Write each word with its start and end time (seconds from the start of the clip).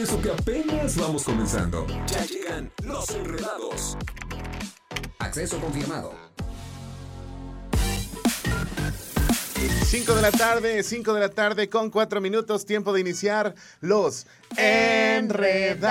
Y 0.00 0.02
eso 0.02 0.18
que 0.22 0.30
apenas 0.30 0.96
vamos 0.96 1.24
comenzando. 1.24 1.86
Ya 2.06 2.24
llegan 2.24 2.72
los 2.84 3.10
enredados. 3.10 3.98
Acceso 5.18 5.60
confirmado. 5.60 6.14
5 9.84 10.14
de 10.14 10.22
la 10.22 10.30
tarde, 10.30 10.82
5 10.82 11.12
de 11.12 11.20
la 11.20 11.28
tarde 11.28 11.68
con 11.68 11.90
4 11.90 12.18
minutos, 12.22 12.64
tiempo 12.64 12.94
de 12.94 13.02
iniciar 13.02 13.54
los 13.80 14.26
enredados. 14.56 15.90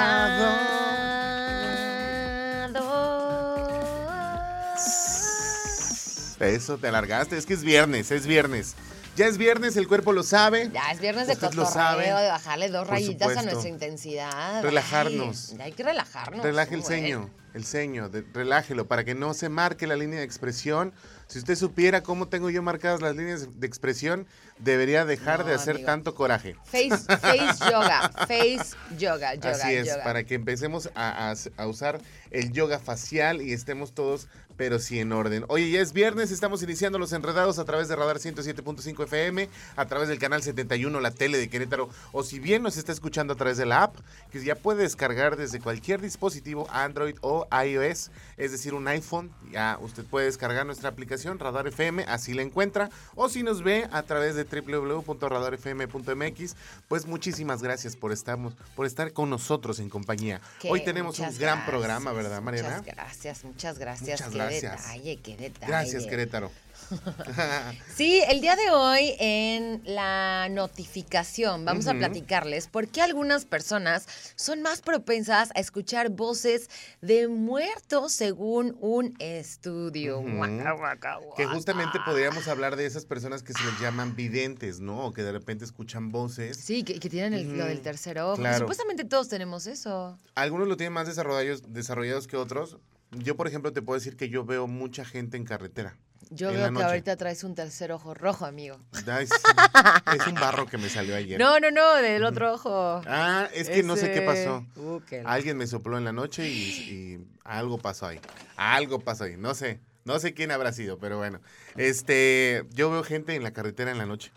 Eso, 6.40 6.80
te 6.80 6.88
alargaste. 6.88 7.38
Es 7.38 7.46
que 7.46 7.54
es 7.54 7.64
viernes, 7.64 8.10
es 8.10 8.26
viernes. 8.26 8.76
Ya 9.16 9.28
es 9.28 9.38
viernes, 9.38 9.76
el 9.76 9.88
cuerpo 9.88 10.14
lo 10.14 10.24
sabe. 10.24 10.70
Ya 10.74 10.92
es 10.92 11.00
viernes 11.02 11.28
de 11.28 11.34
Usted 11.34 11.54
lo 11.54 11.66
cotorreo, 11.66 11.72
sabe. 11.74 12.06
de 12.06 12.30
bajarle 12.30 12.70
dos 12.70 12.88
rayitas 12.88 13.36
a 13.38 13.42
nuestra 13.44 13.68
intensidad. 13.70 14.62
Relajarnos. 14.64 15.50
Ay, 15.52 15.58
ya 15.58 15.64
hay 15.66 15.72
que 15.74 15.84
relajarnos. 15.84 16.44
Relaje 16.44 16.76
el 16.76 16.84
ceño, 16.84 17.30
el 17.54 17.66
ceño, 17.66 18.10
de- 18.10 18.24
relájelo 18.34 18.88
para 18.88 19.04
que 19.04 19.16
no 19.16 19.34
se 19.34 19.50
marque 19.50 19.88
la 19.88 19.96
línea 19.96 20.20
de 20.20 20.26
expresión. 20.26 20.94
Si 21.28 21.38
usted 21.40 21.56
supiera 21.56 22.02
cómo 22.02 22.28
tengo 22.28 22.50
yo 22.50 22.62
marcadas 22.64 23.02
las 23.02 23.16
líneas 23.16 23.60
de 23.60 23.68
expresión, 23.68 24.26
debería 24.58 25.06
dejar 25.06 25.46
de 25.46 25.54
hacer 25.54 25.76
amigo. 25.76 25.86
tanto 25.86 26.16
coraje. 26.16 26.56
Face, 26.66 26.90
face 26.98 27.64
yoga, 27.72 28.10
face 28.28 28.76
yoga, 28.98 29.36
yoga, 29.36 29.52
Así 29.52 29.74
es, 29.76 29.88
yoga. 29.88 30.04
para 30.04 30.24
que 30.24 30.36
empecemos 30.36 30.90
a, 30.96 31.32
a- 31.32 31.36
a 31.64 31.68
usar 31.68 32.02
el 32.32 32.52
yoga 32.52 32.80
facial 32.80 33.42
y 33.42 33.54
estemos 33.54 33.94
todos, 33.94 34.28
pero 34.58 34.80
sí 34.80 35.00
en 35.00 35.12
orden. 35.14 35.46
Oye, 35.48 35.70
ya 35.72 35.80
es 35.82 35.94
viernes, 35.94 36.32
estamos 36.32 36.62
iniciando 36.64 36.98
los 37.00 37.14
enredados 37.14 37.60
a 37.60 37.66
través 37.66 37.88
de 37.88 37.96
Radar 37.96 38.18
107.5 38.18 39.04
FM, 39.06 39.48
a 39.76 39.86
través 39.86 40.10
del 40.10 40.20
canal 40.20 40.42
71, 40.44 41.00
la 41.00 41.12
tele 41.12 41.38
de 41.38 41.48
Querétaro, 41.50 41.90
o 42.12 42.24
si 42.24 42.40
bien 42.40 42.62
nos 42.64 42.76
está 42.76 42.92
escuchando 42.92 43.34
a 43.34 43.36
través 43.38 43.58
de 43.58 43.66
la 43.66 43.84
app, 43.84 43.96
que 44.32 44.44
ya 44.44 44.56
puede 44.56 44.82
descargar 44.84 45.38
desde 45.38 45.60
cualquier 45.62 46.02
dispositivo 46.02 46.68
Android 46.72 47.16
o 47.22 47.39
iOS, 47.52 48.12
es 48.38 48.52
decir, 48.52 48.74
un 48.74 48.88
iPhone, 48.88 49.32
ya 49.52 49.78
usted 49.82 50.06
puede 50.06 50.26
descargar 50.26 50.66
nuestra 50.66 50.90
aplicación 50.90 51.38
Radar 51.40 51.68
FM, 51.68 52.06
así 52.08 52.34
la 52.34 52.42
encuentra, 52.42 52.90
o 53.16 53.30
si 53.30 53.44
nos 53.44 53.64
ve 53.64 53.88
a 53.92 54.04
través 54.04 54.36
de 54.36 54.44
www.radarfm.mx, 54.44 56.56
pues 56.88 57.06
muchísimas 57.06 57.62
gracias 57.62 57.96
por 57.96 58.12
estar, 58.12 58.38
por 58.76 58.86
estar 58.86 59.14
con 59.14 59.30
nosotros 59.30 59.80
en 59.80 59.90
compañía. 59.90 60.42
Que 60.60 60.70
Hoy 60.70 60.84
tenemos 60.84 61.20
un 61.20 61.26
gran 61.38 61.60
gracias, 61.60 61.70
programa, 61.70 62.12
¿verdad, 62.14 62.42
Mariana? 62.42 62.80
Muchas 62.80 62.96
gracias, 62.96 63.44
muchas 63.44 63.78
gracias. 63.80 64.22
Muchas 64.22 64.30
qué 64.30 64.38
gracias. 64.38 64.84
detalle, 64.84 65.18
qué 65.18 65.36
detalle. 65.38 65.68
Gracias, 65.68 66.06
Querétaro. 66.06 66.52
Sí, 67.96 68.22
el 68.30 68.42
día 68.42 68.56
de 68.56 68.70
hoy 68.72 69.16
en 69.20 69.82
la 69.86 70.48
notificación 70.50 71.66
vamos 71.66 71.88
a 71.88 71.94
platicarles 71.94 72.68
por 72.68 72.88
qué 72.88 73.02
algunas 73.02 73.46
personas 73.46 74.08
son 74.36 74.62
más 74.62 74.82
propensas 74.82 75.50
a 75.56 75.60
escuchar 75.60 76.10
voces 76.10 76.70
de 77.02 77.28
muertos 77.28 78.14
según 78.14 78.78
un 78.80 79.16
estudio. 79.20 80.20
Ujú. 80.20 80.38
Guaca, 80.38 80.72
guaca, 80.74 81.18
Que 81.36 81.44
guaca. 81.44 81.56
justamente 81.56 82.00
podríamos 82.06 82.48
hablar 82.48 82.76
de 82.76 82.86
esas 82.86 83.06
personas 83.06 83.44
que 83.44 83.54
se 83.54 83.64
les 83.64 83.80
llaman 83.80 84.16
videntes, 84.16 84.80
¿no? 84.80 85.06
O 85.08 85.14
que 85.14 85.24
de 85.24 85.32
repente 85.32 85.66
escuchan 85.66 86.10
voces. 86.12 86.58
Sí, 86.58 86.84
que, 86.84 87.00
que 87.00 87.10
tienen 87.10 87.34
el, 87.34 87.58
lo 87.58 87.66
del 87.66 87.82
tercer 87.82 88.20
ojo. 88.20 88.38
claro. 88.38 88.60
Supuestamente 88.60 89.04
todos 89.04 89.28
tenemos 89.28 89.68
eso. 89.68 90.18
Algunos 90.36 90.68
lo 90.68 90.78
tienen 90.78 90.94
más 90.94 91.08
desarrollados, 91.08 91.64
desarrollados 91.68 92.28
que 92.28 92.38
otros. 92.38 92.78
Yo, 93.12 93.36
por 93.36 93.48
ejemplo, 93.48 93.74
te 93.74 93.82
puedo 93.82 94.00
decir 94.00 94.16
que 94.16 94.30
yo 94.30 94.46
veo 94.46 94.68
mucha 94.68 95.04
gente 95.06 95.38
en 95.38 95.46
carretera. 95.46 95.96
Yo 96.32 96.52
En 96.52 96.58
veo 96.58 96.74
que 96.74 96.84
ahorita 96.84 97.16
traes 97.18 97.44
un 97.44 97.56
tercer 97.56 97.92
ojo 97.92 98.14
rojo, 98.14 98.46
amigo. 98.46 98.80
Es 100.14 100.28
un 100.28 100.36
barro 100.36 100.68
que 100.68 100.78
me 100.78 100.90
salió 100.90 101.16
ayer. 101.16 101.40
No, 101.40 101.60
no, 101.60 101.72
no, 101.72 101.96
del 101.96 102.24
otro 102.24 102.54
ojo. 102.54 103.02
Ah, 103.08 103.48
es 103.54 103.70
que 103.70 103.82
no 103.82 103.96
sé 103.96 104.12
qué 104.12 104.22
pasó. 104.22 104.66
Uh, 104.76 105.02
Alguien 105.26 105.58
me 105.58 105.66
sopló 105.66 105.98
en 105.98 106.06
la 106.06 106.12
noche 106.12 106.48
y, 106.48 106.54
y 106.54 107.28
algo 107.44 107.80
pasó 107.80 108.08
ahí. 108.08 108.20
Algo 108.58 109.00
pasó 109.00 109.24
ahí. 109.24 109.38
No 109.38 109.56
sé. 109.56 109.80
No 110.06 110.20
sé 110.20 110.34
quién 110.34 110.52
habrá 110.52 110.72
sido, 110.72 111.00
pero 111.00 111.18
bueno. 111.18 111.40
Este, 111.78 112.66
yo 112.72 112.92
veo 112.92 113.04
gente 113.04 113.36
en 113.36 113.44
la 113.44 113.52
carretera 113.52 113.92
en 113.92 113.98
la 113.98 114.06
noche. 114.06 114.32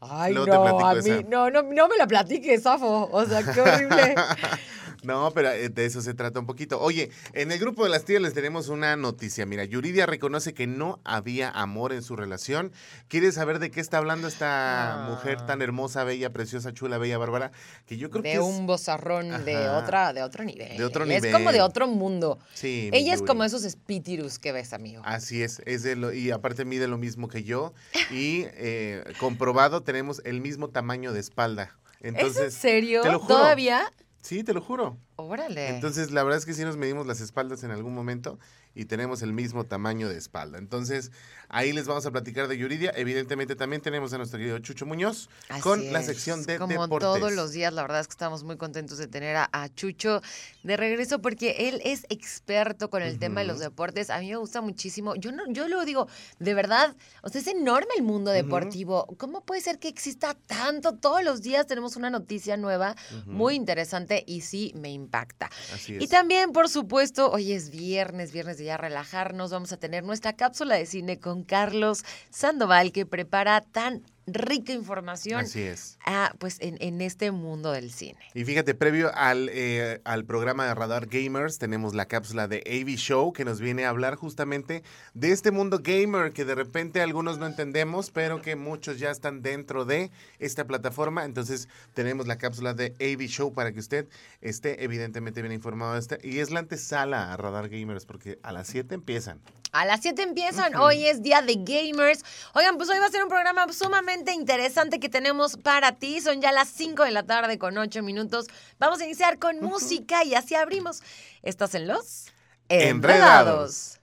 Ay, 0.00 0.32
Luego 0.32 0.46
no, 0.46 0.86
a 0.88 0.98
esa. 0.98 1.08
mí, 1.08 1.24
no, 1.28 1.50
no, 1.50 1.62
no 1.62 1.88
me 1.88 1.96
la 1.96 2.06
platiques, 2.06 2.62
Safo. 2.62 3.08
O 3.12 3.24
sea, 3.26 3.42
qué 3.52 3.60
horrible. 3.60 4.14
No, 5.02 5.30
pero 5.34 5.50
eh, 5.50 5.68
de 5.70 5.86
eso 5.86 6.02
se 6.02 6.12
trata 6.14 6.40
un 6.40 6.46
poquito. 6.46 6.80
Oye, 6.80 7.10
en 7.32 7.50
el 7.52 7.58
grupo 7.58 7.84
de 7.84 7.90
las 7.90 8.04
tías 8.04 8.20
les 8.20 8.34
tenemos 8.34 8.68
una 8.68 8.96
noticia. 8.96 9.46
Mira, 9.46 9.64
Yuridia 9.64 10.04
reconoce 10.06 10.52
que 10.52 10.66
no 10.66 11.00
había 11.04 11.50
amor 11.50 11.92
en 11.92 12.02
su 12.02 12.16
relación. 12.16 12.72
¿Quieres 13.08 13.36
saber 13.36 13.58
de 13.60 13.70
qué 13.70 13.80
está 13.80 13.98
hablando 13.98 14.28
esta 14.28 15.06
Ah. 15.06 15.08
mujer 15.08 15.44
tan 15.46 15.62
hermosa, 15.62 16.04
bella, 16.04 16.30
preciosa, 16.32 16.72
chula, 16.74 16.98
bella, 16.98 17.16
bárbara? 17.18 17.50
Que 17.86 17.96
yo 17.96 18.10
creo 18.10 18.22
que 18.22 18.28
de 18.30 18.34
es... 18.34 18.40
un 18.40 18.66
bozarrón 18.66 19.44
de 19.44 19.68
otra, 19.70 20.12
de 20.12 20.22
otro 20.22 20.44
nivel. 20.44 20.76
De 20.76 20.84
otro 20.84 21.04
Es 21.04 21.22
como 21.26 21.38
nivel. 21.38 21.54
de 21.54 21.60
otro 21.62 21.86
mundo. 21.88 22.38
Sí, 22.54 22.90
Ella 22.92 23.14
es 23.14 23.22
como 23.22 23.44
esos 23.44 23.64
espíritus 23.64 24.38
que 24.38 24.52
ves, 24.52 24.72
amigo. 24.72 25.02
Así 25.04 25.42
es, 25.42 25.62
es 25.66 25.82
de 25.82 25.96
lo, 25.96 26.12
y 26.12 26.30
aparte 26.30 26.64
mide 26.64 26.86
lo 26.88 26.98
mismo 26.98 27.28
que 27.28 27.42
yo 27.42 27.72
y 28.10 28.44
eh, 28.54 29.02
comprobado 29.18 29.82
tenemos 29.82 30.20
el 30.24 30.40
mismo 30.40 30.68
tamaño 30.68 31.12
de 31.12 31.20
espalda. 31.20 31.76
Entonces, 32.00 32.36
¿Es 32.36 32.54
en 32.54 32.60
serio? 32.60 33.02
te 33.02 33.10
lo 33.12 33.18
juro. 33.18 33.36
¿Todavía? 33.36 33.90
Sí, 34.20 34.44
te 34.44 34.52
lo 34.52 34.60
juro. 34.60 34.98
Órale. 35.16 35.68
Entonces, 35.68 36.10
la 36.10 36.22
verdad 36.22 36.38
es 36.38 36.46
que 36.46 36.54
sí 36.54 36.62
nos 36.64 36.76
medimos 36.76 37.06
las 37.06 37.20
espaldas 37.20 37.64
en 37.64 37.70
algún 37.70 37.94
momento 37.94 38.38
y 38.74 38.84
tenemos 38.84 39.22
el 39.22 39.32
mismo 39.32 39.64
tamaño 39.64 40.08
de 40.08 40.16
espalda. 40.16 40.58
Entonces, 40.58 41.10
ahí 41.50 41.72
les 41.72 41.86
vamos 41.86 42.06
a 42.06 42.10
platicar 42.10 42.48
de 42.48 42.56
Yuridia. 42.56 42.92
Evidentemente, 42.96 43.54
también 43.56 43.82
tenemos 43.82 44.12
a 44.12 44.18
nuestro 44.18 44.38
querido 44.38 44.58
Chucho 44.60 44.86
Muñoz 44.86 45.28
Así 45.48 45.60
con 45.60 45.92
la 45.92 46.02
sección 46.02 46.44
de 46.44 46.58
Como 46.58 46.82
deportes. 46.82 47.06
todos 47.06 47.32
los 47.32 47.52
días, 47.52 47.72
la 47.72 47.82
verdad 47.82 48.00
es 48.00 48.06
que 48.06 48.12
estamos 48.12 48.44
muy 48.44 48.56
contentos 48.56 48.98
de 48.98 49.06
tener 49.06 49.36
a, 49.36 49.48
a 49.52 49.68
Chucho 49.74 50.22
de 50.62 50.76
regreso 50.76 51.20
porque 51.20 51.68
él 51.68 51.80
es 51.84 52.06
experto 52.08 52.90
con 52.90 53.02
el 53.02 53.18
tema 53.18 53.40
de 53.40 53.46
los 53.46 53.58
deportes. 53.58 54.10
A 54.10 54.18
mí 54.20 54.30
me 54.30 54.36
gusta 54.36 54.60
muchísimo. 54.60 55.14
Yo 55.16 55.32
no, 55.32 55.44
yo 55.52 55.68
lo 55.68 55.84
digo, 55.84 56.08
de 56.38 56.54
verdad, 56.54 56.94
o 57.22 57.28
sea, 57.28 57.40
es 57.40 57.46
enorme 57.46 57.88
el 57.96 58.02
mundo 58.02 58.30
deportivo. 58.30 59.06
¿Cómo 59.18 59.44
puede 59.44 59.60
ser 59.60 59.78
que 59.78 59.88
exista 59.88 60.34
tanto? 60.46 60.94
Todos 60.94 61.22
los 61.24 61.42
días 61.42 61.66
tenemos 61.66 61.96
una 61.96 62.10
noticia 62.10 62.56
nueva, 62.56 62.94
muy 63.26 63.54
interesante 63.54 64.24
y 64.26 64.42
sí 64.42 64.72
me 64.76 64.90
impacta. 64.90 65.50
Así 65.74 65.96
Y 65.98 66.04
es. 66.04 66.10
también, 66.10 66.52
por 66.52 66.68
supuesto, 66.68 67.30
hoy 67.30 67.52
es 67.52 67.70
viernes, 67.70 68.32
viernes 68.32 68.58
de 68.58 68.64
ya 68.64 68.76
relajarnos. 68.76 69.50
Vamos 69.50 69.72
a 69.72 69.76
tener 69.76 70.04
nuestra 70.04 70.34
cápsula 70.36 70.76
de 70.76 70.86
cine 70.86 71.18
con 71.18 71.39
Carlos 71.44 72.04
Sandoval, 72.30 72.92
que 72.92 73.06
prepara 73.06 73.60
tan 73.60 74.02
rica 74.32 74.72
información 74.72 75.40
Así 75.40 75.62
es. 75.62 75.98
ah, 76.06 76.32
pues 76.38 76.56
en, 76.60 76.76
en 76.80 77.00
este 77.00 77.30
mundo 77.30 77.72
del 77.72 77.90
cine. 77.90 78.18
Y 78.34 78.44
fíjate, 78.44 78.74
previo 78.74 79.10
al, 79.14 79.48
eh, 79.52 80.00
al 80.04 80.24
programa 80.24 80.66
de 80.66 80.74
Radar 80.74 81.06
Gamers, 81.06 81.58
tenemos 81.58 81.94
la 81.94 82.06
cápsula 82.06 82.48
de 82.48 82.62
AV 82.66 82.96
Show 82.96 83.32
que 83.32 83.44
nos 83.44 83.60
viene 83.60 83.84
a 83.84 83.90
hablar 83.90 84.14
justamente 84.16 84.82
de 85.14 85.32
este 85.32 85.50
mundo 85.50 85.80
gamer 85.82 86.32
que 86.32 86.44
de 86.44 86.54
repente 86.54 87.00
algunos 87.00 87.38
no 87.38 87.46
entendemos, 87.46 88.10
pero 88.10 88.42
que 88.42 88.56
muchos 88.56 88.98
ya 88.98 89.10
están 89.10 89.42
dentro 89.42 89.84
de 89.84 90.10
esta 90.38 90.64
plataforma. 90.66 91.24
Entonces, 91.24 91.68
tenemos 91.94 92.26
la 92.26 92.38
cápsula 92.38 92.74
de 92.74 92.94
AV 93.00 93.26
Show 93.28 93.52
para 93.52 93.72
que 93.72 93.80
usted 93.80 94.06
esté 94.40 94.84
evidentemente 94.84 95.42
bien 95.42 95.52
informado 95.52 95.94
de 95.94 96.00
este. 96.00 96.18
Y 96.22 96.38
es 96.38 96.50
la 96.50 96.60
antesala 96.60 97.32
a 97.32 97.36
Radar 97.36 97.68
Gamers, 97.68 98.04
porque 98.06 98.38
a 98.42 98.52
las 98.52 98.68
7 98.68 98.94
empiezan. 98.94 99.40
A 99.72 99.84
las 99.84 100.00
7 100.02 100.20
empiezan, 100.22 100.74
hoy 100.74 101.06
es 101.06 101.22
día 101.22 101.42
de 101.42 101.54
gamers. 101.54 102.24
Oigan, 102.54 102.76
pues 102.76 102.88
hoy 102.90 102.98
va 102.98 103.06
a 103.06 103.10
ser 103.10 103.22
un 103.22 103.28
programa 103.28 103.72
sumamente 103.72 104.19
interesante 104.28 105.00
que 105.00 105.08
tenemos 105.08 105.56
para 105.56 105.92
ti. 105.92 106.20
Son 106.20 106.40
ya 106.40 106.52
las 106.52 106.68
5 106.68 107.04
de 107.04 107.10
la 107.10 107.22
tarde 107.22 107.58
con 107.58 107.76
8 107.76 108.02
minutos. 108.02 108.46
Vamos 108.78 109.00
a 109.00 109.04
iniciar 109.04 109.38
con 109.38 109.60
música 109.60 110.24
y 110.24 110.34
así 110.34 110.54
abrimos. 110.54 111.02
Estás 111.42 111.74
en 111.74 111.86
los 111.88 112.26
Enredados. 112.68 113.98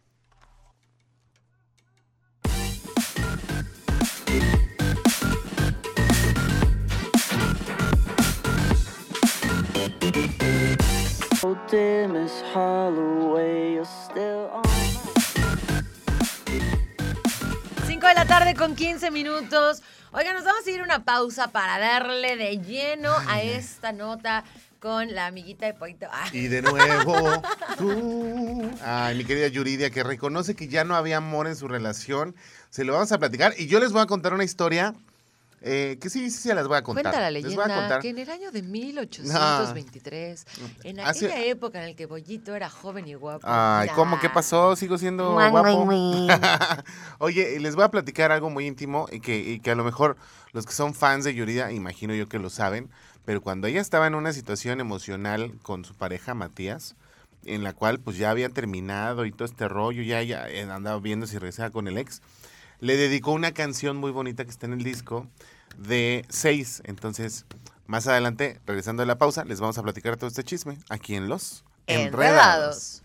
On. 14.54 14.64
5 17.86 18.08
de 18.08 18.14
la 18.14 18.26
tarde 18.26 18.54
con 18.54 18.76
15 18.76 19.12
minutos. 19.12 19.82
Oigan, 20.12 20.36
nos 20.36 20.46
vamos 20.46 20.66
a 20.66 20.72
ir 20.72 20.80
a 20.80 20.84
una 20.84 21.04
pausa 21.04 21.50
para 21.52 21.78
darle 21.80 22.38
de 22.38 22.58
lleno 22.60 23.12
a 23.28 23.42
esta 23.42 23.92
nota 23.92 24.44
con 24.80 25.14
la 25.14 25.28
amiguita 25.28 25.66
de 25.66 25.74
Poito. 25.74 26.08
Ah, 26.12 26.28
Y 26.32 26.48
de 26.48 26.62
nuevo, 26.62 27.42
tú. 27.78 28.72
Ay, 28.84 29.18
mi 29.18 29.26
querida 29.26 29.48
Yuridia, 29.48 29.90
que 29.90 30.04
reconoce 30.04 30.56
que 30.56 30.68
ya 30.68 30.84
no 30.86 30.96
había 30.96 31.18
amor 31.18 31.48
en 31.48 31.56
su 31.56 31.68
relación. 31.68 32.36
Se 32.70 32.84
lo 32.86 32.94
vamos 32.94 33.12
a 33.12 33.18
platicar. 33.18 33.54
Y 33.58 33.68
yo 33.68 33.80
les 33.80 33.92
voy 33.92 34.02
a 34.02 34.06
contar 34.06 34.34
una 34.34 34.44
historia 34.44 34.94
eh, 35.62 35.98
que 36.00 36.10
sí, 36.10 36.30
sí, 36.30 36.38
se 36.50 36.54
las 36.56 36.68
voy 36.68 36.78
a 36.78 36.84
contar. 36.84 37.04
Cuenta 37.04 37.20
la 37.22 37.32
Les 37.32 37.44
voy 37.44 37.54
a 37.54 37.58
leyenda 37.58 37.80
contar. 37.80 38.02
que 38.02 38.10
en 38.10 38.18
el 38.20 38.30
año 38.30 38.52
de 38.52 38.62
1823, 38.62 40.46
en 40.84 41.00
Hace- 41.00 41.26
aquella 41.26 41.46
época 41.46 41.80
en 41.84 41.90
la 41.90 41.96
que 41.96 42.08
Pollito 42.08 42.56
era 42.56 42.70
joven 42.70 43.08
y 43.08 43.14
guapo. 43.16 43.46
Ay, 43.50 43.90
¿cómo? 43.96 44.20
¿Qué 44.20 44.30
pasó? 44.30 44.76
Sigo 44.76 44.98
siendo 44.98 45.34
guapo. 45.34 45.88
Oye, 47.20 47.56
y 47.56 47.60
les 47.60 47.76
voy 47.76 47.84
a 47.86 47.90
platicar 47.90 48.32
algo 48.32 48.50
muy 48.50 48.66
íntimo 48.68 49.08
y 49.12 49.20
que, 49.20 49.38
y 49.38 49.60
que 49.60 49.72
a 49.72 49.76
lo 49.76 49.84
mejor 49.84 50.18
los 50.54 50.66
que 50.66 50.74
son 50.74 50.94
fans 50.94 51.24
de 51.26 51.34
Yuridia, 51.34 51.72
imagino 51.72 52.14
yo 52.14 52.28
que 52.28 52.40
lo 52.40 52.50
saben, 52.50 52.90
pero 53.26 53.42
cuando 53.42 53.68
ella 53.68 53.82
estaba 53.82 54.08
en 54.08 54.16
una 54.16 54.34
situación 54.34 54.80
emocional 54.80 55.54
con 55.64 55.84
su 55.86 55.94
pareja 55.96 56.34
Matías, 56.34 56.96
en 57.46 57.64
la 57.64 57.74
cual 57.74 58.00
pues 58.00 58.18
ya 58.18 58.30
habían 58.32 58.54
terminado 58.54 59.26
y 59.26 59.32
todo 59.32 59.46
este 59.46 59.68
rollo, 59.68 60.02
ya 60.04 60.20
ella 60.20 60.50
eh, 60.50 60.64
andaba 60.70 61.00
viendo 61.00 61.28
si 61.28 61.38
regresaba 61.38 61.70
con 61.70 61.88
el 61.88 61.98
ex, 61.98 62.22
le 62.80 62.98
dedicó 62.98 63.32
una 63.32 63.54
canción 63.54 63.98
muy 63.98 64.12
bonita 64.12 64.44
que 64.44 64.52
está 64.52 64.66
en 64.66 64.74
el 64.74 64.84
disco 64.84 65.28
de 65.78 66.26
seis. 66.30 66.82
Entonces, 66.86 67.46
más 67.86 68.08
adelante, 68.08 68.60
regresando 68.66 69.02
de 69.02 69.08
la 69.08 69.18
pausa, 69.18 69.46
les 69.46 69.60
vamos 69.60 69.78
a 69.78 69.84
platicar 69.84 70.18
todo 70.18 70.28
este 70.28 70.44
chisme 70.44 70.78
aquí 70.90 71.16
en 71.16 71.30
Los 71.30 71.64
Enredados. 71.88 73.04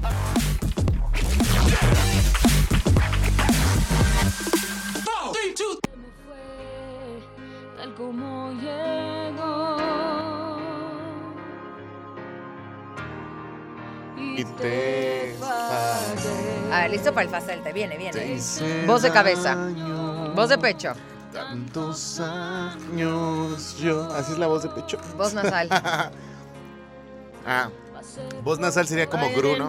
tal 0.00 0.33
el 17.08 17.28
facelte. 17.28 17.72
Viene, 17.72 17.96
viene. 17.96 18.38
Voz 18.86 19.02
de 19.02 19.10
cabeza. 19.10 19.56
Voz 20.34 20.48
de 20.48 20.58
pecho. 20.58 20.92
Tantos 21.32 22.20
años 22.20 23.76
yo. 23.78 24.04
Así 24.14 24.32
es 24.32 24.38
la 24.38 24.46
voz 24.46 24.62
de 24.62 24.68
pecho. 24.70 24.98
Voz 25.16 25.34
nasal. 25.34 25.68
Ah, 27.46 27.68
voz 28.42 28.58
nasal 28.58 28.86
sería 28.86 29.06
como 29.06 29.28
Gru, 29.32 29.54
¿no? 29.58 29.68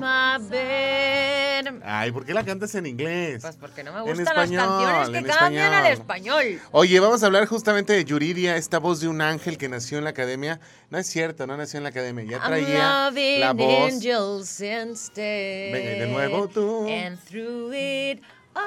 Pues 1.63 1.81
Ay, 1.83 2.11
¿por 2.11 2.25
qué 2.25 2.33
la 2.33 2.43
cantas 2.43 2.73
en 2.75 2.85
inglés? 2.85 3.43
porque 3.59 3.83
no 3.83 3.93
me 3.93 3.99
En 3.99 4.05
gustan 4.05 4.35
las 4.35 4.45
español, 4.51 4.67
canciones 4.67 5.09
que 5.09 5.17
en 5.17 5.25
cambian 5.25 5.73
al 5.73 5.85
español. 5.91 6.41
español. 6.43 6.69
Oye, 6.71 6.99
vamos 6.99 7.23
a 7.23 7.25
hablar 7.27 7.45
justamente 7.47 7.93
de 7.93 8.03
Yuridia, 8.05 8.57
esta 8.57 8.79
voz 8.79 8.99
de 9.01 9.07
un 9.07 9.21
ángel 9.21 9.57
que 9.57 9.69
nació 9.69 9.97
en 9.97 10.03
la 10.03 10.09
academia. 10.11 10.59
No 10.89 10.97
es 10.97 11.07
cierto, 11.07 11.47
no 11.47 11.55
nació 11.57 11.77
en 11.77 11.83
la 11.83 11.89
academia, 11.89 12.23
ya 12.25 12.43
traía 12.43 13.11
la 13.39 13.53
voz. 13.53 13.93
instead. 14.61 15.71
Venga, 15.73 15.95
y 15.95 15.99
de 15.99 16.07
nuevo 16.07 16.47
tú. 16.47 16.87
And 16.89 17.19
through 17.25 17.73
it 17.73 18.21
all, 18.55 18.63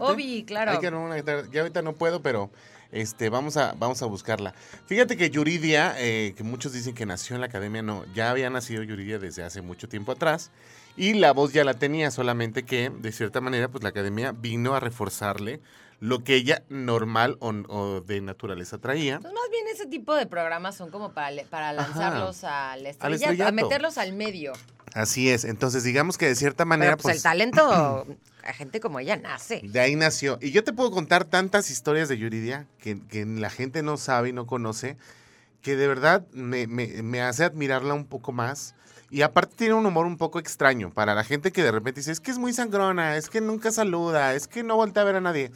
Obi, 0.00 0.44
claro. 0.44 0.72
Hay 0.72 0.78
que 0.78 0.86
armar 0.88 1.02
una 1.02 1.22
tarde- 1.22 1.48
Ya 1.52 1.60
ahorita 1.60 1.82
no 1.82 1.92
puedo, 1.92 2.20
pero 2.22 2.50
este, 2.92 3.28
vamos, 3.28 3.56
a, 3.56 3.74
vamos 3.78 4.02
a 4.02 4.06
buscarla. 4.06 4.54
Fíjate 4.86 5.16
que 5.16 5.30
Yuridia, 5.30 5.94
eh, 5.98 6.34
que 6.36 6.42
muchos 6.42 6.72
dicen 6.72 6.94
que 6.94 7.06
nació 7.06 7.34
en 7.36 7.40
la 7.40 7.46
academia, 7.46 7.82
no, 7.82 8.04
ya 8.14 8.30
había 8.30 8.50
nacido 8.50 8.82
Yuridia 8.82 9.18
desde 9.18 9.42
hace 9.42 9.62
mucho 9.62 9.88
tiempo 9.88 10.12
atrás. 10.12 10.50
Y 10.96 11.14
la 11.14 11.32
voz 11.32 11.52
ya 11.52 11.64
la 11.64 11.74
tenía, 11.74 12.10
solamente 12.10 12.64
que, 12.64 12.90
de 12.90 13.12
cierta 13.12 13.40
manera, 13.40 13.68
pues 13.68 13.84
la 13.84 13.90
academia 13.90 14.32
vino 14.32 14.74
a 14.74 14.80
reforzarle 14.80 15.60
lo 16.00 16.22
que 16.24 16.34
ella 16.34 16.62
normal 16.68 17.36
o, 17.40 17.48
o 17.48 18.00
de 18.00 18.20
naturaleza 18.20 18.78
traía. 18.78 19.20
Pues 19.20 19.32
más 19.32 19.50
bien 19.50 19.66
ese 19.68 19.86
tipo 19.86 20.14
de 20.14 20.26
programas 20.26 20.76
son 20.76 20.90
como 20.90 21.12
para, 21.12 21.42
para 21.50 21.72
lanzarlos 21.72 22.44
al 22.44 22.86
estrellato, 22.86 23.06
a 23.06 23.30
estrellato. 23.30 23.52
meterlos 23.52 23.98
al 23.98 24.12
medio. 24.12 24.52
Así 24.98 25.30
es. 25.30 25.44
Entonces, 25.44 25.84
digamos 25.84 26.18
que 26.18 26.26
de 26.26 26.34
cierta 26.34 26.64
manera, 26.64 26.92
Pero 26.96 27.02
pues, 27.02 27.16
el 27.16 27.18
pues, 27.18 27.22
talento, 27.22 28.06
a 28.44 28.52
gente 28.52 28.80
como 28.80 28.98
ella 28.98 29.16
nace. 29.16 29.60
De 29.62 29.78
ahí 29.80 29.94
nació. 29.94 30.38
Y 30.42 30.50
yo 30.50 30.64
te 30.64 30.72
puedo 30.72 30.90
contar 30.90 31.24
tantas 31.24 31.70
historias 31.70 32.08
de 32.08 32.18
Yuridia 32.18 32.66
que, 32.80 32.98
que 33.06 33.24
la 33.24 33.48
gente 33.50 33.82
no 33.84 33.96
sabe 33.96 34.30
y 34.30 34.32
no 34.32 34.46
conoce, 34.46 34.96
que 35.62 35.76
de 35.76 35.86
verdad 35.86 36.26
me, 36.32 36.66
me- 36.66 37.02
me 37.04 37.22
hace 37.22 37.44
admirarla 37.44 37.94
un 37.94 38.06
poco 38.06 38.32
más. 38.32 38.74
Y 39.10 39.22
aparte 39.22 39.54
tiene 39.56 39.74
un 39.74 39.86
humor 39.86 40.04
un 40.04 40.18
poco 40.18 40.38
extraño 40.40 40.90
para 40.92 41.14
la 41.14 41.22
gente 41.24 41.52
que 41.52 41.62
de 41.62 41.70
repente 41.70 42.00
dice, 42.00 42.10
es 42.12 42.18
que 42.20 42.30
es 42.32 42.38
muy 42.38 42.52
sangrona, 42.52 43.16
es 43.16 43.30
que 43.30 43.40
nunca 43.40 43.70
saluda, 43.70 44.34
es 44.34 44.48
que 44.48 44.62
no 44.64 44.74
voltea 44.76 45.02
a 45.02 45.06
ver 45.06 45.16
a 45.16 45.20
nadie. 45.20 45.52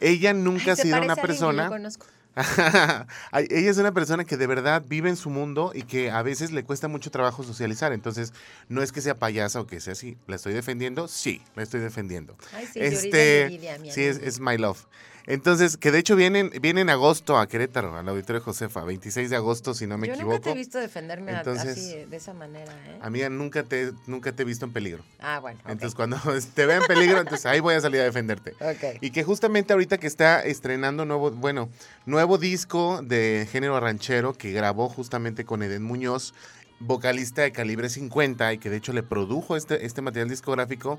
Ella 0.00 0.34
nunca 0.34 0.64
Ay, 0.66 0.70
ha 0.72 0.76
sido 0.76 0.98
una 1.02 1.16
yo 1.16 1.22
persona... 1.22 1.68
conozco. 1.68 2.06
Ella 2.34 3.70
es 3.70 3.78
una 3.78 3.92
persona 3.92 4.24
que 4.24 4.36
de 4.36 4.46
verdad 4.46 4.82
vive 4.86 5.08
en 5.08 5.16
su 5.16 5.30
mundo 5.30 5.72
y 5.74 5.82
que 5.82 6.10
a 6.10 6.22
veces 6.22 6.50
le 6.52 6.64
cuesta 6.64 6.88
mucho 6.88 7.10
trabajo 7.10 7.42
socializar. 7.42 7.92
Entonces, 7.92 8.32
no 8.68 8.82
es 8.82 8.92
que 8.92 9.00
sea 9.00 9.18
payasa 9.18 9.60
o 9.60 9.66
que 9.66 9.80
sea 9.80 9.92
así. 9.92 10.16
¿La 10.26 10.36
estoy 10.36 10.54
defendiendo? 10.54 11.08
Sí, 11.08 11.42
la 11.54 11.62
estoy 11.62 11.80
defendiendo. 11.80 12.36
Ay, 12.54 12.66
sí, 12.72 12.80
este, 12.80 13.60
sí, 13.90 14.02
es, 14.02 14.18
es 14.18 14.40
my 14.40 14.56
love. 14.56 14.86
Entonces, 15.26 15.76
que 15.76 15.92
de 15.92 15.98
hecho 15.98 16.16
vienen, 16.16 16.50
viene 16.60 16.80
en 16.80 16.90
agosto 16.90 17.38
a 17.38 17.46
Querétaro, 17.46 17.96
al 17.96 18.08
auditorio 18.08 18.40
Josefa, 18.42 18.82
26 18.84 19.30
de 19.30 19.36
agosto, 19.36 19.74
si 19.74 19.86
no 19.86 19.98
me 19.98 20.08
Yo 20.08 20.14
equivoco. 20.14 20.34
nunca 20.34 20.44
te 20.44 20.50
he 20.50 20.54
visto 20.54 20.78
defenderme 20.78 21.32
Entonces, 21.32 21.78
así, 21.78 22.04
de 22.04 22.16
esa 22.16 22.34
manera, 22.34 22.72
¿eh? 22.72 22.98
Amiga, 23.00 23.28
nunca 23.28 23.62
te, 23.62 23.92
nunca 24.06 24.32
te 24.32 24.42
he 24.42 24.44
visto 24.44 24.64
en 24.64 24.72
peligro. 24.72 25.04
Ah, 25.20 25.38
bueno. 25.38 25.60
Entonces, 25.66 25.94
cuando 25.94 26.18
te 26.54 26.66
vea 26.66 26.78
en 26.78 26.86
peligro, 26.86 27.20
entonces 27.20 27.46
ahí 27.46 27.60
voy 27.60 27.74
a 27.74 27.80
salir 27.80 28.00
a 28.00 28.04
defenderte. 28.04 28.52
Ok. 28.60 28.98
Y 29.00 29.10
que 29.10 29.22
justamente 29.22 29.72
ahorita 29.72 29.98
que 29.98 30.06
está 30.06 30.42
estrenando 30.42 31.04
nuevo, 31.04 31.30
bueno, 31.30 31.68
nuevo 32.04 32.38
disco 32.38 33.00
de 33.02 33.46
género 33.50 33.78
ranchero 33.78 34.32
que 34.32 34.52
grabó 34.52 34.88
justamente 34.88 35.44
con 35.44 35.62
Eden 35.62 35.82
Muñoz, 35.84 36.34
vocalista 36.80 37.42
de 37.42 37.52
calibre 37.52 37.88
50 37.88 38.52
y 38.54 38.58
que 38.58 38.70
de 38.70 38.76
hecho 38.76 38.92
le 38.92 39.02
produjo 39.04 39.56
este, 39.56 39.86
este 39.86 40.02
material 40.02 40.28
discográfico, 40.28 40.98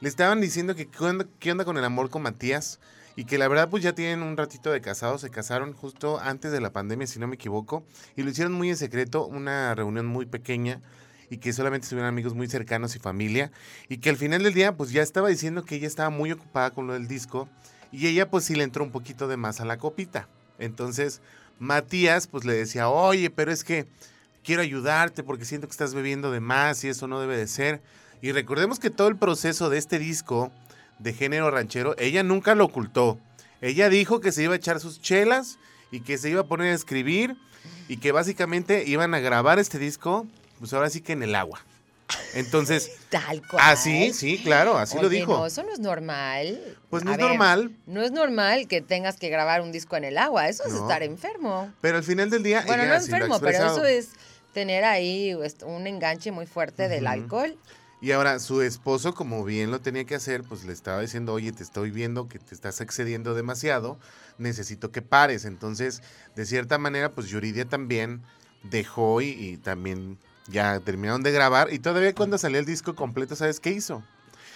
le 0.00 0.08
estaban 0.08 0.40
diciendo 0.40 0.76
que 0.76 0.86
qué 0.86 1.04
onda, 1.04 1.26
qué 1.40 1.50
onda 1.50 1.64
con 1.64 1.76
el 1.76 1.84
amor 1.84 2.08
con 2.08 2.22
Matías 2.22 2.78
y 3.16 3.24
que 3.24 3.38
la 3.38 3.48
verdad 3.48 3.68
pues 3.68 3.82
ya 3.82 3.94
tienen 3.94 4.22
un 4.22 4.36
ratito 4.36 4.70
de 4.70 4.80
casados, 4.80 5.20
se 5.20 5.30
casaron 5.30 5.72
justo 5.72 6.18
antes 6.20 6.52
de 6.52 6.60
la 6.60 6.72
pandemia 6.72 7.06
si 7.06 7.18
no 7.18 7.26
me 7.26 7.36
equivoco 7.36 7.84
y 8.16 8.22
lo 8.22 8.30
hicieron 8.30 8.52
muy 8.52 8.70
en 8.70 8.76
secreto, 8.76 9.26
una 9.26 9.74
reunión 9.74 10.06
muy 10.06 10.26
pequeña 10.26 10.80
y 11.30 11.38
que 11.38 11.52
solamente 11.52 11.84
estuvieron 11.84 12.08
amigos 12.08 12.34
muy 12.34 12.48
cercanos 12.48 12.96
y 12.96 12.98
familia 12.98 13.50
y 13.88 13.98
que 13.98 14.10
al 14.10 14.16
final 14.16 14.42
del 14.42 14.54
día 14.54 14.76
pues 14.76 14.90
ya 14.90 15.02
estaba 15.02 15.28
diciendo 15.28 15.64
que 15.64 15.76
ella 15.76 15.86
estaba 15.86 16.10
muy 16.10 16.32
ocupada 16.32 16.70
con 16.70 16.86
lo 16.86 16.92
del 16.92 17.08
disco 17.08 17.48
y 17.92 18.06
ella 18.08 18.30
pues 18.30 18.44
sí 18.44 18.54
le 18.54 18.64
entró 18.64 18.84
un 18.84 18.90
poquito 18.90 19.28
de 19.28 19.36
más 19.36 19.60
a 19.60 19.64
la 19.64 19.78
copita. 19.78 20.28
Entonces 20.58 21.20
Matías 21.58 22.26
pues 22.26 22.44
le 22.44 22.54
decía, 22.54 22.88
oye, 22.88 23.30
pero 23.30 23.52
es 23.52 23.64
que 23.64 23.86
quiero 24.42 24.62
ayudarte 24.62 25.22
porque 25.22 25.44
siento 25.44 25.66
que 25.66 25.72
estás 25.72 25.94
bebiendo 25.94 26.30
de 26.30 26.40
más 26.40 26.84
y 26.84 26.88
eso 26.88 27.06
no 27.06 27.20
debe 27.20 27.36
de 27.36 27.46
ser. 27.46 27.80
Y 28.20 28.32
recordemos 28.32 28.78
que 28.78 28.90
todo 28.90 29.08
el 29.08 29.16
proceso 29.16 29.70
de 29.70 29.78
este 29.78 29.98
disco 29.98 30.52
de 30.98 31.12
género 31.12 31.50
ranchero, 31.50 31.94
ella 31.98 32.22
nunca 32.22 32.54
lo 32.54 32.64
ocultó. 32.64 33.18
Ella 33.60 33.88
dijo 33.88 34.20
que 34.20 34.32
se 34.32 34.42
iba 34.42 34.52
a 34.54 34.56
echar 34.56 34.80
sus 34.80 35.00
chelas 35.00 35.58
y 35.90 36.00
que 36.00 36.18
se 36.18 36.30
iba 36.30 36.42
a 36.42 36.46
poner 36.46 36.72
a 36.72 36.74
escribir 36.74 37.36
y 37.88 37.96
que 37.98 38.12
básicamente 38.12 38.84
iban 38.86 39.14
a 39.14 39.20
grabar 39.20 39.58
este 39.58 39.78
disco, 39.78 40.26
pues 40.58 40.72
ahora 40.72 40.90
sí 40.90 41.00
que 41.00 41.12
en 41.12 41.22
el 41.22 41.34
agua. 41.34 41.60
Entonces, 42.34 42.90
Tal 43.10 43.46
cual. 43.46 43.62
así, 43.66 44.12
sí, 44.12 44.38
claro, 44.38 44.76
así 44.76 44.98
lo 45.00 45.08
dijo. 45.08 45.32
No, 45.38 45.46
eso 45.46 45.62
no 45.62 45.72
es 45.72 45.78
normal. 45.80 46.60
Pues 46.90 47.02
no 47.04 47.10
A 47.10 47.14
es 47.14 47.18
ver, 47.18 47.28
normal, 47.28 47.70
No 47.86 48.02
es 48.02 48.12
normal 48.12 48.68
que 48.68 48.80
tengas 48.82 49.16
que 49.16 49.28
grabar 49.30 49.62
un 49.62 49.72
disco 49.72 49.96
en 49.96 50.04
el 50.04 50.18
agua. 50.18 50.48
Eso 50.48 50.64
es 50.66 50.72
No. 50.74 50.80
estar 50.82 51.02
enfermo. 51.02 51.72
pero 51.80 51.96
al 51.96 52.04
final 52.04 52.28
del 52.30 52.42
día 52.42 52.62
Bueno, 52.66 52.82
ella 52.82 52.94
no 52.94 53.00
sí 53.00 53.10
enfermo, 53.10 53.40
pero 53.40 53.66
eso 53.66 53.84
es 53.84 54.10
tener 54.52 54.84
ahí 54.84 55.30
est- 55.42 55.62
un 55.62 55.86
enganche 55.86 56.30
muy 56.30 56.46
fuerte 56.46 56.88
del 56.88 57.06
alcohol. 57.06 57.56
Y 58.04 58.12
ahora 58.12 58.38
su 58.38 58.60
esposo, 58.60 59.14
como 59.14 59.44
bien 59.44 59.70
lo 59.70 59.80
tenía 59.80 60.04
que 60.04 60.14
hacer, 60.14 60.42
pues 60.42 60.64
le 60.64 60.72
estaba 60.74 61.00
diciendo, 61.00 61.32
oye, 61.32 61.52
te 61.52 61.62
estoy 61.62 61.90
viendo 61.90 62.28
que 62.28 62.38
te 62.38 62.54
estás 62.54 62.82
excediendo 62.82 63.34
demasiado, 63.34 63.98
necesito 64.36 64.90
que 64.90 65.00
pares. 65.00 65.46
Entonces, 65.46 66.02
de 66.36 66.44
cierta 66.44 66.76
manera, 66.76 67.12
pues 67.12 67.28
Yuridia 67.28 67.64
también 67.64 68.20
dejó 68.62 69.22
y, 69.22 69.28
y 69.30 69.56
también 69.56 70.18
ya 70.48 70.80
terminaron 70.80 71.22
de 71.22 71.32
grabar. 71.32 71.72
Y 71.72 71.78
todavía 71.78 72.14
cuando 72.14 72.36
salió 72.36 72.58
el 72.58 72.66
disco 72.66 72.94
completo, 72.94 73.36
¿sabes 73.36 73.58
qué 73.58 73.70
hizo? 73.70 74.02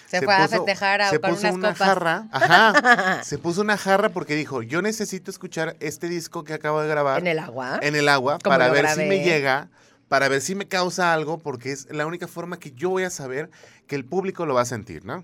Se, 0.05 0.21
fue 0.21 0.33
a 0.35 0.45
puso- 0.45 0.57
festejar 0.57 1.01
a, 1.01 1.09
se 1.09 1.19
puso 1.19 1.41
unas 1.41 1.53
una 1.55 1.69
copas. 1.73 1.87
jarra, 1.87 2.27
ajá, 2.31 3.23
se 3.23 3.37
puso 3.39 3.61
una 3.61 3.77
jarra 3.77 4.09
porque 4.09 4.35
dijo, 4.35 4.61
yo 4.61 4.81
necesito 4.83 5.31
escuchar 5.31 5.75
este 5.79 6.07
disco 6.07 6.43
que 6.43 6.53
acabo 6.53 6.81
de 6.81 6.87
grabar 6.87 7.19
En 7.19 7.27
el 7.27 7.39
agua. 7.39 7.79
en 7.81 7.95
el 7.95 8.09
agua 8.09 8.37
para 8.39 8.69
ver 8.69 8.87
si 8.89 9.01
me 9.05 9.23
llega, 9.23 9.69
para 10.09 10.27
ver 10.27 10.41
si 10.41 10.55
me 10.55 10.67
causa 10.67 11.13
algo, 11.13 11.37
porque 11.37 11.71
es 11.71 11.87
la 11.91 12.05
única 12.05 12.27
forma 12.27 12.59
que 12.59 12.71
yo 12.71 12.89
voy 12.89 13.03
a 13.03 13.09
saber 13.09 13.49
que 13.87 13.95
el 13.95 14.03
público 14.03 14.45
lo 14.45 14.55
va 14.55 14.61
a 14.61 14.65
sentir, 14.65 15.05
¿no? 15.05 15.23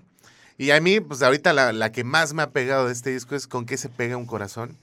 Y 0.56 0.70
a 0.70 0.80
mí, 0.80 1.00
pues 1.00 1.22
ahorita 1.22 1.52
la, 1.52 1.72
la 1.72 1.92
que 1.92 2.04
más 2.04 2.32
me 2.32 2.42
ha 2.42 2.50
pegado 2.50 2.86
de 2.86 2.92
este 2.92 3.10
disco 3.10 3.34
es 3.34 3.46
Con 3.46 3.66
qué 3.66 3.76
se 3.76 3.90
pega 3.90 4.16
un 4.16 4.24
corazón, 4.24 4.76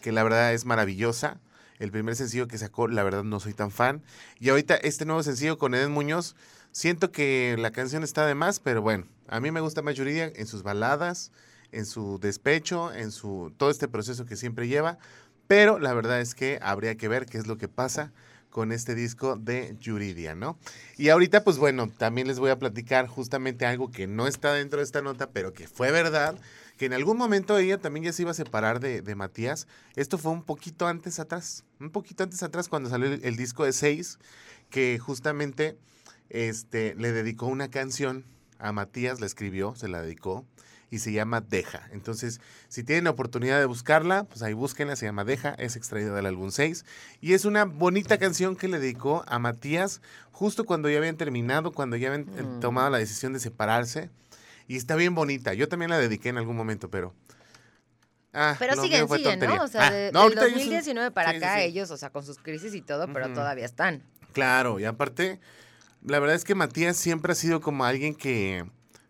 que 0.00 0.12
la 0.12 0.22
verdad 0.22 0.54
es 0.54 0.64
maravillosa. 0.64 1.38
El 1.78 1.90
primer 1.90 2.16
sencillo 2.16 2.48
que 2.48 2.56
sacó, 2.56 2.88
la 2.88 3.02
verdad 3.02 3.24
no 3.24 3.38
soy 3.38 3.52
tan 3.52 3.70
fan. 3.70 4.02
Y 4.40 4.48
ahorita 4.48 4.76
este 4.76 5.04
nuevo 5.04 5.22
sencillo 5.22 5.58
con 5.58 5.74
Eden 5.74 5.92
Muñoz, 5.92 6.34
siento 6.72 7.12
que 7.12 7.56
la 7.58 7.72
canción 7.72 8.04
está 8.04 8.26
de 8.26 8.34
más, 8.34 8.60
pero 8.60 8.80
bueno, 8.80 9.06
a 9.28 9.40
mí 9.40 9.50
me 9.50 9.60
gusta 9.60 9.82
más 9.82 9.94
Yuridia 9.94 10.32
en 10.34 10.46
sus 10.46 10.62
baladas, 10.62 11.30
en 11.72 11.84
su 11.84 12.18
despecho, 12.18 12.92
en 12.92 13.10
su 13.10 13.52
todo 13.56 13.70
este 13.70 13.88
proceso 13.88 14.24
que 14.24 14.36
siempre 14.36 14.66
lleva, 14.66 14.98
pero 15.46 15.78
la 15.78 15.92
verdad 15.94 16.20
es 16.20 16.34
que 16.34 16.58
habría 16.62 16.96
que 16.96 17.08
ver 17.08 17.26
qué 17.26 17.38
es 17.38 17.46
lo 17.46 17.58
que 17.58 17.68
pasa 17.68 18.12
con 18.50 18.72
este 18.72 18.94
disco 18.94 19.36
de 19.36 19.76
Yuridia, 19.78 20.34
¿no? 20.34 20.58
Y 20.96 21.10
ahorita, 21.10 21.44
pues 21.44 21.58
bueno, 21.58 21.88
también 21.88 22.26
les 22.26 22.38
voy 22.38 22.50
a 22.50 22.58
platicar 22.58 23.06
justamente 23.06 23.66
algo 23.66 23.90
que 23.90 24.06
no 24.06 24.26
está 24.26 24.52
dentro 24.52 24.78
de 24.78 24.84
esta 24.84 25.02
nota, 25.02 25.30
pero 25.30 25.52
que 25.52 25.68
fue 25.68 25.90
verdad, 25.90 26.38
que 26.76 26.86
en 26.86 26.92
algún 26.92 27.16
momento 27.16 27.58
ella 27.58 27.78
también 27.78 28.04
ya 28.04 28.12
se 28.12 28.22
iba 28.22 28.30
a 28.30 28.34
separar 28.34 28.80
de, 28.80 29.14
Matías. 29.14 29.66
Esto 29.96 30.18
fue 30.18 30.32
un 30.32 30.42
poquito 30.42 30.86
antes 30.86 31.18
atrás, 31.18 31.64
un 31.80 31.90
poquito 31.90 32.22
antes 32.22 32.42
atrás 32.42 32.68
cuando 32.68 32.88
salió 32.88 33.12
el, 33.12 33.24
el 33.24 33.36
disco 33.36 33.64
de 33.64 33.72
Seis, 33.72 34.18
que 34.70 34.98
justamente 34.98 35.76
este, 36.30 36.94
le 36.94 37.12
dedicó 37.12 37.46
una 37.46 37.68
canción 37.70 38.24
a 38.58 38.72
Matías, 38.72 39.20
la 39.20 39.26
escribió, 39.26 39.74
se 39.76 39.88
la 39.88 40.02
dedicó, 40.02 40.46
y 40.90 41.00
se 41.00 41.12
llama 41.12 41.40
Deja. 41.40 41.88
Entonces, 41.92 42.40
si 42.68 42.82
tienen 42.82 43.06
oportunidad 43.08 43.58
de 43.58 43.66
buscarla, 43.66 44.24
pues 44.24 44.42
ahí 44.42 44.54
búsquenla, 44.54 44.96
se 44.96 45.06
llama 45.06 45.24
Deja, 45.24 45.54
es 45.58 45.76
extraída 45.76 46.14
del 46.14 46.26
álbum 46.26 46.50
6, 46.50 46.84
y 47.20 47.34
es 47.34 47.44
una 47.44 47.64
bonita 47.64 48.18
canción 48.18 48.56
que 48.56 48.68
le 48.68 48.78
dedicó 48.78 49.24
a 49.28 49.38
Matías 49.38 50.00
justo 50.32 50.64
cuando 50.64 50.88
ya 50.88 50.98
habían 50.98 51.16
terminado, 51.16 51.72
cuando 51.72 51.96
ya 51.96 52.08
habían 52.12 52.28
eh, 52.38 52.42
Mm. 52.42 52.60
tomado 52.60 52.88
la 52.90 52.98
decisión 52.98 53.32
de 53.32 53.40
separarse, 53.40 54.08
y 54.66 54.76
está 54.76 54.96
bien 54.96 55.14
bonita. 55.14 55.54
Yo 55.54 55.68
también 55.68 55.90
la 55.90 55.98
dediqué 55.98 56.28
en 56.30 56.38
algún 56.38 56.56
momento, 56.56 56.90
pero... 56.90 57.14
Ah, 58.34 58.54
Pero 58.58 58.80
siguen, 58.80 59.08
siguen. 59.08 59.40
¿no? 59.40 59.64
O 59.64 59.68
sea, 59.68 59.86
Ah, 59.86 59.90
de, 59.90 60.12
no, 60.12 60.20
del 60.28 60.38
ahorita 60.38 60.40
ellos 60.42 60.50
son- 60.60 60.68
2019 60.70 61.10
para 61.12 61.30
sí, 61.30 61.36
acá, 61.38 61.56
sí. 61.56 61.62
ellos, 61.64 61.90
o 61.90 61.96
sea, 61.96 62.10
con 62.10 62.24
sus 62.24 62.38
crisis 62.38 62.74
y 62.74 62.82
todo, 62.82 63.10
pero 63.12 63.32
todavía 63.32 63.64
están. 63.64 64.02
Claro, 64.32 64.78
y 64.78 64.84
aparte, 64.84 65.40
la 66.04 66.18
verdad 66.20 66.36
es 66.36 66.44
que 66.44 66.54
Matías 66.54 66.96
siempre 66.98 67.32
ha 67.32 67.34
sido 67.34 67.60
como 67.62 67.84
alguien 67.86 68.14
que, 68.14 68.64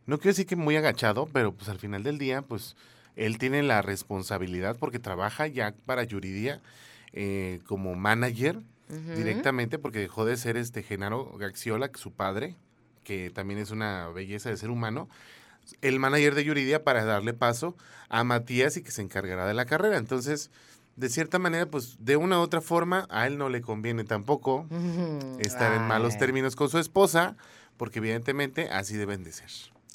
no 0.08 0.16
quiero 0.18 0.30
decir 0.30 0.46
que 0.46 0.56
muy 0.56 0.74
agachado, 0.74 1.28
pero 1.32 1.52
pues 1.52 1.68
al 1.68 1.78
final 1.78 2.02
del 2.02 2.16
día, 2.16 2.40
pues 2.40 2.76
él 3.14 3.36
tiene 3.36 3.62
la 3.62 3.82
responsabilidad 3.82 4.76
porque 4.78 4.98
trabaja 4.98 5.46
ya 5.46 5.74
para 5.84 6.02
Yuridia 6.02 6.62
eh, 7.12 7.60
como 7.66 7.94
manager 7.94 8.60
directamente 9.14 9.78
porque 9.78 9.98
dejó 9.98 10.24
de 10.24 10.38
ser 10.38 10.56
este 10.56 10.82
Genaro 10.82 11.36
Gaxiola, 11.36 11.90
su 11.94 12.10
padre, 12.10 12.56
que 13.04 13.28
también 13.28 13.60
es 13.60 13.70
una 13.70 14.08
belleza 14.08 14.48
de 14.48 14.56
ser 14.56 14.70
humano, 14.70 15.10
el 15.82 15.98
manager 15.98 16.34
de 16.34 16.44
Yuridia 16.44 16.84
para 16.84 17.04
darle 17.04 17.34
paso 17.34 17.76
a 18.08 18.24
Matías 18.24 18.78
y 18.78 18.82
que 18.82 18.90
se 18.90 19.02
encargará 19.02 19.46
de 19.46 19.52
la 19.52 19.66
carrera. 19.66 19.98
Entonces, 19.98 20.50
de 20.96 21.10
cierta 21.10 21.38
manera, 21.38 21.66
pues 21.66 21.98
de 22.00 22.16
una 22.16 22.38
u 22.38 22.40
otra 22.40 22.62
forma, 22.62 23.06
a 23.10 23.26
él 23.26 23.36
no 23.36 23.50
le 23.50 23.60
conviene 23.60 24.04
tampoco 24.04 24.66
estar 25.38 25.74
en 25.74 25.86
malos 25.86 26.16
términos 26.16 26.56
con 26.56 26.70
su 26.70 26.78
esposa, 26.78 27.36
porque 27.76 27.98
evidentemente 27.98 28.70
así 28.70 28.96
deben 28.96 29.22
de 29.22 29.32
ser. 29.32 29.50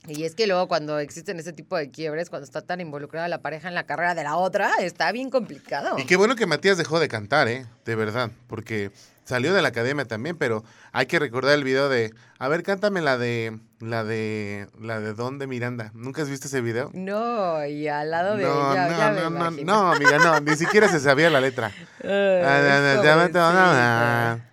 Y 0.08 0.26
es 0.26 0.36
que 0.36 0.48
luego 0.48 0.68
cuando 0.68 1.00
existen 1.00 1.40
ese 1.40 1.54
tipo 1.54 1.78
de 1.78 1.90
quiebres, 1.90 2.30
cuando 2.30 2.44
está 2.44 2.62
tan 2.62 2.82
involucrada 2.82 3.28
la 3.28 3.42
pareja 3.42 3.70
en 3.70 3.76
la 3.76 3.86
carrera 3.86 4.16
de 4.16 4.24
la 4.24 4.36
otra, 4.36 4.72
está 4.80 5.12
bien 5.12 5.30
complicado. 5.30 5.98
Y 5.98 6.06
qué 6.06 6.18
bueno 6.18 6.36
que 6.36 6.46
Matías 6.46 6.78
dejó 6.78 7.00
de 7.00 7.08
cantar, 7.08 7.48
¿eh? 7.48 7.66
De 7.86 7.96
verdad, 7.96 8.32
porque 8.48 8.92
salió 9.24 9.54
de 9.54 9.62
la 9.62 9.70
academia 9.70 10.06
también, 10.06 10.38
pero 10.38 10.64
hay 10.92 11.06
que 11.06 11.20
recordar 11.20 11.54
el 11.56 11.64
video 11.64 11.90
de, 11.90 12.14
a 12.40 12.48
ver, 12.48 12.64
cántame 12.64 13.02
la 13.02 13.18
de, 13.18 13.60
la 13.80 14.04
de, 14.04 14.68
la 14.80 15.00
de 15.00 15.14
Don 15.14 15.40
de 15.40 15.48
Miranda. 15.48 15.92
¿Nunca 15.94 16.22
has 16.22 16.30
visto 16.30 16.48
ese 16.48 16.62
video? 16.62 16.92
No, 16.94 17.66
y 17.66 17.88
al 17.88 18.12
lado 18.12 18.38
de 18.38 18.44
no, 18.44 18.72
ella, 18.72 18.88
no, 18.88 18.98
ya 18.98 19.10
me 19.12 19.22
no, 19.22 19.30
no, 19.30 19.38
imagino. 19.38 19.74
no, 19.74 19.92
amiga, 19.94 20.18
no, 20.18 20.40
ni 20.40 20.56
siquiera 20.56 20.88
se 20.88 21.00
sabía 21.00 21.30
la 21.30 21.42
letra. 21.42 21.72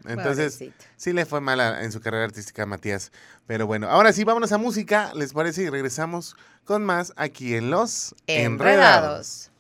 Entonces, 0.06 0.54
pobrecito. 0.54 0.84
sí 0.96 1.12
le 1.12 1.26
fue 1.26 1.40
mala 1.40 1.82
en 1.82 1.92
su 1.92 2.00
carrera 2.00 2.24
artística 2.24 2.62
a 2.62 2.66
Matías. 2.66 3.12
Pero 3.46 3.66
bueno, 3.66 3.88
ahora 3.88 4.12
sí, 4.12 4.24
vámonos 4.24 4.52
a 4.52 4.58
música, 4.58 5.12
¿les 5.14 5.32
parece? 5.32 5.62
Y 5.62 5.70
regresamos 5.70 6.36
con 6.64 6.84
más 6.84 7.12
aquí 7.16 7.56
en 7.56 7.70
Los 7.70 8.14
Enredados. 8.26 8.50
Enredados. 8.52 9.50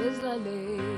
Así 0.00 0.08
es 0.08 0.22
la 0.22 0.36
ley. 0.36 0.89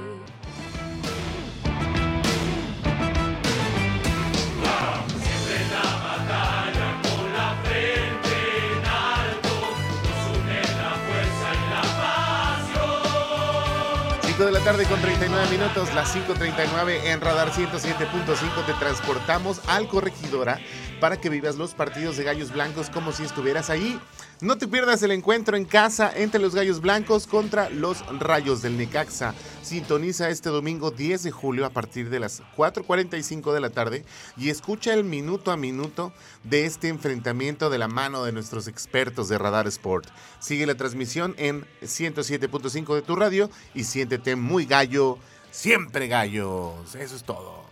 Tarde 14.64 14.84
con 14.84 15.00
39 15.00 15.50
minutos, 15.50 15.92
las 15.92 16.14
5.39 16.14 17.06
en 17.06 17.20
Radar 17.20 17.50
107.5 17.50 18.64
te 18.64 18.72
transportamos 18.74 19.60
al 19.66 19.88
Corregidora 19.88 20.60
para 21.00 21.20
que 21.20 21.30
vivas 21.30 21.56
los 21.56 21.74
partidos 21.74 22.16
de 22.16 22.22
Gallos 22.22 22.52
Blancos 22.52 22.88
como 22.88 23.10
si 23.10 23.24
estuvieras 23.24 23.70
ahí. 23.70 23.98
No 24.40 24.58
te 24.58 24.68
pierdas 24.68 25.02
el 25.02 25.10
encuentro 25.10 25.56
en 25.56 25.64
casa 25.64 26.12
entre 26.14 26.40
los 26.40 26.54
Gallos 26.54 26.80
Blancos 26.80 27.26
contra 27.26 27.70
los 27.70 28.04
Rayos 28.20 28.62
del 28.62 28.76
Necaxa. 28.76 29.34
Sintoniza 29.62 30.30
este 30.30 30.48
domingo 30.48 30.90
10 30.90 31.22
de 31.24 31.30
julio 31.30 31.64
a 31.64 31.70
partir 31.70 32.10
de 32.10 32.20
las 32.20 32.42
4.45 32.56 33.52
de 33.52 33.60
la 33.60 33.70
tarde 33.70 34.04
y 34.36 34.50
escucha 34.50 34.94
el 34.94 35.04
minuto 35.04 35.50
a 35.50 35.56
minuto 35.56 36.12
de 36.42 36.66
este 36.66 36.88
enfrentamiento 36.88 37.70
de 37.70 37.78
la 37.78 37.88
mano 37.88 38.24
de 38.24 38.32
nuestros 38.32 38.66
expertos 38.66 39.28
de 39.28 39.38
Radar 39.38 39.66
Sport. 39.68 40.08
Sigue 40.40 40.66
la 40.66 40.76
transmisión 40.76 41.34
en 41.38 41.64
107.5 41.82 42.94
de 42.94 43.02
tu 43.02 43.14
radio 43.14 43.48
y 43.74 43.84
siéntete 43.84 44.34
muy 44.52 44.66
gallo, 44.66 45.18
siempre 45.50 46.06
gallos. 46.08 46.94
Eso 46.94 47.16
es 47.16 47.24
todo. 47.24 47.64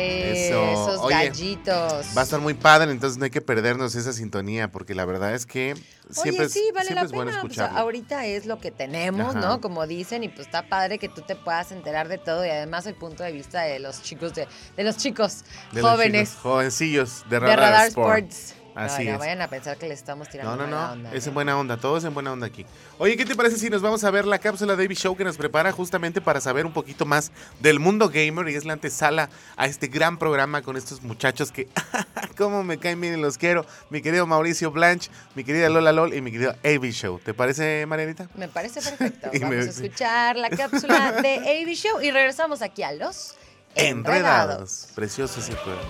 Eso. 0.00 0.64
esos 0.64 1.00
Oye, 1.00 1.14
gallitos. 1.14 2.06
Va 2.16 2.20
a 2.20 2.24
estar 2.24 2.40
muy 2.40 2.54
padre, 2.54 2.90
entonces 2.90 3.18
no 3.18 3.24
hay 3.24 3.30
que 3.30 3.40
perdernos 3.40 3.94
esa 3.94 4.12
sintonía 4.12 4.70
porque 4.70 4.94
la 4.94 5.04
verdad 5.04 5.34
es 5.34 5.46
que 5.46 5.74
siempre, 6.10 6.44
Oye, 6.44 6.48
sí, 6.48 6.62
vale 6.74 6.94
la 6.94 7.02
es 7.02 7.12
bueno 7.12 7.30
pena. 7.30 7.42
Pues, 7.42 7.58
ahorita 7.58 8.26
es 8.26 8.46
lo 8.46 8.60
que 8.60 8.70
tenemos, 8.70 9.34
Ajá. 9.34 9.40
¿no? 9.40 9.60
Como 9.60 9.86
dicen, 9.86 10.24
y 10.24 10.28
pues 10.28 10.46
está 10.46 10.68
padre 10.68 10.98
que 10.98 11.08
tú 11.08 11.22
te 11.22 11.34
puedas 11.34 11.72
enterar 11.72 12.08
de 12.08 12.18
todo 12.18 12.46
y 12.46 12.50
además 12.50 12.86
el 12.86 12.94
punto 12.94 13.24
de 13.24 13.32
vista 13.32 13.62
de 13.62 13.78
los 13.78 14.02
chicos, 14.02 14.34
de, 14.34 14.46
de 14.76 14.84
los 14.84 14.96
chicos 14.96 15.44
De 15.72 15.82
los 15.82 15.90
jóvenes 15.90 16.30
chicos 16.30 16.42
jovencillos 16.42 17.24
de 17.28 17.30
de 17.30 17.40
Radar, 17.40 17.58
Radar 17.58 17.88
Sport. 17.88 18.30
Sports. 18.30 18.57
Así 18.78 19.04
no, 19.04 19.14
es. 19.14 19.18
vayan 19.18 19.42
a 19.42 19.48
pensar 19.48 19.76
que 19.76 19.88
le 19.88 19.94
estamos 19.94 20.28
tirando 20.28 20.56
no, 20.56 20.66
no, 20.66 20.94
no. 20.94 21.08
Es 21.10 21.26
¿eh? 21.26 21.28
en 21.28 21.34
buena 21.34 21.58
onda, 21.58 21.76
todos 21.76 22.04
en 22.04 22.14
buena 22.14 22.32
onda 22.32 22.46
aquí. 22.46 22.64
Oye, 22.98 23.16
¿qué 23.16 23.24
te 23.24 23.34
parece 23.34 23.56
si 23.56 23.70
nos 23.70 23.82
vamos 23.82 24.04
a 24.04 24.10
ver 24.10 24.24
la 24.24 24.38
cápsula 24.38 24.76
David 24.76 24.96
Show 24.96 25.16
que 25.16 25.24
nos 25.24 25.36
prepara 25.36 25.72
justamente 25.72 26.20
para 26.20 26.40
saber 26.40 26.64
un 26.64 26.72
poquito 26.72 27.04
más 27.04 27.32
del 27.60 27.80
mundo 27.80 28.08
gamer 28.08 28.48
y 28.48 28.54
es 28.54 28.64
la 28.64 28.74
antesala 28.74 29.30
a 29.56 29.66
este 29.66 29.88
gran 29.88 30.16
programa 30.16 30.62
con 30.62 30.76
estos 30.76 31.02
muchachos 31.02 31.50
que 31.50 31.68
cómo 32.36 32.62
me 32.62 32.78
caen 32.78 33.00
bien 33.00 33.18
y 33.18 33.20
los 33.20 33.36
quiero. 33.36 33.66
Mi 33.90 34.00
querido 34.00 34.26
Mauricio 34.26 34.70
Blanche, 34.70 35.10
mi 35.34 35.42
querida 35.42 35.68
Lola 35.68 35.92
Lol 35.92 36.14
y 36.14 36.20
mi 36.20 36.30
querido 36.30 36.54
Avi 36.64 36.92
Show. 36.92 37.18
¿Te 37.18 37.34
parece, 37.34 37.84
Marianita? 37.86 38.28
Me 38.36 38.48
parece 38.48 38.80
perfecto. 38.80 39.30
vamos 39.40 39.66
a 39.66 39.70
escuchar 39.70 40.36
la 40.36 40.50
cápsula 40.50 41.20
de 41.20 41.36
Avi 41.62 41.74
Show 41.74 42.00
y 42.00 42.10
regresamos 42.10 42.62
aquí 42.62 42.82
a 42.84 42.92
los 42.92 43.34
Enredados. 43.74 44.06
Enredados. 44.06 44.88
Precioso 44.94 45.40
ese 45.40 45.54
juego. 45.54 45.80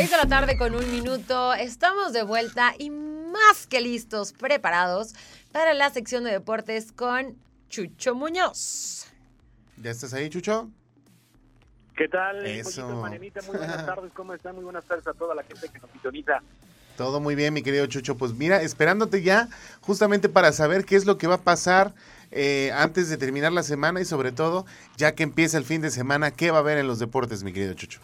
6 0.00 0.10
de 0.12 0.16
la 0.16 0.26
tarde 0.26 0.56
con 0.56 0.74
un 0.74 0.90
minuto. 0.90 1.52
Estamos 1.52 2.14
de 2.14 2.22
vuelta 2.22 2.72
y 2.78 2.88
más 2.88 3.66
que 3.68 3.82
listos, 3.82 4.32
preparados 4.32 5.12
para 5.52 5.74
la 5.74 5.90
sección 5.90 6.24
de 6.24 6.30
deportes 6.30 6.90
con 6.90 7.36
Chucho 7.68 8.14
Muñoz. 8.14 9.08
¿Ya 9.76 9.90
estás 9.90 10.14
ahí, 10.14 10.30
Chucho? 10.30 10.70
¿Qué 11.94 12.08
tal? 12.08 12.46
Eso. 12.46 12.88
Muy 12.88 13.58
buenas 13.58 13.84
tardes, 13.84 14.10
¿cómo 14.14 14.32
están? 14.32 14.54
Muy 14.54 14.64
buenas 14.64 14.86
tardes 14.86 15.06
a 15.06 15.12
toda 15.12 15.34
la 15.34 15.42
gente 15.42 15.68
que 15.68 15.78
nos 15.78 15.90
sintoniza. 15.90 16.40
Todo 16.96 17.20
muy 17.20 17.34
bien, 17.34 17.52
mi 17.52 17.60
querido 17.60 17.84
Chucho. 17.84 18.16
Pues 18.16 18.32
mira, 18.32 18.62
esperándote 18.62 19.20
ya 19.20 19.50
justamente 19.82 20.30
para 20.30 20.52
saber 20.52 20.86
qué 20.86 20.96
es 20.96 21.04
lo 21.04 21.18
que 21.18 21.26
va 21.26 21.34
a 21.34 21.42
pasar 21.42 21.92
eh, 22.30 22.72
antes 22.74 23.10
de 23.10 23.18
terminar 23.18 23.52
la 23.52 23.62
semana 23.62 24.00
y 24.00 24.06
sobre 24.06 24.32
todo, 24.32 24.64
ya 24.96 25.14
que 25.14 25.24
empieza 25.24 25.58
el 25.58 25.64
fin 25.66 25.82
de 25.82 25.90
semana, 25.90 26.30
¿qué 26.30 26.50
va 26.50 26.56
a 26.56 26.60
haber 26.60 26.78
en 26.78 26.86
los 26.86 26.98
deportes, 27.00 27.44
mi 27.44 27.52
querido 27.52 27.74
Chucho? 27.74 28.00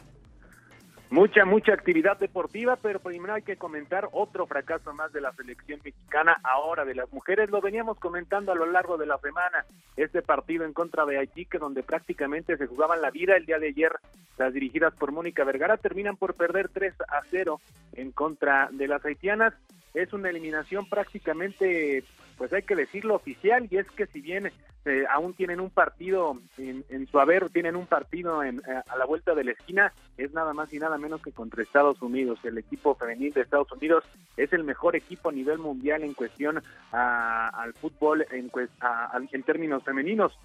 Mucha, 1.08 1.44
mucha 1.44 1.72
actividad 1.72 2.18
deportiva, 2.18 2.75
pero 2.82 2.98
primero 2.98 3.34
hay 3.34 3.42
que 3.42 3.56
comentar 3.56 4.08
otro 4.10 4.44
fracaso 4.46 4.92
más 4.92 5.12
de 5.12 5.20
la 5.20 5.32
selección 5.34 5.80
mexicana, 5.84 6.36
ahora 6.42 6.84
de 6.84 6.96
las 6.96 7.12
mujeres. 7.12 7.48
Lo 7.48 7.60
veníamos 7.60 7.96
comentando 8.00 8.50
a 8.50 8.56
lo 8.56 8.66
largo 8.66 8.96
de 8.96 9.06
la 9.06 9.16
semana. 9.18 9.64
Este 9.96 10.20
partido 10.20 10.64
en 10.64 10.72
contra 10.72 11.06
de 11.06 11.18
Haití, 11.18 11.46
que 11.46 11.58
donde 11.58 11.84
prácticamente 11.84 12.56
se 12.56 12.66
jugaban 12.66 13.00
la 13.00 13.12
vida 13.12 13.36
el 13.36 13.46
día 13.46 13.60
de 13.60 13.68
ayer, 13.68 13.92
las 14.36 14.52
dirigidas 14.52 14.94
por 14.94 15.12
Mónica 15.12 15.44
Vergara, 15.44 15.76
terminan 15.76 16.16
por 16.16 16.34
perder 16.34 16.70
3 16.70 16.94
a 17.08 17.22
0 17.30 17.60
en 17.92 18.10
contra 18.10 18.68
de 18.72 18.88
las 18.88 19.04
haitianas. 19.04 19.54
Es 19.94 20.12
una 20.12 20.28
eliminación 20.30 20.88
prácticamente 20.88 22.02
pues 22.37 22.52
hay 22.52 22.62
que 22.62 22.76
decirlo 22.76 23.14
oficial, 23.14 23.66
y 23.71 23.78
es 23.78 23.87
que 23.93 24.07
si 24.07 24.21
bien 24.21 24.50
eh, 24.85 25.05
aún 25.11 25.35
tienen 25.35 25.59
un 25.61 25.71
partido 25.71 26.38
en, 26.59 26.85
en 26.90 27.07
su 27.09 27.19
haber, 27.19 27.50
tienen 27.50 27.75
un 27.76 27.87
partido 27.87 28.43
en, 28.45 28.59
eh, 28.59 28.83
a 28.87 28.97
la 28.97 29.05
vuelta 29.05 29.35
de 29.35 29.43
la 29.45 29.50
esquina, 29.52 29.93
es 30.16 30.33
nada 30.33 30.52
más 30.55 30.73
y 30.73 30.78
nada 30.78 30.97
menos 30.99 31.21
que 31.23 31.33
contra 31.33 31.62
Estados 31.62 32.00
Unidos. 32.02 32.38
El 32.45 32.59
equipo 32.59 32.95
femenil 32.95 33.33
de 33.33 33.40
Estados 33.40 33.73
Unidos 33.73 34.05
es 34.37 34.52
el 34.52 34.62
mejor 34.64 34.95
equipo 34.95 35.31
a 35.31 35.33
nivel 35.33 35.59
mundial 35.59 36.02
en 36.05 36.14
cuestión 36.14 36.62
a- 36.93 37.49
al 37.49 37.73
fútbol 37.75 38.25
en, 38.31 38.50
a- 38.81 39.19
en 39.33 39.43
términos 39.43 39.83
femeninos. 39.83 40.38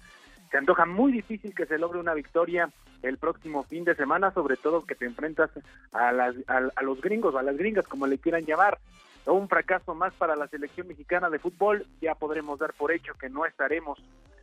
Se 0.50 0.58
antoja 0.58 0.84
muy 0.86 1.12
difícil 1.12 1.54
que 1.54 1.64
se 1.66 1.78
logre 1.78 1.98
una 2.00 2.12
victoria 2.12 2.68
el 3.02 3.16
próximo 3.18 3.62
fin 3.64 3.84
de 3.84 3.94
semana, 3.94 4.32
sobre 4.32 4.56
todo 4.56 4.84
que 4.84 4.94
te 4.94 5.06
enfrentas 5.06 5.50
a, 5.92 6.12
las, 6.12 6.34
a, 6.46 6.60
a 6.76 6.82
los 6.82 7.00
gringos, 7.00 7.34
a 7.36 7.42
las 7.42 7.56
gringas, 7.56 7.86
como 7.88 8.06
le 8.06 8.18
quieran 8.18 8.44
llamar. 8.44 8.78
Un 9.26 9.48
fracaso 9.48 9.94
más 9.94 10.12
para 10.14 10.34
la 10.34 10.48
selección 10.48 10.88
mexicana 10.88 11.30
de 11.30 11.38
fútbol, 11.38 11.86
ya 12.00 12.14
podremos 12.14 12.58
dar 12.58 12.72
por 12.72 12.90
hecho 12.90 13.14
que 13.14 13.30
no 13.30 13.46
estaremos 13.46 13.98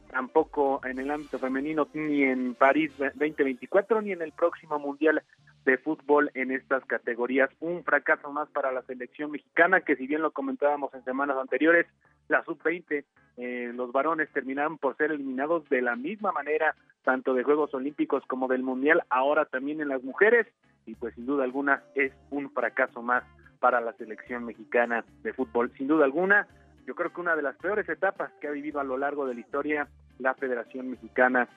tampoco 0.09 0.81
en 0.86 1.00
el 1.00 1.12
ámbito 1.12 1.38
femenino 1.38 1.88
ni 1.93 2.24
en 2.24 2.55
París 2.55 2.91
2024 2.98 4.01
ni 4.01 4.12
en 4.12 4.21
el 4.21 4.31
próximo 4.31 4.79
Mundial 4.79 5.21
de 5.65 5.77
Fútbol 5.77 6.31
en 6.33 6.51
estas 6.51 6.83
categorías. 6.86 7.50
Un 7.59 7.83
fracaso 7.83 8.31
más 8.31 8.50
para 8.50 8.71
la 8.71 8.81
selección 8.83 9.31
mexicana 9.31 9.81
que 9.81 9.95
si 9.95 10.07
bien 10.07 10.21
lo 10.21 10.31
comentábamos 10.31 10.93
en 10.93 11.03
semanas 11.03 11.38
anteriores, 11.38 11.86
la 12.27 12.43
sub-20, 12.43 13.03
eh, 13.38 13.71
los 13.75 13.91
varones 13.91 14.29
terminaron 14.31 14.77
por 14.77 14.95
ser 14.98 15.12
eliminados 15.12 15.67
de 15.69 15.81
la 15.81 15.95
misma 15.95 16.31
manera, 16.31 16.75
tanto 17.03 17.33
de 17.33 17.43
Juegos 17.43 17.74
Olímpicos 17.74 18.24
como 18.27 18.48
del 18.48 18.63
Mundial, 18.63 19.03
ahora 19.09 19.45
también 19.45 19.81
en 19.81 19.89
las 19.89 20.03
mujeres, 20.03 20.48
y 20.86 20.95
pues 20.95 21.13
sin 21.15 21.25
duda 21.25 21.43
alguna 21.43 21.83
es 21.95 22.13
un 22.29 22.51
fracaso 22.51 23.01
más 23.01 23.24
para 23.59 23.81
la 23.81 23.93
selección 23.93 24.45
mexicana 24.45 25.03
de 25.23 25.33
fútbol. 25.33 25.71
Sin 25.77 25.87
duda 25.87 26.05
alguna, 26.05 26.47
yo 26.85 26.95
creo 26.95 27.11
que 27.13 27.21
una 27.21 27.35
de 27.35 27.41
las 27.41 27.55
peores 27.57 27.87
etapas 27.87 28.31
que 28.39 28.47
ha 28.47 28.51
vivido 28.51 28.79
a 28.79 28.83
lo 28.83 28.97
largo 28.97 29.25
de 29.27 29.35
la 29.35 29.39
historia 29.41 29.87
la 30.19 30.33
Federación 30.33 30.91
Mexicana 30.91 31.47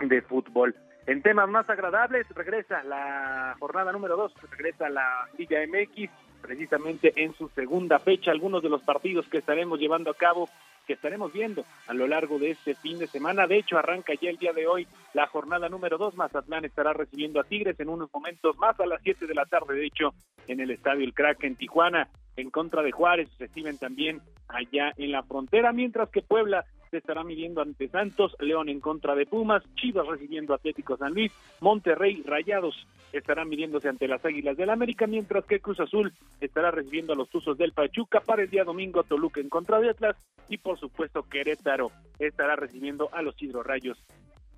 de 0.00 0.22
Fútbol. 0.22 0.74
En 1.06 1.22
temas 1.22 1.48
más 1.48 1.68
agradables, 1.70 2.26
regresa 2.34 2.82
la 2.82 3.56
jornada 3.60 3.92
número 3.92 4.16
2, 4.16 4.34
regresa 4.50 4.88
la 4.88 5.28
Liga 5.38 5.60
MX, 5.66 6.10
precisamente 6.42 7.12
en 7.16 7.32
su 7.34 7.48
segunda 7.50 7.98
fecha. 7.98 8.30
Algunos 8.32 8.62
de 8.62 8.68
los 8.68 8.82
partidos 8.82 9.28
que 9.28 9.38
estaremos 9.38 9.78
llevando 9.78 10.10
a 10.10 10.14
cabo, 10.14 10.48
que 10.86 10.94
estaremos 10.94 11.32
viendo 11.32 11.64
a 11.86 11.94
lo 11.94 12.06
largo 12.06 12.38
de 12.38 12.52
este 12.52 12.74
fin 12.74 12.98
de 12.98 13.06
semana. 13.06 13.46
De 13.46 13.58
hecho, 13.58 13.76
arranca 13.76 14.14
ya 14.14 14.30
el 14.30 14.38
día 14.38 14.52
de 14.52 14.66
hoy 14.66 14.86
la 15.12 15.26
jornada 15.26 15.68
número 15.68 15.98
2. 15.98 16.14
Mazatlán 16.14 16.64
estará 16.64 16.92
recibiendo 16.92 17.40
a 17.40 17.44
Tigres 17.44 17.78
en 17.80 17.88
unos 17.88 18.12
momentos 18.12 18.56
más 18.58 18.78
a 18.80 18.86
las 18.86 19.02
7 19.02 19.26
de 19.26 19.34
la 19.34 19.44
tarde, 19.44 19.74
de 19.74 19.86
hecho, 19.86 20.14
en 20.46 20.60
el 20.60 20.70
Estadio 20.70 21.04
El 21.04 21.14
Crack 21.14 21.44
en 21.44 21.56
Tijuana. 21.56 22.08
En 22.36 22.50
contra 22.50 22.82
de 22.82 22.92
Juárez 22.92 23.30
reciben 23.38 23.78
también 23.78 24.20
allá 24.48 24.92
en 24.96 25.10
la 25.10 25.22
frontera, 25.22 25.72
mientras 25.72 26.10
que 26.10 26.22
Puebla 26.22 26.64
se 26.90 26.98
estará 26.98 27.24
midiendo 27.24 27.60
ante 27.60 27.88
Santos, 27.88 28.36
León 28.40 28.68
en 28.68 28.80
contra 28.80 29.14
de 29.14 29.26
Pumas, 29.26 29.62
Chivas 29.74 30.06
recibiendo 30.06 30.54
Atlético 30.54 30.96
San 30.96 31.14
Luis, 31.14 31.32
Monterrey, 31.60 32.22
Rayados 32.24 32.86
estarán 33.12 33.48
midiéndose 33.48 33.88
ante 33.88 34.08
las 34.08 34.24
Águilas 34.24 34.56
del 34.56 34.70
América, 34.70 35.06
mientras 35.06 35.44
que 35.44 35.60
Cruz 35.60 35.80
Azul 35.80 36.12
estará 36.40 36.70
recibiendo 36.70 37.12
a 37.12 37.16
los 37.16 37.28
Tuzos 37.30 37.56
del 37.56 37.72
Pachuca 37.72 38.20
para 38.20 38.42
el 38.42 38.50
día 38.50 38.64
domingo 38.64 39.02
Toluca 39.04 39.40
en 39.40 39.48
contra 39.48 39.80
de 39.80 39.90
Atlas 39.90 40.16
y 40.48 40.58
por 40.58 40.78
supuesto 40.78 41.22
Querétaro 41.22 41.90
estará 42.18 42.56
recibiendo 42.56 43.08
a 43.12 43.22
los 43.22 43.36
Rayos 43.64 43.98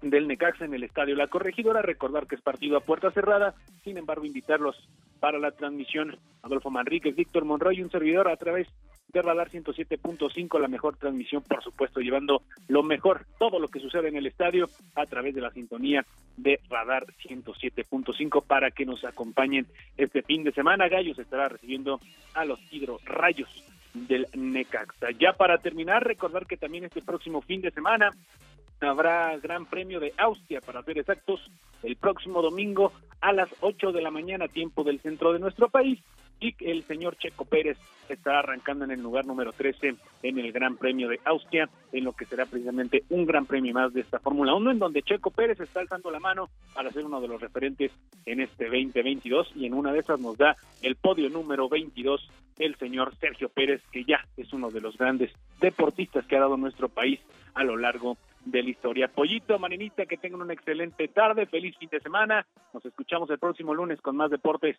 del 0.02 0.28
Necaxa 0.28 0.64
en 0.64 0.74
el 0.74 0.84
Estadio 0.84 1.16
La 1.16 1.26
Corregidora. 1.28 1.82
Recordar 1.82 2.26
que 2.26 2.36
es 2.36 2.40
partido 2.40 2.76
a 2.76 2.80
puerta 2.80 3.10
cerrada, 3.10 3.54
sin 3.82 3.98
embargo 3.98 4.24
invitarlos 4.24 4.76
para 5.20 5.38
la 5.38 5.50
transmisión 5.50 6.16
Adolfo 6.42 6.70
Manríquez, 6.70 7.16
Víctor 7.16 7.44
Monroy 7.44 7.78
y 7.78 7.82
un 7.82 7.90
servidor 7.90 8.28
a 8.28 8.36
través 8.36 8.68
de 9.08 9.22
Radar 9.22 9.50
107.5, 9.50 10.60
la 10.60 10.68
mejor 10.68 10.96
transmisión, 10.96 11.42
por 11.42 11.62
supuesto, 11.62 12.00
llevando 12.00 12.42
lo 12.68 12.82
mejor, 12.82 13.24
todo 13.38 13.58
lo 13.58 13.68
que 13.68 13.80
sucede 13.80 14.08
en 14.08 14.16
el 14.16 14.26
estadio 14.26 14.68
a 14.94 15.06
través 15.06 15.34
de 15.34 15.40
la 15.40 15.50
sintonía 15.50 16.04
de 16.36 16.60
Radar 16.68 17.06
107.5 17.24 18.44
para 18.44 18.70
que 18.70 18.84
nos 18.84 19.04
acompañen 19.04 19.66
este 19.96 20.22
fin 20.22 20.44
de 20.44 20.52
semana. 20.52 20.88
Gallos 20.88 21.18
estará 21.18 21.48
recibiendo 21.48 22.00
a 22.34 22.44
los 22.44 22.60
hidrorrayos 22.70 23.48
del 23.94 24.26
Necaxa. 24.34 25.10
Ya 25.18 25.32
para 25.32 25.58
terminar, 25.58 26.04
recordar 26.04 26.46
que 26.46 26.56
también 26.56 26.84
este 26.84 27.02
próximo 27.02 27.40
fin 27.40 27.62
de 27.62 27.70
semana 27.70 28.10
habrá 28.80 29.36
Gran 29.38 29.66
Premio 29.66 30.00
de 30.00 30.12
Austria, 30.18 30.60
para 30.60 30.82
ser 30.82 30.98
exactos, 30.98 31.50
el 31.82 31.96
próximo 31.96 32.42
domingo 32.42 32.92
a 33.20 33.32
las 33.32 33.48
8 33.60 33.92
de 33.92 34.02
la 34.02 34.10
mañana, 34.10 34.48
tiempo 34.48 34.84
del 34.84 35.00
centro 35.00 35.32
de 35.32 35.38
nuestro 35.38 35.68
país, 35.68 36.00
y 36.40 36.54
el 36.60 36.84
señor 36.84 37.16
Checo 37.16 37.44
Pérez 37.44 37.78
estará 38.08 38.40
arrancando 38.40 38.84
en 38.84 38.90
el 38.90 39.02
lugar 39.02 39.26
número 39.26 39.52
13 39.52 39.96
en 40.22 40.38
el 40.38 40.52
Gran 40.52 40.76
Premio 40.76 41.08
de 41.08 41.20
Austria, 41.24 41.68
en 41.92 42.04
lo 42.04 42.12
que 42.12 42.24
será 42.24 42.46
precisamente 42.46 43.04
un 43.10 43.26
Gran 43.26 43.46
Premio 43.46 43.74
más 43.74 43.92
de 43.92 44.00
esta 44.00 44.18
Fórmula 44.18 44.54
1, 44.54 44.70
en 44.70 44.78
donde 44.78 45.02
Checo 45.02 45.30
Pérez 45.30 45.60
está 45.60 45.80
alzando 45.80 46.10
la 46.10 46.20
mano 46.20 46.48
para 46.74 46.90
ser 46.90 47.04
uno 47.04 47.20
de 47.20 47.28
los 47.28 47.40
referentes 47.40 47.92
en 48.24 48.40
este 48.40 48.64
2022, 48.64 49.52
y 49.56 49.66
en 49.66 49.74
una 49.74 49.92
de 49.92 50.00
esas 50.00 50.20
nos 50.20 50.36
da 50.38 50.56
el 50.82 50.96
podio 50.96 51.28
número 51.28 51.68
22 51.68 52.30
el 52.58 52.76
señor 52.76 53.14
Sergio 53.16 53.48
Pérez, 53.48 53.82
que 53.92 54.04
ya 54.04 54.26
es 54.36 54.52
uno 54.52 54.70
de 54.70 54.80
los 54.80 54.96
grandes 54.96 55.32
deportistas 55.60 56.26
que 56.26 56.36
ha 56.36 56.40
dado 56.40 56.56
nuestro 56.56 56.88
país 56.88 57.20
a 57.54 57.62
lo 57.64 57.76
largo 57.76 58.16
de 58.44 58.62
la 58.62 58.70
historia. 58.70 59.08
Pollito, 59.08 59.58
Marinita, 59.58 60.06
que 60.06 60.16
tengan 60.16 60.42
una 60.42 60.54
excelente 60.54 61.08
tarde, 61.08 61.46
feliz 61.46 61.76
fin 61.76 61.88
de 61.90 62.00
semana. 62.00 62.46
Nos 62.72 62.84
escuchamos 62.84 63.30
el 63.30 63.38
próximo 63.38 63.74
lunes 63.74 64.00
con 64.00 64.16
más 64.16 64.30
deportes. 64.30 64.76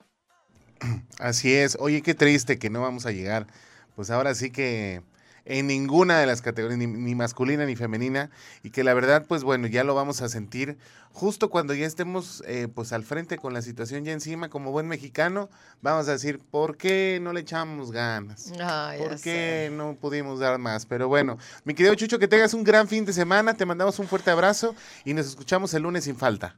Así 1.19 1.53
es. 1.53 1.77
Oye, 1.79 2.01
qué 2.01 2.13
triste 2.13 2.59
que 2.59 2.69
no 2.69 2.81
vamos 2.81 3.05
a 3.05 3.11
llegar. 3.11 3.47
Pues 3.95 4.09
ahora 4.11 4.33
sí 4.35 4.49
que 4.51 5.01
en 5.45 5.67
ninguna 5.67 6.19
de 6.19 6.25
las 6.25 6.41
categorías, 6.41 6.77
ni, 6.77 6.87
ni 6.87 7.15
masculina 7.15 7.65
ni 7.65 7.75
femenina, 7.75 8.29
y 8.63 8.69
que 8.69 8.83
la 8.83 8.93
verdad, 8.93 9.25
pues 9.27 9.43
bueno, 9.43 9.67
ya 9.67 9.83
lo 9.83 9.95
vamos 9.95 10.21
a 10.21 10.29
sentir 10.29 10.77
justo 11.11 11.49
cuando 11.49 11.73
ya 11.73 11.87
estemos 11.87 12.43
eh, 12.45 12.67
pues 12.73 12.93
al 12.93 13.03
frente 13.03 13.37
con 13.37 13.53
la 13.53 13.61
situación 13.61 14.05
ya 14.05 14.13
encima, 14.13 14.49
como 14.49 14.71
buen 14.71 14.87
mexicano, 14.87 15.49
vamos 15.81 16.07
a 16.07 16.11
decir, 16.13 16.39
¿por 16.39 16.77
qué 16.77 17.19
no 17.21 17.33
le 17.33 17.41
echamos 17.41 17.91
ganas? 17.91 18.53
Ay, 18.61 18.99
ya 18.99 19.05
¿Por 19.05 19.17
sé. 19.17 19.23
qué 19.23 19.71
no 19.73 19.95
pudimos 19.95 20.39
dar 20.39 20.59
más? 20.59 20.85
Pero 20.85 21.07
bueno, 21.07 21.37
mi 21.65 21.73
querido 21.73 21.95
Chucho, 21.95 22.19
que 22.19 22.27
tengas 22.27 22.53
un 22.53 22.63
gran 22.63 22.87
fin 22.87 23.05
de 23.05 23.13
semana, 23.13 23.55
te 23.55 23.65
mandamos 23.65 23.97
un 23.99 24.07
fuerte 24.07 24.31
abrazo 24.31 24.75
y 25.03 25.13
nos 25.13 25.25
escuchamos 25.27 25.73
el 25.73 25.83
lunes 25.83 26.03
sin 26.03 26.15
falta. 26.15 26.55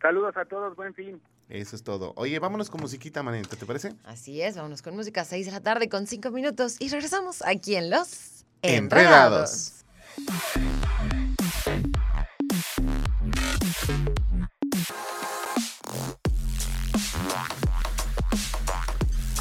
Saludos 0.00 0.36
a 0.36 0.44
todos, 0.44 0.74
buen 0.76 0.94
fin. 0.94 1.20
Eso 1.48 1.76
es 1.76 1.84
todo. 1.84 2.12
Oye, 2.16 2.38
vámonos 2.40 2.70
con 2.70 2.80
musiquita, 2.80 3.22
manita, 3.22 3.56
¿te 3.56 3.66
parece? 3.66 3.94
Así 4.04 4.42
es, 4.42 4.56
vámonos 4.56 4.82
con 4.82 4.96
música, 4.96 5.24
6 5.24 5.46
de 5.46 5.52
la 5.52 5.60
tarde 5.60 5.88
con 5.88 6.06
5 6.06 6.30
minutos 6.30 6.76
y 6.80 6.88
regresamos 6.88 7.42
aquí 7.42 7.76
en 7.76 7.90
Los 7.90 8.44
Enredados. 8.62 9.84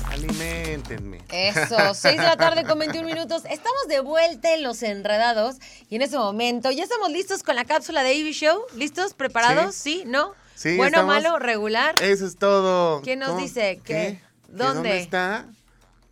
Aliméntenme. 0.10 1.22
Eso, 1.32 1.94
6 1.94 2.18
de 2.18 2.24
la 2.24 2.38
tarde 2.38 2.63
con 2.65 2.78
21 2.78 3.08
minutos. 3.08 3.44
Estamos 3.46 3.88
de 3.88 4.00
vuelta 4.02 4.54
en 4.54 4.63
Los 4.63 4.84
Enredados 4.84 5.56
y 5.89 5.96
en 5.96 6.04
ese 6.04 6.18
momento 6.18 6.70
ya 6.72 6.84
estamos 6.84 7.10
listos 7.12 7.41
con 7.41 7.56
la 7.56 7.65
cápsula 7.65 8.04
de 8.04 8.12
AB 8.12 8.32
Show. 8.32 8.62
¿Listos? 8.76 9.13
¿Preparados? 9.13 9.74
¿Sí? 9.76 10.04
¿No? 10.06 10.34
Sí, 10.56 10.78
Bueno, 10.78 10.98
estamos. 11.02 11.13
malo, 11.15 11.38
regular. 11.39 11.96
Eso 12.02 12.26
es 12.26 12.38
todo. 12.38 13.02
¿Quién 13.02 13.20
nos 13.20 13.30
¿Cómo? 13.30 13.41
dice? 13.41 13.80
¿Qué? 13.84 14.22
¿Dónde? 14.48 14.74
¿Dónde 14.74 15.00
está? 15.02 15.46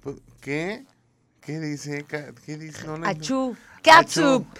Pu- 0.03 0.19
¿Qué? 0.41 0.85
¿Qué 1.41 1.59
dice? 1.59 2.05
¿Qué 2.45 2.57
dice? 2.57 2.85
No, 2.85 2.97
no. 2.97 3.07
Achú. 3.07 3.55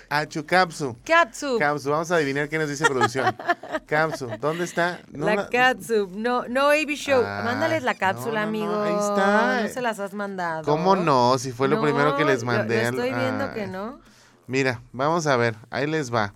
Achu, 0.10 0.46
Capsu. 0.46 0.98
Catsup. 1.06 1.58
Capsu, 1.58 1.90
vamos 1.92 2.12
a 2.12 2.16
adivinar 2.16 2.50
qué 2.50 2.58
nos 2.58 2.68
dice 2.68 2.84
producción. 2.86 3.34
Capsu, 3.88 4.28
¿dónde 4.42 4.66
está? 4.66 5.00
No 5.12 5.28
la 5.28 5.48
catsup. 5.48 6.12
No, 6.12 6.46
no 6.50 6.68
AB 6.70 6.90
Show. 6.96 7.24
Ah, 7.26 7.42
Mándales 7.46 7.84
la 7.84 7.94
cápsula, 7.96 8.42
no, 8.42 8.48
amigo. 8.50 8.82
ahí 8.84 8.94
está. 8.94 9.62
No 9.62 9.68
se 9.70 9.82
las 9.82 10.00
has 10.00 10.14
mandado. 10.14 10.64
¿Cómo 10.64 10.98
no? 10.98 11.38
Si 11.38 11.54
fue 11.54 11.70
lo 11.70 11.82
primero 11.82 12.18
que 12.18 12.26
les 12.26 12.44
mandé. 12.44 12.84
Lo, 12.92 13.02
estoy 13.02 13.14
viendo 13.14 13.54
que 13.54 13.66
no. 13.68 14.00
Mira, 14.48 14.82
vamos 14.92 15.26
a 15.26 15.38
ver, 15.38 15.56
ahí 15.70 15.88
les 15.88 16.14
va. 16.14 16.34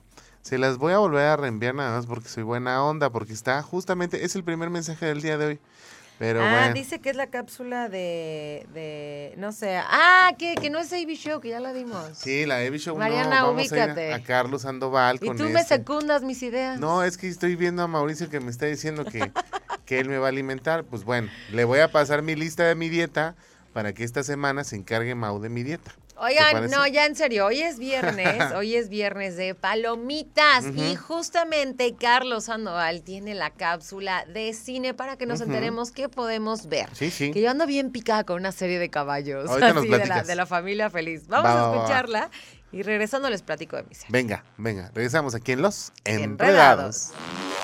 Se 0.48 0.58
las 0.58 0.78
voy 0.78 0.94
a 0.94 0.98
volver 1.00 1.26
a 1.26 1.36
reenviar 1.36 1.76
nada 1.76 1.98
más 1.98 2.06
porque 2.06 2.30
soy 2.30 2.44
buena 2.44 2.82
onda, 2.82 3.10
porque 3.10 3.34
está 3.34 3.62
justamente, 3.62 4.24
es 4.24 4.34
el 4.38 4.46
primer 4.46 4.70
mensaje 4.70 5.06
del 5.06 5.22
día 5.22 5.38
de 5.38 5.46
hoy. 5.46 5.60
Pero 6.20 6.42
ah, 6.42 6.50
bueno. 6.50 6.74
dice 6.74 7.02
que 7.02 7.10
es 7.10 7.18
la 7.18 7.28
cápsula 7.28 7.90
de, 7.90 8.66
de 8.74 9.34
no 9.36 9.52
sé. 9.52 9.76
Ah, 9.76 10.32
que, 10.40 10.56
que 10.56 10.70
no 10.70 10.80
es 10.80 10.94
AB 10.94 11.10
Show, 11.16 11.42
que 11.42 11.50
ya 11.50 11.60
la 11.60 11.74
dimos. 11.74 12.02
Sí, 12.18 12.46
la 12.46 12.64
Evi 12.64 12.78
Show 12.78 12.96
no, 12.96 13.02
Mariana, 13.02 13.44
vamos 13.44 13.66
ir 13.66 13.74
ubícate. 13.74 14.14
a, 14.14 14.16
a 14.16 14.24
Carlos 14.24 14.62
Sandoval 14.62 15.20
y 15.22 15.28
con 15.28 15.36
tú 15.36 15.44
me 15.50 15.60
este. 15.60 15.80
secundas 15.80 16.24
mis 16.24 16.42
ideas. 16.42 16.80
No, 16.80 17.04
es 17.04 17.18
que 17.18 17.28
estoy 17.28 17.58
viendo 17.58 17.84
a 17.84 17.88
Mauricio 17.88 18.30
que 18.30 18.40
me 18.40 18.50
está 18.50 18.68
diciendo 18.68 19.04
que, 19.04 19.34
que 19.86 20.00
él 20.00 20.08
me 20.08 20.18
va 20.18 20.28
a 20.28 20.30
alimentar. 20.30 20.86
Pues 20.86 21.04
bueno, 21.04 21.30
le 21.52 21.66
voy 21.66 21.80
a 21.80 21.92
pasar 21.92 22.22
mi 22.22 22.36
lista 22.36 22.64
de 22.64 22.76
mi 22.76 22.88
dieta 22.88 23.36
para 23.74 23.92
que 23.92 24.06
esta 24.06 24.24
semana 24.24 24.64
se 24.64 24.78
encargue 24.78 25.14
Mau 25.14 25.42
de 25.42 25.50
mi 25.50 25.64
dieta. 25.64 25.92
Oigan, 26.20 26.70
no, 26.72 26.88
ya 26.88 27.06
en 27.06 27.16
serio, 27.16 27.46
hoy 27.46 27.62
es 27.62 27.78
viernes, 27.78 28.52
hoy 28.56 28.76
es 28.76 28.90
viernes 28.90 29.36
de 29.38 29.54
palomitas 29.54 30.66
y 30.76 30.96
justamente 30.96 31.96
Carlos 31.96 32.46
Sandoval 32.46 33.04
tiene 33.04 33.36
la 33.36 33.52
cápsula 33.52 34.26
de 34.26 34.54
cine 34.54 34.94
para 34.94 35.18
que 35.18 35.26
nos 35.26 35.42
enteremos 35.42 35.92
qué 35.92 36.10
podemos 36.10 36.68
ver. 36.68 36.90
Sí, 36.94 37.12
sí. 37.12 37.32
Que 37.32 37.42
yo 37.42 37.52
ando 37.52 37.68
bien 37.68 37.92
picada 37.92 38.24
con 38.24 38.38
una 38.38 38.52
serie 38.52 38.80
de 38.80 38.90
caballos, 38.90 39.50
así 39.50 39.88
de 39.88 40.06
la, 40.06 40.24
de 40.24 40.36
la 40.36 40.46
familia 40.46 40.90
feliz. 40.90 41.28
Vamos 41.28 41.50
Va, 41.50 41.54
va, 41.54 41.60
a 41.60 41.64
va, 41.64 41.70
va. 41.70 41.76
escucharla 41.78 42.32
y 42.72 42.82
regresando 42.82 43.30
les 43.30 43.44
platico 43.44 43.76
de 43.76 43.84
mi 43.84 43.94
serie. 43.94 44.10
Venga, 44.10 44.44
venga, 44.58 44.92
regresamos 44.94 45.36
aquí 45.36 45.52
en 45.52 45.62
Los 45.62 45.92
Enredados. 46.04 47.12
Enredados. 47.12 47.57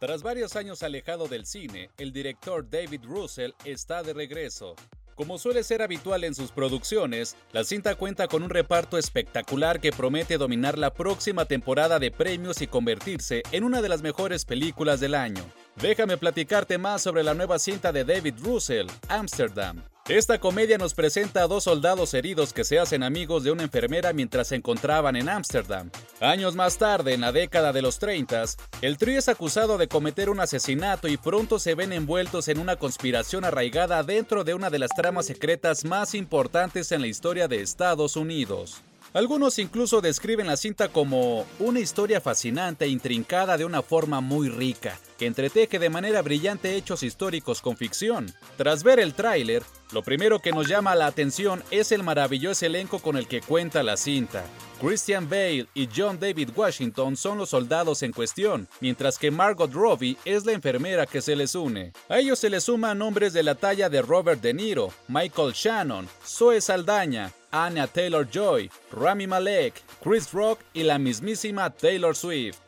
Tras 0.00 0.22
varios 0.22 0.56
años 0.56 0.82
alejado 0.82 1.28
del 1.28 1.46
cine, 1.46 1.90
el 1.96 2.12
director 2.12 2.68
David 2.68 3.04
Russell 3.04 3.52
está 3.64 4.02
de 4.02 4.12
regreso. 4.12 4.74
Como 5.14 5.38
suele 5.38 5.62
ser 5.62 5.82
habitual 5.82 6.24
en 6.24 6.34
sus 6.34 6.50
producciones, 6.50 7.36
la 7.52 7.62
cinta 7.62 7.94
cuenta 7.94 8.26
con 8.26 8.42
un 8.42 8.50
reparto 8.50 8.98
espectacular 8.98 9.80
que 9.80 9.92
promete 9.92 10.38
dominar 10.38 10.78
la 10.78 10.92
próxima 10.92 11.44
temporada 11.44 11.98
de 11.98 12.10
premios 12.10 12.62
y 12.62 12.66
convertirse 12.66 13.42
en 13.52 13.62
una 13.62 13.82
de 13.82 13.90
las 13.90 14.02
mejores 14.02 14.44
películas 14.44 14.98
del 14.98 15.14
año. 15.14 15.44
Déjame 15.76 16.16
platicarte 16.16 16.78
más 16.78 17.02
sobre 17.02 17.22
la 17.22 17.34
nueva 17.34 17.60
cinta 17.60 17.92
de 17.92 18.04
David 18.04 18.34
Russell, 18.40 18.88
Amsterdam. 19.08 19.84
Esta 20.08 20.40
comedia 20.40 20.78
nos 20.78 20.94
presenta 20.94 21.44
a 21.44 21.46
dos 21.46 21.62
soldados 21.62 22.12
heridos 22.12 22.52
que 22.52 22.64
se 22.64 22.80
hacen 22.80 23.04
amigos 23.04 23.44
de 23.44 23.52
una 23.52 23.62
enfermera 23.62 24.12
mientras 24.12 24.48
se 24.48 24.56
encontraban 24.56 25.14
en 25.14 25.28
Ámsterdam. 25.28 25.90
Años 26.20 26.56
más 26.56 26.76
tarde, 26.76 27.14
en 27.14 27.20
la 27.20 27.30
década 27.30 27.72
de 27.72 27.82
los 27.82 28.00
30, 28.00 28.42
el 28.80 28.98
trío 28.98 29.20
es 29.20 29.28
acusado 29.28 29.78
de 29.78 29.86
cometer 29.86 30.28
un 30.28 30.40
asesinato 30.40 31.06
y 31.06 31.18
pronto 31.18 31.60
se 31.60 31.76
ven 31.76 31.92
envueltos 31.92 32.48
en 32.48 32.58
una 32.58 32.74
conspiración 32.74 33.44
arraigada 33.44 34.02
dentro 34.02 34.42
de 34.42 34.54
una 34.54 34.70
de 34.70 34.80
las 34.80 34.90
tramas 34.90 35.26
secretas 35.26 35.84
más 35.84 36.16
importantes 36.16 36.90
en 36.90 37.00
la 37.00 37.06
historia 37.06 37.46
de 37.46 37.62
Estados 37.62 38.16
Unidos. 38.16 38.82
Algunos 39.14 39.58
incluso 39.58 40.00
describen 40.00 40.46
la 40.46 40.56
cinta 40.56 40.88
como 40.88 41.44
una 41.58 41.80
historia 41.80 42.22
fascinante 42.22 42.86
e 42.86 42.88
intrincada 42.88 43.58
de 43.58 43.66
una 43.66 43.82
forma 43.82 44.22
muy 44.22 44.48
rica, 44.48 44.98
que 45.18 45.26
entreteje 45.26 45.78
de 45.78 45.90
manera 45.90 46.22
brillante 46.22 46.76
hechos 46.76 47.02
históricos 47.02 47.60
con 47.60 47.76
ficción. 47.76 48.32
Tras 48.56 48.82
ver 48.82 48.98
el 49.00 49.12
tráiler, 49.12 49.62
lo 49.92 50.02
primero 50.02 50.38
que 50.38 50.52
nos 50.52 50.66
llama 50.66 50.94
la 50.94 51.06
atención 51.06 51.62
es 51.70 51.92
el 51.92 52.02
maravilloso 52.02 52.64
elenco 52.64 53.00
con 53.00 53.18
el 53.18 53.28
que 53.28 53.42
cuenta 53.42 53.82
la 53.82 53.98
cinta. 53.98 54.44
Christian 54.80 55.28
Bale 55.28 55.66
y 55.74 55.90
John 55.94 56.18
David 56.18 56.48
Washington 56.56 57.14
son 57.14 57.36
los 57.36 57.50
soldados 57.50 58.02
en 58.02 58.12
cuestión, 58.12 58.66
mientras 58.80 59.18
que 59.18 59.30
Margot 59.30 59.70
Robbie 59.70 60.16
es 60.24 60.46
la 60.46 60.52
enfermera 60.52 61.04
que 61.04 61.20
se 61.20 61.36
les 61.36 61.54
une. 61.54 61.92
A 62.08 62.18
ellos 62.18 62.38
se 62.38 62.48
les 62.48 62.64
suman 62.64 62.98
nombres 62.98 63.34
de 63.34 63.42
la 63.42 63.54
talla 63.56 63.90
de 63.90 64.00
Robert 64.00 64.40
De 64.40 64.54
Niro, 64.54 64.90
Michael 65.06 65.52
Shannon, 65.52 66.08
Zoe 66.26 66.62
Saldaña, 66.62 67.30
Anya 67.52 67.86
Taylor-Joy, 67.86 68.70
Rami 68.92 69.26
Malek, 69.26 69.74
Chris 70.02 70.32
Rock 70.32 70.60
y 70.72 70.82
la 70.82 70.98
mismísima 70.98 71.70
Taylor 71.70 72.16
Swift. 72.16 72.61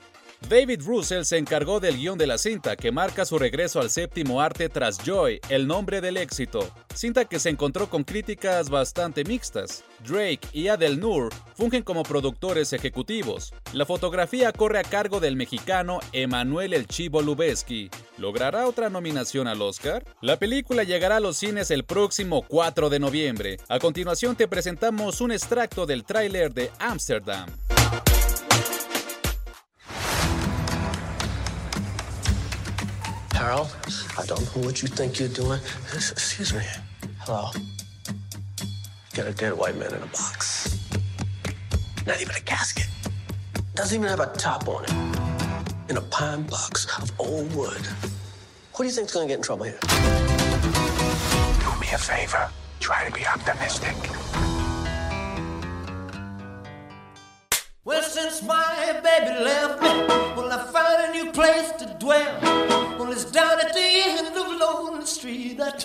David 0.48 0.82
Russell 0.84 1.24
se 1.24 1.38
encargó 1.38 1.80
del 1.80 1.96
guion 1.96 2.18
de 2.18 2.26
la 2.26 2.36
cinta, 2.36 2.76
que 2.76 2.92
marca 2.92 3.24
su 3.24 3.38
regreso 3.38 3.80
al 3.80 3.88
séptimo 3.88 4.42
arte 4.42 4.68
tras 4.68 4.98
Joy, 4.98 5.40
el 5.48 5.66
nombre 5.66 6.02
del 6.02 6.18
éxito. 6.18 6.70
Cinta 6.94 7.24
que 7.24 7.38
se 7.38 7.48
encontró 7.48 7.88
con 7.88 8.04
críticas 8.04 8.68
bastante 8.68 9.24
mixtas. 9.24 9.84
Drake 10.06 10.46
y 10.52 10.68
Adel 10.68 11.00
Nur 11.00 11.32
fungen 11.56 11.82
como 11.82 12.02
productores 12.02 12.74
ejecutivos. 12.74 13.54
La 13.72 13.86
fotografía 13.86 14.52
corre 14.52 14.78
a 14.78 14.84
cargo 14.84 15.18
del 15.18 15.34
mexicano 15.34 16.00
Emanuel 16.12 16.74
El 16.74 16.86
Chivo 16.86 17.22
Lubeski. 17.22 17.90
¿Logrará 18.18 18.66
otra 18.66 18.90
nominación 18.90 19.48
al 19.48 19.62
Oscar? 19.62 20.04
La 20.20 20.38
película 20.38 20.84
llegará 20.84 21.16
a 21.16 21.20
los 21.20 21.38
cines 21.38 21.70
el 21.70 21.84
próximo 21.84 22.42
4 22.46 22.90
de 22.90 22.98
noviembre. 22.98 23.56
A 23.68 23.78
continuación 23.78 24.36
te 24.36 24.46
presentamos 24.46 25.22
un 25.22 25.32
extracto 25.32 25.86
del 25.86 26.04
tráiler 26.04 26.52
de 26.52 26.70
Amsterdam. 26.78 27.48
Harold, 33.44 33.76
I 34.18 34.24
don't 34.24 34.40
know 34.40 34.62
what 34.62 34.80
you 34.80 34.88
think 34.88 35.20
you're 35.20 35.28
doing. 35.28 35.60
Excuse 35.92 36.54
me. 36.54 36.62
Hello. 37.18 37.50
Got 39.12 39.26
a 39.26 39.32
dead 39.32 39.52
white 39.52 39.76
man 39.76 39.92
in 39.92 40.02
a 40.02 40.06
box. 40.06 40.78
Not 42.06 42.22
even 42.22 42.34
a 42.34 42.40
casket. 42.40 42.88
Doesn't 43.74 43.98
even 43.98 44.08
have 44.08 44.20
a 44.20 44.34
top 44.38 44.66
on 44.66 44.84
it. 44.84 45.90
In 45.90 45.98
a 45.98 46.00
pine 46.00 46.44
box 46.44 46.86
of 46.98 47.12
old 47.20 47.54
wood. 47.54 47.86
Who 48.72 48.78
do 48.78 48.84
you 48.84 48.90
think's 48.90 49.12
gonna 49.12 49.26
get 49.26 49.36
in 49.36 49.42
trouble 49.42 49.64
here? 49.64 49.78
Do 49.82 51.70
me 51.78 51.88
a 51.92 51.98
favor. 51.98 52.48
Try 52.80 53.04
to 53.04 53.12
be 53.12 53.26
optimistic. 53.26 54.63
Well, 57.86 58.02
since 58.02 58.42
my 58.42 58.98
baby 59.02 59.44
left 59.44 59.82
me, 59.82 59.88
well, 60.34 60.50
I 60.50 60.72
found 60.72 61.04
a 61.04 61.12
new 61.12 61.30
place 61.32 61.70
to 61.72 61.96
dwell. 62.00 62.40
Well, 62.98 63.12
it's 63.12 63.26
down 63.26 63.60
at 63.60 63.74
the 63.74 63.80
end 63.82 64.34
of 64.34 64.58
Lonely 64.58 65.04
Street, 65.04 65.58
that 65.58 65.84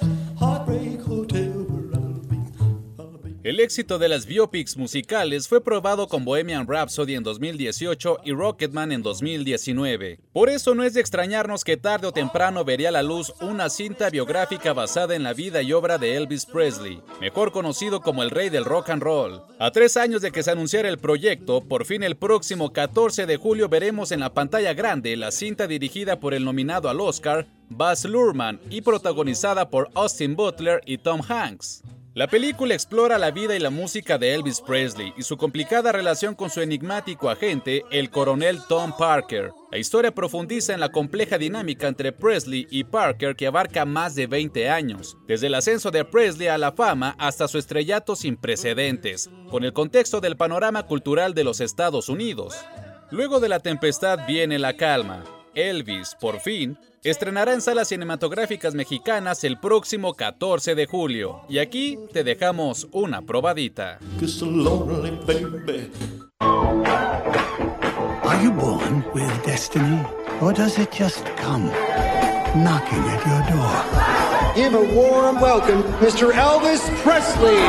El 3.50 3.60
éxito 3.60 3.98
de 3.98 4.10
las 4.10 4.28
biopics 4.28 4.78
musicales 4.78 5.48
fue 5.48 5.60
probado 5.60 6.08
con 6.08 6.24
Bohemian 6.24 6.68
Rhapsody 6.68 7.16
en 7.16 7.24
2018 7.24 8.20
y 8.24 8.32
Rocketman 8.32 8.92
en 8.92 9.02
2019. 9.02 10.20
Por 10.32 10.50
eso 10.50 10.76
no 10.76 10.84
es 10.84 10.94
de 10.94 11.02
extrañarnos 11.02 11.64
que 11.64 11.76
tarde 11.76 12.06
o 12.06 12.12
temprano 12.12 12.64
vería 12.64 12.90
a 12.90 12.92
la 12.92 13.02
luz 13.02 13.34
una 13.42 13.72
cinta 13.72 14.12
biográfica 14.12 14.74
basada 14.74 15.16
en 15.16 15.24
la 15.24 15.34
vida 15.34 15.64
y 15.64 15.74
obra 15.74 15.98
de 15.98 16.16
Elvis 16.16 16.46
Presley, 16.46 17.02
mejor 17.20 17.52
conocido 17.52 18.02
como 18.02 18.22
el 18.22 18.30
rey 18.30 18.50
del 18.50 18.66
rock 18.66 18.92
and 18.92 19.02
roll. 19.02 19.42
A 19.58 19.72
tres 19.72 19.98
años 19.98 20.22
de 20.22 20.32
que 20.32 20.44
se 20.44 20.52
anunciara 20.52 20.88
el 20.88 21.00
proyecto, 21.00 21.62
por 21.62 21.86
fin 21.86 22.04
el 22.04 22.18
próximo 22.18 22.72
14 22.72 23.26
de 23.26 23.38
julio 23.38 23.68
veremos 23.68 24.12
en 24.12 24.20
la 24.20 24.32
pantalla 24.32 24.76
grande 24.76 25.18
la 25.18 25.32
cinta 25.32 25.66
dirigida 25.66 26.20
por 26.20 26.36
el 26.36 26.46
nominado 26.46 26.88
al 26.88 27.02
Oscar, 27.02 27.48
Baz 27.68 28.06
Luhrmann, 28.06 28.60
y 28.70 28.82
protagonizada 28.82 29.72
por 29.72 29.90
Austin 29.96 30.36
Butler 30.36 30.84
y 30.86 31.00
Tom 31.00 31.22
Hanks. 31.28 31.82
La 32.16 32.26
película 32.28 32.74
explora 32.74 33.20
la 33.20 33.30
vida 33.30 33.56
y 33.56 33.60
la 33.60 33.70
música 33.70 34.18
de 34.18 34.34
Elvis 34.34 34.62
Presley 34.62 35.14
y 35.16 35.22
su 35.22 35.38
complicada 35.38 35.92
relación 35.92 36.34
con 36.34 36.50
su 36.50 36.60
enigmático 36.60 37.30
agente, 37.30 37.84
el 37.92 38.10
coronel 38.10 38.60
Tom 38.68 38.94
Parker. 38.98 39.52
La 39.72 39.78
historia 39.78 40.12
profundiza 40.12 40.74
en 40.74 40.80
la 40.80 40.90
compleja 40.92 41.38
dinámica 41.38 41.88
entre 41.88 42.12
Presley 42.12 42.66
y 42.72 42.84
Parker 42.84 43.36
que 43.36 43.46
abarca 43.46 43.86
más 43.86 44.16
de 44.16 44.26
20 44.26 44.70
años, 44.72 45.18
desde 45.28 45.48
el 45.48 45.54
ascenso 45.54 45.92
de 45.92 46.04
Presley 46.04 46.48
a 46.48 46.58
la 46.58 46.72
fama 46.72 47.16
hasta 47.20 47.48
su 47.48 47.60
estrellato 47.60 48.16
sin 48.16 48.38
precedentes, 48.38 49.30
con 49.52 49.64
el 49.64 49.72
contexto 49.72 50.20
del 50.20 50.36
panorama 50.36 50.88
cultural 50.88 51.36
de 51.36 51.44
los 51.44 51.62
Estados 51.62 52.10
Unidos. 52.10 52.56
Luego 53.12 53.40
de 53.40 53.50
la 53.50 53.60
tempestad 53.60 54.26
viene 54.28 54.58
la 54.58 54.76
calma. 54.76 55.24
Elvis, 55.54 56.16
por 56.20 56.40
fin, 56.40 56.78
estrenará 57.04 57.54
en 57.54 57.62
salas 57.62 57.88
cinematográficas 57.90 58.74
mexicanas 58.76 59.44
el 59.44 59.60
próximo 59.60 60.14
14 60.14 60.76
de 60.76 60.86
julio. 60.86 61.42
Y 61.50 61.60
aquí 61.60 61.98
te 62.14 62.24
dejamos 62.24 62.88
una 62.92 63.22
probadita. 63.22 64.00
Are 68.24 68.44
you 68.44 68.52
born 68.52 69.04
with 69.14 69.32
destiny? 69.46 70.00
Or 70.40 70.54
does 70.54 70.78
it 70.78 70.92
just 70.92 71.26
come 71.36 71.70
knocking 72.56 73.04
at 73.10 73.26
your 73.26 73.42
door? 73.50 74.00
Give 74.56 74.74
a 74.76 74.84
warm 74.94 75.42
welcome, 75.42 75.84
Mr. 76.00 76.32
Elvis 76.32 76.82
Presley. 77.04 77.60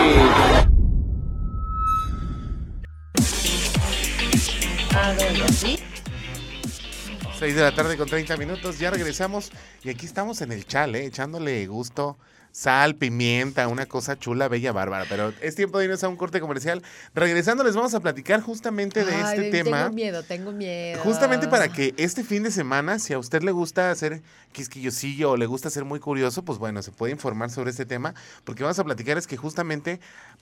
6 7.41 7.55
de 7.55 7.63
la 7.63 7.75
tarde 7.75 7.97
con 7.97 8.07
30 8.07 8.37
minutos, 8.37 8.79
ya 8.79 8.91
regresamos 8.91 9.51
y 9.83 9.89
aquí 9.89 10.05
estamos 10.05 10.43
en 10.43 10.53
el 10.53 10.67
chal, 10.67 10.95
¿eh? 10.95 11.07
echándole 11.07 11.67
gusto, 11.67 12.19
sal, 12.53 12.97
pimienta, 12.97 13.67
una 13.69 13.87
cosa 13.87 14.19
chula, 14.19 14.47
bella, 14.49 14.73
bárbara. 14.73 15.07
Pero 15.09 15.33
es 15.41 15.55
tiempo 15.55 15.79
de 15.79 15.87
irnos 15.87 16.05
a 16.05 16.09
un 16.09 16.17
corte 16.17 16.39
comercial. 16.39 16.83
Regresando 17.15 17.65
les 17.65 17.75
vamos 17.75 17.95
a 17.95 18.01
platicar 18.01 18.43
justamente 18.43 19.07
de 19.07 19.15
Ay, 19.15 19.23
este 19.23 19.51
tema. 19.51 19.85
Tengo 19.85 19.95
miedo, 19.95 20.23
tengo 20.23 20.53
miedo. 20.53 21.01
Justamente 21.03 21.49
para 21.49 21.73
que 21.73 21.95
este 21.97 22.25
fin 22.25 22.43
de 22.43 22.51
semana, 22.51 22.99
si 22.99 23.15
a 23.15 23.19
usted 23.19 23.43
le 23.43 23.53
gusta 23.53 23.91
hacer 23.91 24.21
quisquillosillo 24.53 25.31
o 25.31 25.37
le 25.37 25.47
gusta 25.47 25.71
ser 25.71 25.85
muy 25.85 26.01
curioso, 26.01 26.45
pues 26.45 26.59
bueno, 26.59 26.83
se 26.83 26.93
puede 26.93 27.13
informar 27.13 27.51
sobre 27.51 27.71
este 27.71 27.87
tema, 27.87 28.15
porque 28.45 28.65
vamos 28.65 28.79
a 28.79 28.85
platicar 28.85 29.17
es 29.17 29.27
que 29.27 29.37
justamente 29.37 29.99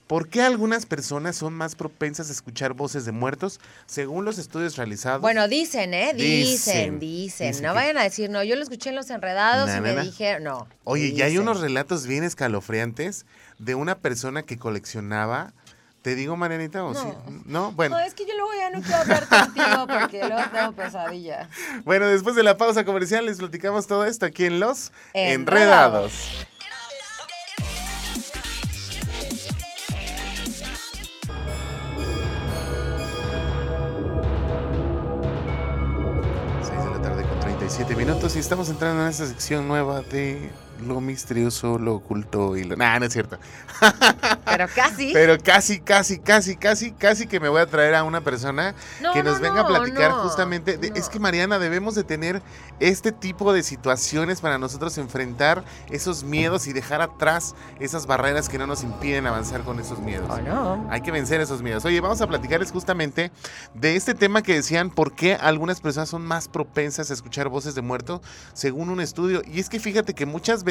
por 0.09 0.27
qué 0.27 0.41
algunas 0.41 0.87
personas 0.87 1.35
son 1.35 1.53
más 1.53 1.75
propensas 1.75 2.29
a 2.29 2.31
escuchar 2.31 2.73
voces 2.73 3.05
de 3.05 3.11
muertos, 3.11 3.59
según 3.85 4.25
los 4.25 4.39
estudios 4.39 4.75
realizados. 4.75 5.21
Bueno, 5.21 5.47
dicen, 5.47 5.93
¿eh? 5.93 6.13
Dicen, 6.15 6.17
Dicen, 6.17 6.99
dicen. 6.99 7.47
dicen 7.51 7.63
no 7.63 7.73
que- 7.73 7.75
vayan 7.75 7.97
a 7.99 8.03
decir, 8.03 8.27
no, 8.31 8.41
yo 8.43 8.55
lo 8.55 8.63
escuché 8.63 8.89
en 8.89 8.95
Los 8.95 9.11
Enredados 9.11 9.67
Na, 9.67 9.73
y 9.73 9.75
na, 9.75 9.81
me 9.81 9.93
na. 9.93 10.01
dijeron, 10.01 10.43
no. 10.45 10.67
Oye, 10.83 11.09
y 11.09 11.21
hay 11.21 11.29
dicen. 11.33 11.43
unos 11.43 11.61
relatos 11.61 12.07
bien 12.07 12.23
escalofriantes 12.23 13.27
de 13.59 13.75
una 13.75 13.99
persona 13.99 14.41
que 14.41 14.57
coleccionaba 14.57 15.53
¿Te 16.01 16.15
digo, 16.15 16.37
Marianita, 16.37 16.81
o 16.85 16.93
No. 16.93 17.01
sí? 17.03 17.09
No, 17.45 17.73
bueno. 17.73 17.97
No, 17.97 18.03
es 18.05 18.13
que 18.13 18.25
yo 18.25 18.31
luego 18.33 18.51
ya 18.57 18.69
no 18.69 18.81
quiero 18.81 18.99
hablar 19.01 19.27
contigo 19.27 19.85
porque 19.85 20.25
luego 20.25 20.41
tengo 20.53 20.71
pesadillas. 20.71 21.49
Bueno, 21.83 22.07
después 22.07 22.37
de 22.37 22.43
la 22.43 22.55
pausa 22.57 22.85
comercial 22.85 23.25
les 23.25 23.37
platicamos 23.39 23.85
todo 23.85 24.05
esto 24.05 24.25
aquí 24.25 24.45
en 24.45 24.61
Los 24.61 24.93
Enredados. 25.13 25.33
Enredados. 25.35 26.47
47 37.69 37.95
minutos 37.95 38.35
y 38.35 38.39
estamos 38.39 38.67
entrando 38.69 39.03
en 39.03 39.09
esta 39.09 39.27
sección 39.27 39.67
nueva 39.67 40.01
de 40.01 40.49
lo 40.81 41.01
misterioso, 41.01 41.77
lo 41.77 41.95
oculto 41.95 42.55
y 42.57 42.63
lo... 42.63 42.75
Nah, 42.75 42.99
no 42.99 43.05
es 43.05 43.13
cierto. 43.13 43.37
Pero 44.45 44.67
casi. 44.73 45.11
Pero 45.13 45.37
casi, 45.43 45.79
casi, 45.79 46.19
casi, 46.19 46.55
casi, 46.55 46.91
casi 46.91 47.27
que 47.27 47.39
me 47.39 47.49
voy 47.49 47.61
a 47.61 47.65
traer 47.65 47.95
a 47.95 48.03
una 48.03 48.21
persona 48.21 48.73
No, 49.01 49.13
que 49.13 49.23
nos 49.23 49.35
no, 49.35 49.41
venga 49.41 49.61
a 49.61 49.67
platicar 49.67 50.11
no, 50.11 50.23
justamente. 50.23 50.77
de- 50.77 50.91
Es 50.95 51.09
que 51.09 51.19
Mariana, 51.19 51.59
debemos 51.59 51.95
de 51.95 52.03
tener 52.03 52.41
este 52.79 53.11
tipo 53.11 53.53
de 53.53 53.63
situaciones 53.63 54.41
para 54.41 54.57
nosotros 54.57 54.97
enfrentar 54.97 55.63
esos 55.89 56.23
miedos 56.23 56.67
y 56.67 56.73
dejar 56.73 57.01
atrás 57.01 57.55
esas 57.79 58.05
barreras 58.05 58.49
que 58.49 58.57
no 58.57 58.67
nos 58.67 58.83
impiden 58.83 59.27
avanzar 59.27 59.61
con 59.63 59.79
esos 59.79 59.99
miedos. 59.99 60.27
no. 60.43 60.87
Hay 60.89 61.01
que 61.01 61.11
vencer 61.11 61.41
esos 61.41 61.61
miedos. 61.61 61.85
Oye, 61.85 61.99
vamos 62.01 62.21
a 62.21 62.27
platicarles 62.27 62.71
justamente 62.71 63.31
de 63.73 63.95
este 63.95 64.13
tema 64.13 64.41
que 64.41 64.53
decían 64.55 64.89
por 64.89 65.13
qué 65.13 65.35
algunas 65.35 65.81
personas 65.81 66.09
son 66.09 66.25
más 66.25 66.47
propensas 66.47 67.09
a 67.11 67.13
escuchar 67.13 67.49
voces 67.49 67.75
de 67.75 67.81
muertos 67.81 68.21
según 68.53 68.89
un 68.89 69.01
estudio. 69.01 69.41
Y 69.45 69.59
es 69.59 69.69
que 69.69 69.79
fíjate 69.79 70.13
que 70.13 70.25
muchas 70.25 70.63
veces 70.63 70.68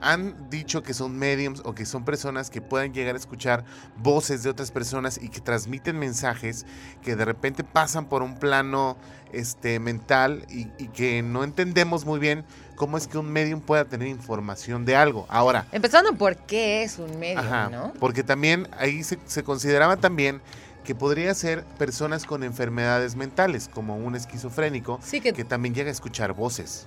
han 0.00 0.50
dicho 0.50 0.82
que 0.82 0.94
son 0.94 1.18
mediums 1.18 1.60
o 1.64 1.74
que 1.74 1.84
son 1.86 2.04
personas 2.04 2.50
que 2.50 2.60
pueden 2.60 2.92
llegar 2.94 3.14
a 3.14 3.18
escuchar 3.18 3.64
voces 3.96 4.42
de 4.42 4.50
otras 4.50 4.70
personas 4.70 5.18
y 5.22 5.28
que 5.28 5.40
transmiten 5.40 5.98
mensajes 5.98 6.64
que 7.02 7.16
de 7.16 7.24
repente 7.24 7.64
pasan 7.64 8.06
por 8.06 8.22
un 8.22 8.38
plano 8.38 8.96
este, 9.32 9.78
mental 9.80 10.46
y, 10.48 10.68
y 10.78 10.88
que 10.88 11.22
no 11.22 11.44
entendemos 11.44 12.04
muy 12.04 12.18
bien 12.18 12.44
cómo 12.76 12.96
es 12.96 13.06
que 13.06 13.18
un 13.18 13.30
medium 13.30 13.60
pueda 13.60 13.84
tener 13.84 14.08
información 14.08 14.84
de 14.84 14.96
algo. 14.96 15.26
Ahora, 15.28 15.66
Empezando 15.72 16.14
por 16.14 16.36
qué 16.36 16.82
es 16.82 16.98
un 16.98 17.18
medio, 17.18 17.40
Ajá, 17.40 17.68
¿no? 17.70 17.92
porque 17.98 18.22
también 18.22 18.68
ahí 18.78 19.02
se, 19.02 19.18
se 19.26 19.42
consideraba 19.42 19.96
también 19.96 20.40
que 20.84 20.94
podría 20.94 21.34
ser 21.34 21.64
personas 21.76 22.24
con 22.24 22.42
enfermedades 22.42 23.14
mentales, 23.14 23.68
como 23.68 23.96
un 23.98 24.14
esquizofrénico, 24.16 24.98
Sí, 25.02 25.20
que- 25.20 25.32
también 25.44 25.74
llega 25.74 25.90
a 25.90 25.92
escuchar 25.92 26.32
voces. 26.32 26.86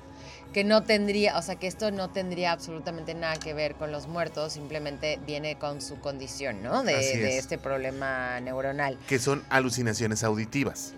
Que 0.53 0.63
no 0.63 0.83
tendría, 0.83 1.37
o 1.37 1.41
sea, 1.41 1.55
que 1.55 1.67
esto 1.67 1.91
no 1.91 2.09
tendría 2.09 2.51
absolutamente 2.51 3.13
nada 3.13 3.37
que 3.37 3.53
ver 3.53 3.75
con 3.75 3.91
los 3.91 4.07
muertos, 4.07 4.53
simplemente 4.53 5.19
viene 5.25 5.57
con 5.57 5.81
su 5.81 5.99
condición, 5.99 6.61
¿no? 6.61 6.83
De, 6.83 6.93
de 6.93 7.37
es. 7.37 7.43
este 7.43 7.57
problema 7.57 8.39
neuronal. 8.41 8.97
que 9.07 9.17
son 9.19 9.43
alucinaciones 9.49 10.23
auditivas, 10.23 10.93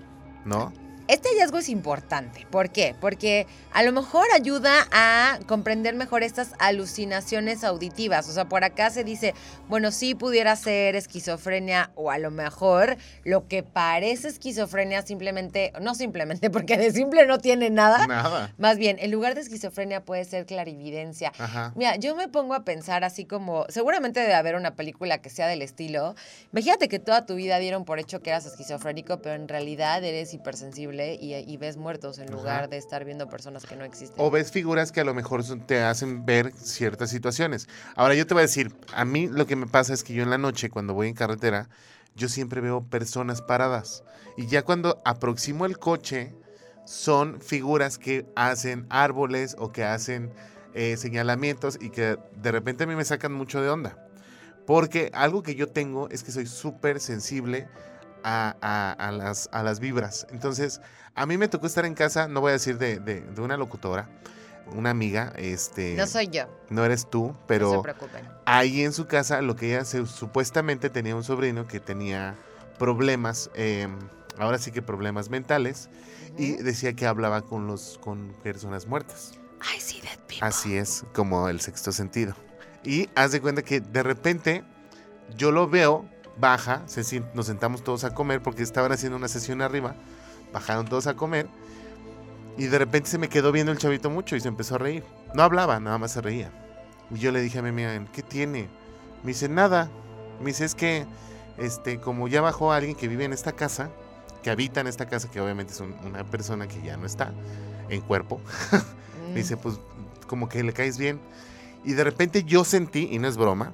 ¿no? 0.46 0.74
Este 1.10 1.28
hallazgo 1.28 1.58
es 1.58 1.68
importante. 1.68 2.48
¿Por 2.50 2.70
qué? 2.70 2.96
Porque 3.02 3.46
a 3.74 3.84
lo 3.84 3.92
mejor 3.92 4.26
ayuda 4.34 4.88
a 4.94 5.38
comprender 5.48 5.96
mejor 5.96 6.24
estas 6.24 6.52
alucinaciones 6.60 7.66
auditivas. 7.66 8.30
O 8.30 8.32
sea, 8.32 8.46
por 8.46 8.64
acá 8.64 8.90
se 8.90 9.04
dice, 9.04 9.34
bueno, 9.68 9.92
sí 9.92 10.16
pudiera 10.16 10.56
ser 10.56 10.96
esquizofrenia 10.96 11.92
o 11.96 12.10
a 12.10 12.20
lo 12.20 12.32
mejor 12.32 12.96
lo 13.26 13.50
que 13.50 13.64
parece 13.64 14.30
esquizofrenia 14.30 15.02
simplemente, 15.02 15.74
no 15.82 15.94
simplemente, 15.94 16.50
porque 16.52 16.78
de 16.78 16.92
simple 16.92 17.26
no 17.26 17.38
tiene 17.38 17.70
nada. 17.70 18.08
Nada. 18.08 18.54
Más 18.58 18.78
bien, 18.78 18.96
en 19.00 19.12
lugar 19.12 19.36
de 19.36 19.42
esquizofrenia 19.42 20.06
puede 20.06 20.24
ser 20.24 20.46
clarividencia. 20.46 21.34
Ajá. 21.38 21.74
Mira, 21.76 21.98
yo 21.98 22.16
me 22.16 22.30
pongo 22.30 22.54
a 22.54 22.64
pensar 22.64 23.04
así 23.04 23.26
como, 23.26 23.66
seguramente 23.68 24.22
debe 24.22 24.36
haber 24.36 24.56
una 24.56 24.76
película 24.76 25.18
que 25.18 25.30
sea 25.30 25.48
del 25.48 25.64
estilo. 25.64 26.16
Imagínate 26.54 26.88
que 26.88 27.00
toda 27.00 27.26
tu 27.26 27.36
vida 27.36 27.60
dieron 27.60 27.84
por 27.84 28.00
hecho 28.00 28.22
que 28.22 28.30
eras 28.30 28.46
esquizofrénico, 28.46 29.22
pero 29.22 29.36
en 29.36 29.50
realidad 29.50 30.02
eres 30.02 30.34
hipersensible 30.34 30.93
y, 30.94 31.34
y 31.34 31.58
ves 31.58 31.78
muertos 31.78 32.20
en 32.20 32.30
Ajá. 32.30 32.34
lugar 32.36 32.70
de 32.70 32.78
estar 32.78 33.06
viendo 33.06 33.28
personas 33.30 33.66
que 33.66 33.76
no 33.76 33.84
existen. 33.84 34.24
O 34.24 34.30
ves 34.32 34.52
figuras 34.52 34.92
que 34.92 35.02
a 35.02 35.04
lo 35.04 35.14
mejor 35.14 35.44
te 35.66 35.82
hacen 35.82 36.26
ver 36.26 36.54
ciertas 36.56 37.10
situaciones. 37.10 37.68
Ahora 37.96 38.16
yo 38.16 38.28
te 38.28 38.34
voy 38.34 38.42
a 38.42 38.48
decir, 38.48 38.74
a 38.94 39.06
mí 39.06 39.28
lo 39.28 39.46
que 39.48 39.56
me 39.56 39.68
pasa 39.68 39.94
es 39.94 40.04
que 40.04 40.14
yo 40.14 40.24
en 40.24 40.30
la 40.30 40.38
noche, 40.38 40.70
cuando 40.70 40.94
voy 40.94 41.08
en 41.08 41.16
carretera, 41.16 41.70
yo 42.16 42.30
siempre 42.30 42.62
veo 42.62 42.84
personas 42.84 43.42
paradas. 43.42 44.04
Y 44.38 44.48
ya 44.48 44.64
cuando 44.64 45.02
aproximo 45.06 45.66
el 45.66 45.80
coche, 45.80 46.34
son 46.86 47.40
figuras 47.42 47.98
que 47.98 48.26
hacen 48.36 48.86
árboles 48.90 49.56
o 49.58 49.72
que 49.72 49.84
hacen 49.84 50.32
eh, 50.74 50.98
señalamientos 50.98 51.78
y 51.80 51.90
que 51.90 52.18
de 52.36 52.52
repente 52.52 52.84
a 52.84 52.88
mí 52.88 52.96
me 52.96 53.06
sacan 53.06 53.34
mucho 53.34 53.62
de 53.62 53.70
onda. 53.70 53.98
Porque 54.66 55.12
algo 55.14 55.44
que 55.44 55.56
yo 55.56 55.68
tengo 55.68 56.10
es 56.10 56.24
que 56.24 56.32
soy 56.32 56.46
súper 56.46 57.00
sensible 57.00 57.68
a, 58.24 58.56
a- 58.62 58.92
a 59.08 59.12
las, 59.12 59.50
a 59.52 59.64
las 59.64 59.80
vibras. 59.80 60.26
Entonces, 60.32 60.82
a 61.16 61.26
mí 61.26 61.38
me 61.38 61.48
tocó 61.48 61.68
estar 61.68 61.86
en 61.86 61.94
casa, 61.96 62.28
no 62.28 62.42
voy 62.42 62.50
a 62.50 62.54
decir 62.54 62.78
de, 62.78 63.00
de- 63.00 63.22
de 63.22 63.42
una 63.42 63.58
locutora, 63.58 64.10
una 64.74 64.90
amiga, 64.92 65.34
este... 65.36 65.96
no 65.96 66.08
soy 66.08 66.28
yo, 66.28 66.46
No 66.70 66.86
eres 66.86 67.10
tú, 67.10 67.28
no 67.28 67.34
se 67.34 67.40
pero 67.48 67.82
preocupen. 67.82 68.26
ahí 68.46 68.84
en 68.84 68.94
su 68.94 69.08
casa 69.08 69.42
lo 69.42 69.56
que 69.56 69.74
ella 69.76 69.86
se- 69.86 70.06
supuestamente 70.06 70.90
tenía 70.90 71.16
un 71.16 71.24
sobrino 71.24 71.68
que 71.68 71.80
tenía 71.80 72.36
problemas, 72.80 73.50
eh, 73.56 73.88
ahora 74.40 74.58
sí 74.58 74.72
que 74.72 74.82
problemas 74.82 75.30
mentales, 75.30 75.90
y 76.38 76.54
decía 76.54 76.94
que 76.94 77.06
hablaba 77.06 77.42
con 77.44 77.68
los 77.68 78.00
con 78.02 78.34
personas 78.42 78.88
muertas. 78.88 79.34
I 79.76 79.80
see 79.80 80.02
that 80.02 80.18
people. 80.28 80.40
Así 80.48 80.76
es, 80.78 81.06
como 81.14 81.48
el 81.50 81.60
sexto 81.62 81.92
sentido. 81.92 82.34
Y 82.84 83.10
haz 83.16 83.32
de 83.32 83.40
cuenta 83.42 83.62
que 83.62 83.80
de 83.82 84.02
repente 84.04 84.64
yo 85.38 85.52
lo 85.52 85.70
veo, 85.70 86.06
baja, 86.40 86.84
se 86.88 87.22
nos 87.34 87.46
sentamos 87.46 87.84
todos 87.84 88.04
a 88.04 88.14
comer 88.14 88.42
porque 88.42 88.64
estaban 88.64 88.92
haciendo 88.92 89.18
una 89.18 89.28
sesión 89.28 89.62
arriba, 89.62 89.96
bajaron 90.52 90.86
todos 90.88 91.08
a 91.08 91.16
comer 91.16 91.48
y 92.58 92.66
de 92.66 92.78
repente 92.80 93.10
se 93.10 93.18
me 93.18 93.30
quedó 93.30 93.52
viendo 93.52 93.72
el 93.72 93.78
chavito 93.78 94.10
mucho 94.10 94.36
y 94.36 94.40
se 94.42 94.48
empezó 94.48 94.76
a 94.76 94.78
reír. 94.80 95.04
No 95.34 95.44
hablaba, 95.44 95.80
nada 95.80 95.98
más 95.98 96.12
se 96.12 96.22
reía. 96.22 96.52
Y 97.12 97.18
yo 97.20 97.32
le 97.32 97.42
dije 97.42 97.60
a 97.60 97.62
mi 97.62 97.70
amiga, 97.70 98.06
¿qué 98.14 98.22
tiene? 98.22 98.70
Me 99.24 99.30
dice, 99.30 99.50
nada. 99.50 99.90
Me 100.40 100.48
dice, 100.48 100.66
es 100.66 100.76
que, 100.76 101.06
este, 101.58 102.00
como 102.00 102.28
ya 102.28 102.42
bajó 102.42 102.72
alguien 102.72 102.96
que 102.96 103.08
vive 103.08 103.26
en 103.26 103.34
esta 103.34 103.52
casa, 103.54 103.90
que 104.44 104.50
habita 104.52 104.82
en 104.82 104.88
esta 104.88 105.08
casa, 105.08 105.30
que 105.32 105.40
obviamente 105.42 105.74
es 105.74 105.80
un- 105.80 105.96
una 106.06 106.24
persona 106.24 106.68
que 106.68 106.82
ya 106.82 106.98
no 106.98 107.06
está 107.06 107.32
en 107.90 108.02
cuerpo, 108.02 108.40
me 109.30 109.36
dice, 109.36 109.58
pues, 109.58 109.80
como 110.28 110.50
que 110.50 110.64
le 110.64 110.74
caes 110.74 110.98
bien. 110.98 111.20
Y 111.84 111.94
de 111.94 112.04
repente 112.04 112.44
yo 112.44 112.64
sentí, 112.64 113.10
y 113.12 113.20
no 113.20 113.28
es 113.28 113.38
broma, 113.38 113.74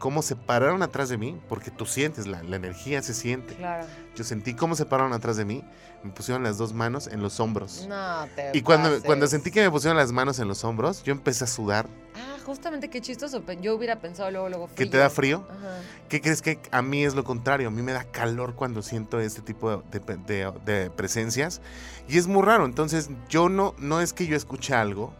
cómo 0.00 0.22
se 0.22 0.34
pararon 0.34 0.82
atrás 0.82 1.08
de 1.08 1.16
mí, 1.18 1.40
porque 1.48 1.70
tú 1.70 1.86
sientes, 1.86 2.26
la, 2.26 2.42
la 2.42 2.56
energía 2.56 3.00
se 3.02 3.14
siente. 3.14 3.54
Claro. 3.54 3.86
Yo 4.16 4.24
sentí 4.24 4.54
cómo 4.54 4.74
se 4.74 4.84
pararon 4.86 5.12
atrás 5.12 5.36
de 5.36 5.44
mí, 5.44 5.62
me 6.02 6.10
pusieron 6.10 6.42
las 6.42 6.58
dos 6.58 6.72
manos 6.72 7.06
en 7.06 7.22
los 7.22 7.38
hombros. 7.38 7.86
No 7.88 8.26
te 8.34 8.50
Y 8.58 8.62
cuando, 8.62 8.88
pases. 8.88 9.04
cuando 9.04 9.28
sentí 9.28 9.52
que 9.52 9.60
me 9.62 9.70
pusieron 9.70 9.96
las 9.96 10.10
manos 10.10 10.40
en 10.40 10.48
los 10.48 10.64
hombros, 10.64 11.04
yo 11.04 11.12
empecé 11.12 11.44
a 11.44 11.46
sudar. 11.46 11.86
Ah, 12.16 12.36
justamente 12.44 12.90
qué 12.90 13.00
chistoso. 13.00 13.40
Yo 13.60 13.76
hubiera 13.76 14.00
pensado 14.00 14.30
luego, 14.32 14.48
luego 14.48 14.70
¿Que 14.74 14.86
te 14.86 14.96
da 14.96 15.08
frío? 15.10 15.46
Ajá. 15.48 15.78
¿Qué 16.08 16.20
crees 16.20 16.42
que 16.42 16.58
a 16.72 16.82
mí 16.82 17.04
es 17.04 17.14
lo 17.14 17.22
contrario? 17.22 17.68
A 17.68 17.70
mí 17.70 17.82
me 17.82 17.92
da 17.92 18.02
calor 18.04 18.54
cuando 18.56 18.82
siento 18.82 19.20
este 19.20 19.42
tipo 19.42 19.70
de, 19.70 20.00
de- 20.00 20.16
de- 20.26 20.52
de 20.64 20.90
presencias. 20.90 21.60
Y 22.08 22.18
es 22.18 22.26
muy 22.26 22.42
raro. 22.42 22.64
Entonces, 22.64 23.10
yo 23.28 23.48
no, 23.48 23.74
no 23.78 24.00
es 24.00 24.12
que 24.12 24.26
yo 24.26 24.36
escuche 24.36 24.74
algo, 24.74 25.12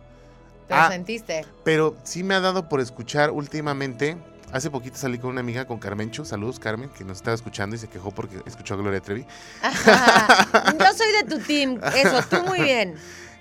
Pero 0.66 0.80
Ah. 0.82 0.88
sentiste. 0.88 1.44
pero 1.64 1.94
sí 2.02 2.22
me 2.24 2.34
ha 2.34 2.40
dado 2.40 2.68
por 2.68 2.80
escuchar 2.80 3.30
últimamente. 3.30 4.16
Hace 4.52 4.70
poquito 4.70 4.96
salí 4.96 5.18
con 5.18 5.30
una 5.30 5.40
amiga, 5.40 5.64
con 5.66 5.78
Carmenchu. 5.78 6.24
Saludos, 6.24 6.58
Carmen, 6.58 6.90
que 6.90 7.04
nos 7.04 7.18
estaba 7.18 7.34
escuchando 7.34 7.76
y 7.76 7.78
se 7.78 7.88
quejó 7.88 8.10
porque 8.10 8.40
escuchó 8.46 8.74
a 8.74 8.76
Gloria 8.78 9.00
Trevi. 9.00 9.24
Ajá. 9.62 10.74
Yo 10.78 10.86
soy 10.96 11.12
de 11.22 11.36
tu 11.36 11.38
team. 11.40 11.80
Eso, 11.94 12.20
tú 12.28 12.42
muy 12.46 12.60
bien. 12.62 12.94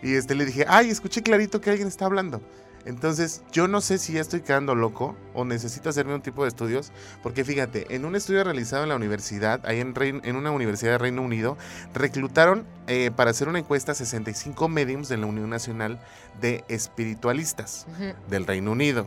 Y 0.04 0.14
este, 0.16 0.36
le 0.36 0.46
dije, 0.46 0.66
ay, 0.68 0.90
escuché 0.90 1.22
clarito 1.24 1.60
que 1.62 1.72
alguien 1.72 1.88
está 1.88 2.06
hablando. 2.06 2.42
Entonces, 2.86 3.42
yo 3.52 3.68
no 3.68 3.82
sé 3.82 3.98
si 3.98 4.14
ya 4.14 4.22
estoy 4.22 4.40
quedando 4.40 4.74
loco 4.74 5.14
o 5.34 5.44
necesito 5.44 5.90
hacerme 5.90 6.16
un 6.16 6.22
tipo 6.22 6.44
de 6.44 6.48
estudios, 6.50 6.94
porque 7.22 7.44
fíjate, 7.44 7.94
en 7.94 8.06
un 8.06 8.16
estudio 8.16 8.42
realizado 8.46 8.84
en 8.84 8.90
la 8.90 8.96
universidad, 8.96 9.60
ahí 9.66 9.82
en, 9.82 9.94
Rein- 9.94 10.22
en 10.24 10.38
una 10.38 10.52
universidad 10.52 10.94
de 10.94 10.98
Reino 10.98 11.22
Unido, 11.22 11.58
reclutaron 11.94 12.66
eh, 12.88 13.12
para 13.14 13.32
hacer 13.32 13.50
una 13.50 13.60
encuesta 13.60 13.92
a 13.92 13.96
65 13.96 14.70
mediums 14.70 15.10
de 15.10 15.18
la 15.18 15.26
Unión 15.26 15.50
Nacional 15.50 16.00
de 16.40 16.64
Espiritualistas 16.70 17.86
del 18.30 18.48
Reino 18.48 18.72
Unido 18.72 19.06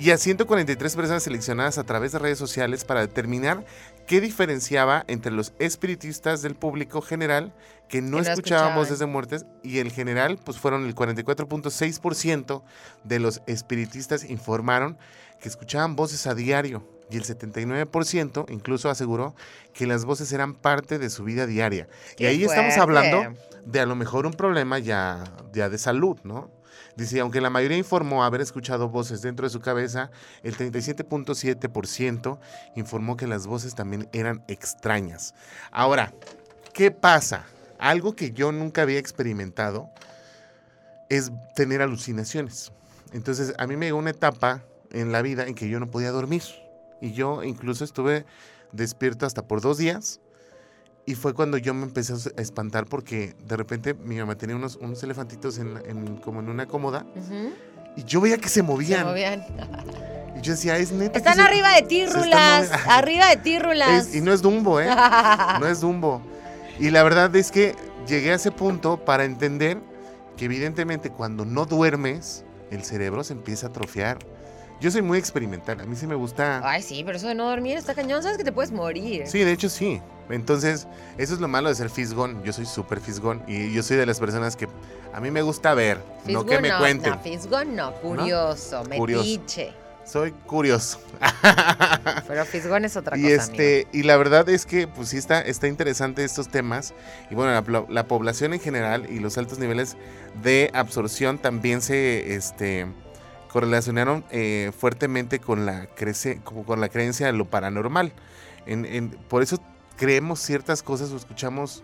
y 0.00 0.10
a 0.12 0.16
143 0.16 0.96
personas 0.96 1.22
seleccionadas 1.22 1.76
a 1.76 1.84
través 1.84 2.12
de 2.12 2.18
redes 2.18 2.38
sociales 2.38 2.84
para 2.84 3.02
determinar 3.02 3.64
qué 4.06 4.22
diferenciaba 4.22 5.04
entre 5.08 5.30
los 5.30 5.52
espiritistas 5.58 6.40
del 6.40 6.54
público 6.54 7.02
general 7.02 7.52
que 7.88 8.00
no, 8.00 8.16
Que 8.18 8.24
no 8.24 8.32
escuchaban 8.32 8.32
escuchaban. 8.32 8.74
voces 8.76 8.98
de 8.98 9.06
muertes 9.06 9.46
y 9.62 9.78
el 9.78 9.92
general 9.92 10.38
pues 10.42 10.58
fueron 10.58 10.86
el 10.86 10.94
44.6% 10.94 12.62
de 13.04 13.18
los 13.18 13.42
espiritistas 13.46 14.24
informaron 14.24 14.96
que 15.40 15.48
escuchaban 15.48 15.96
voces 15.96 16.26
a 16.26 16.34
diario, 16.34 16.82
Y 17.10 17.16
el 17.16 17.24
79% 17.24 18.46
incluso 18.50 18.88
aseguró 18.88 19.34
que 19.74 19.86
las 19.86 20.04
voces 20.04 20.32
eran 20.32 20.54
parte 20.54 20.98
de 20.98 21.10
su 21.10 21.24
vida 21.24 21.46
diaria. 21.46 21.88
y 22.16 22.24
ahí 22.24 22.44
estamos 22.44 22.76
hablando 22.78 23.34
de 23.66 23.80
a 23.80 23.86
lo 23.86 23.96
mejor 23.96 24.26
un 24.26 24.32
problema 24.32 24.78
ya, 24.78 25.24
ya 25.52 25.68
de 25.68 25.76
salud, 25.76 26.18
¿no? 26.24 26.50
Dice, 26.96 27.20
aunque 27.20 27.40
la 27.40 27.50
mayoría 27.50 27.78
informó 27.78 28.24
haber 28.24 28.40
escuchado 28.40 28.88
voces 28.88 29.22
dentro 29.22 29.46
de 29.46 29.50
su 29.50 29.60
cabeza, 29.60 30.10
el 30.42 30.56
37.7% 30.56 32.38
informó 32.74 33.16
que 33.16 33.26
las 33.26 33.46
voces 33.46 33.74
también 33.74 34.08
eran 34.12 34.42
extrañas. 34.48 35.34
Ahora, 35.70 36.12
¿qué 36.72 36.90
pasa? 36.90 37.46
Algo 37.78 38.14
que 38.14 38.32
yo 38.32 38.52
nunca 38.52 38.82
había 38.82 38.98
experimentado 38.98 39.88
es 41.08 41.32
tener 41.54 41.82
alucinaciones. 41.82 42.72
Entonces, 43.12 43.54
a 43.58 43.66
mí 43.66 43.76
me 43.76 43.86
llegó 43.86 43.98
una 43.98 44.10
etapa 44.10 44.62
en 44.92 45.12
la 45.12 45.22
vida 45.22 45.46
en 45.46 45.54
que 45.54 45.68
yo 45.68 45.80
no 45.80 45.90
podía 45.90 46.10
dormir. 46.10 46.42
Y 47.00 47.12
yo 47.12 47.42
incluso 47.42 47.84
estuve 47.84 48.26
despierto 48.72 49.26
hasta 49.26 49.46
por 49.46 49.60
dos 49.60 49.78
días. 49.78 50.20
Y 51.06 51.14
fue 51.14 51.34
cuando 51.34 51.56
yo 51.56 51.74
me 51.74 51.84
empecé 51.84 52.12
a 52.12 52.40
espantar 52.40 52.86
porque 52.86 53.34
de 53.48 53.56
repente 53.56 53.94
mi 53.94 54.16
mamá 54.16 54.36
tenía 54.36 54.54
unos, 54.54 54.76
unos 54.76 55.02
elefantitos 55.02 55.58
en, 55.58 55.76
en- 55.86 56.16
como 56.18 56.40
en 56.40 56.48
una 56.48 56.66
cómoda 56.66 57.04
y 57.96 58.04
yo 58.04 58.20
veía 58.20 58.36
que 58.38 58.48
se 58.48 58.56
Se 58.56 58.62
movían. 58.62 59.06
movían. 59.06 59.44
Y 60.36 60.40
yo 60.42 60.52
decía, 60.52 60.76
es 60.78 60.92
neta. 60.92 61.12
que 61.12 61.18
Están 61.18 61.40
arriba 61.40 61.74
de 61.74 61.82
ti, 61.82 61.98
se 62.00 62.04
están 62.04 62.22
Rulas. 62.22 62.68
moviendo". 62.70 62.90
Arriba 62.92 63.28
de 63.28 63.36
ti, 63.38 63.58
Rulas. 63.58 64.06
Es- 64.08 64.14
y 64.14 64.20
no 64.20 64.32
es 64.32 64.42
Dumbo, 64.42 64.80
¿eh? 64.80 64.88
No 65.60 65.66
es 65.66 65.80
Dumbo. 65.80 66.22
Y 66.78 66.90
la 66.90 67.02
verdad 67.02 67.34
es 67.34 67.50
que 67.50 67.74
llegué 68.06 68.30
a 68.32 68.34
ese 68.36 68.52
punto 68.52 69.04
para 69.04 69.24
entender 69.24 69.78
que 70.36 70.44
evidentemente 70.44 71.10
cuando 71.10 71.44
no 71.44 71.66
duermes, 71.66 72.44
el 72.70 72.84
cerebro 72.84 73.24
se 73.24 73.32
empieza 73.32 73.66
a 73.66 73.70
atrofiar. 73.70 74.18
Yo 74.80 74.90
soy 74.90 75.02
muy 75.02 75.18
experimental, 75.18 75.78
a 75.80 75.84
mí 75.84 75.94
sí 75.94 76.06
me 76.06 76.14
gusta... 76.14 76.60
Ay, 76.64 76.82
sí, 76.82 77.02
pero 77.04 77.18
eso 77.18 77.28
de 77.28 77.34
no 77.34 77.48
dormir 77.50 77.76
está 77.76 77.94
cañón. 77.94 78.22
Sabes 78.22 78.38
que 78.38 78.44
te 78.44 78.52
puedes 78.52 78.72
morir. 78.72 79.24
Sí, 79.26 79.40
de 79.40 79.52
hecho 79.52 79.68
sí. 79.68 80.00
Entonces, 80.30 80.86
eso 81.18 81.34
es 81.34 81.40
lo 81.40 81.48
malo 81.48 81.68
de 81.68 81.74
ser 81.74 81.90
fisgón. 81.90 82.42
Yo 82.44 82.52
soy 82.52 82.64
súper 82.64 83.00
fisgón 83.00 83.42
y 83.46 83.72
yo 83.72 83.82
soy 83.82 83.98
de 83.98 84.06
las 84.06 84.18
personas 84.18 84.56
que 84.56 84.68
a 85.12 85.20
mí 85.20 85.30
me 85.30 85.42
gusta 85.42 85.74
ver, 85.74 86.00
no 86.24 86.46
que 86.46 86.60
me 86.60 86.74
cuenten. 86.78 87.12
No, 87.12 87.18
fisgo 87.20 87.64
no, 87.64 87.92
curioso, 87.96 88.82
Curioso. 88.96 89.22
metiche. 89.24 89.72
Soy 90.04 90.32
curioso. 90.32 90.98
Pero 92.26 92.44
fisgón 92.44 92.84
es 92.84 92.96
otra 92.96 93.16
Y 93.18 93.22
cosa, 93.22 93.34
este, 93.34 93.86
y 93.92 94.02
la 94.02 94.16
verdad 94.16 94.48
es 94.48 94.66
que 94.66 94.88
pues 94.88 95.10
sí 95.10 95.18
está, 95.18 95.40
está 95.40 95.68
interesante 95.68 96.24
estos 96.24 96.48
temas. 96.48 96.94
Y 97.30 97.34
bueno, 97.34 97.52
la, 97.52 97.84
la 97.88 98.08
población 98.08 98.54
en 98.54 98.60
general 98.60 99.06
y 99.10 99.18
los 99.20 99.36
altos 99.38 99.58
niveles 99.58 99.96
de 100.42 100.70
absorción 100.74 101.38
también 101.38 101.82
se 101.82 102.34
este, 102.34 102.86
correlacionaron 103.52 104.24
eh, 104.30 104.72
fuertemente 104.78 105.38
con 105.40 105.66
la, 105.66 105.86
crece, 105.86 106.40
como 106.44 106.64
con 106.64 106.80
la 106.80 106.88
creencia 106.88 107.26
de 107.26 107.32
lo 107.32 107.46
paranormal. 107.46 108.12
En- 108.66 108.84
en- 108.84 109.10
por 109.10 109.42
eso 109.42 109.58
creemos 109.96 110.40
ciertas 110.40 110.82
cosas 110.82 111.10
o 111.10 111.16
escuchamos 111.16 111.82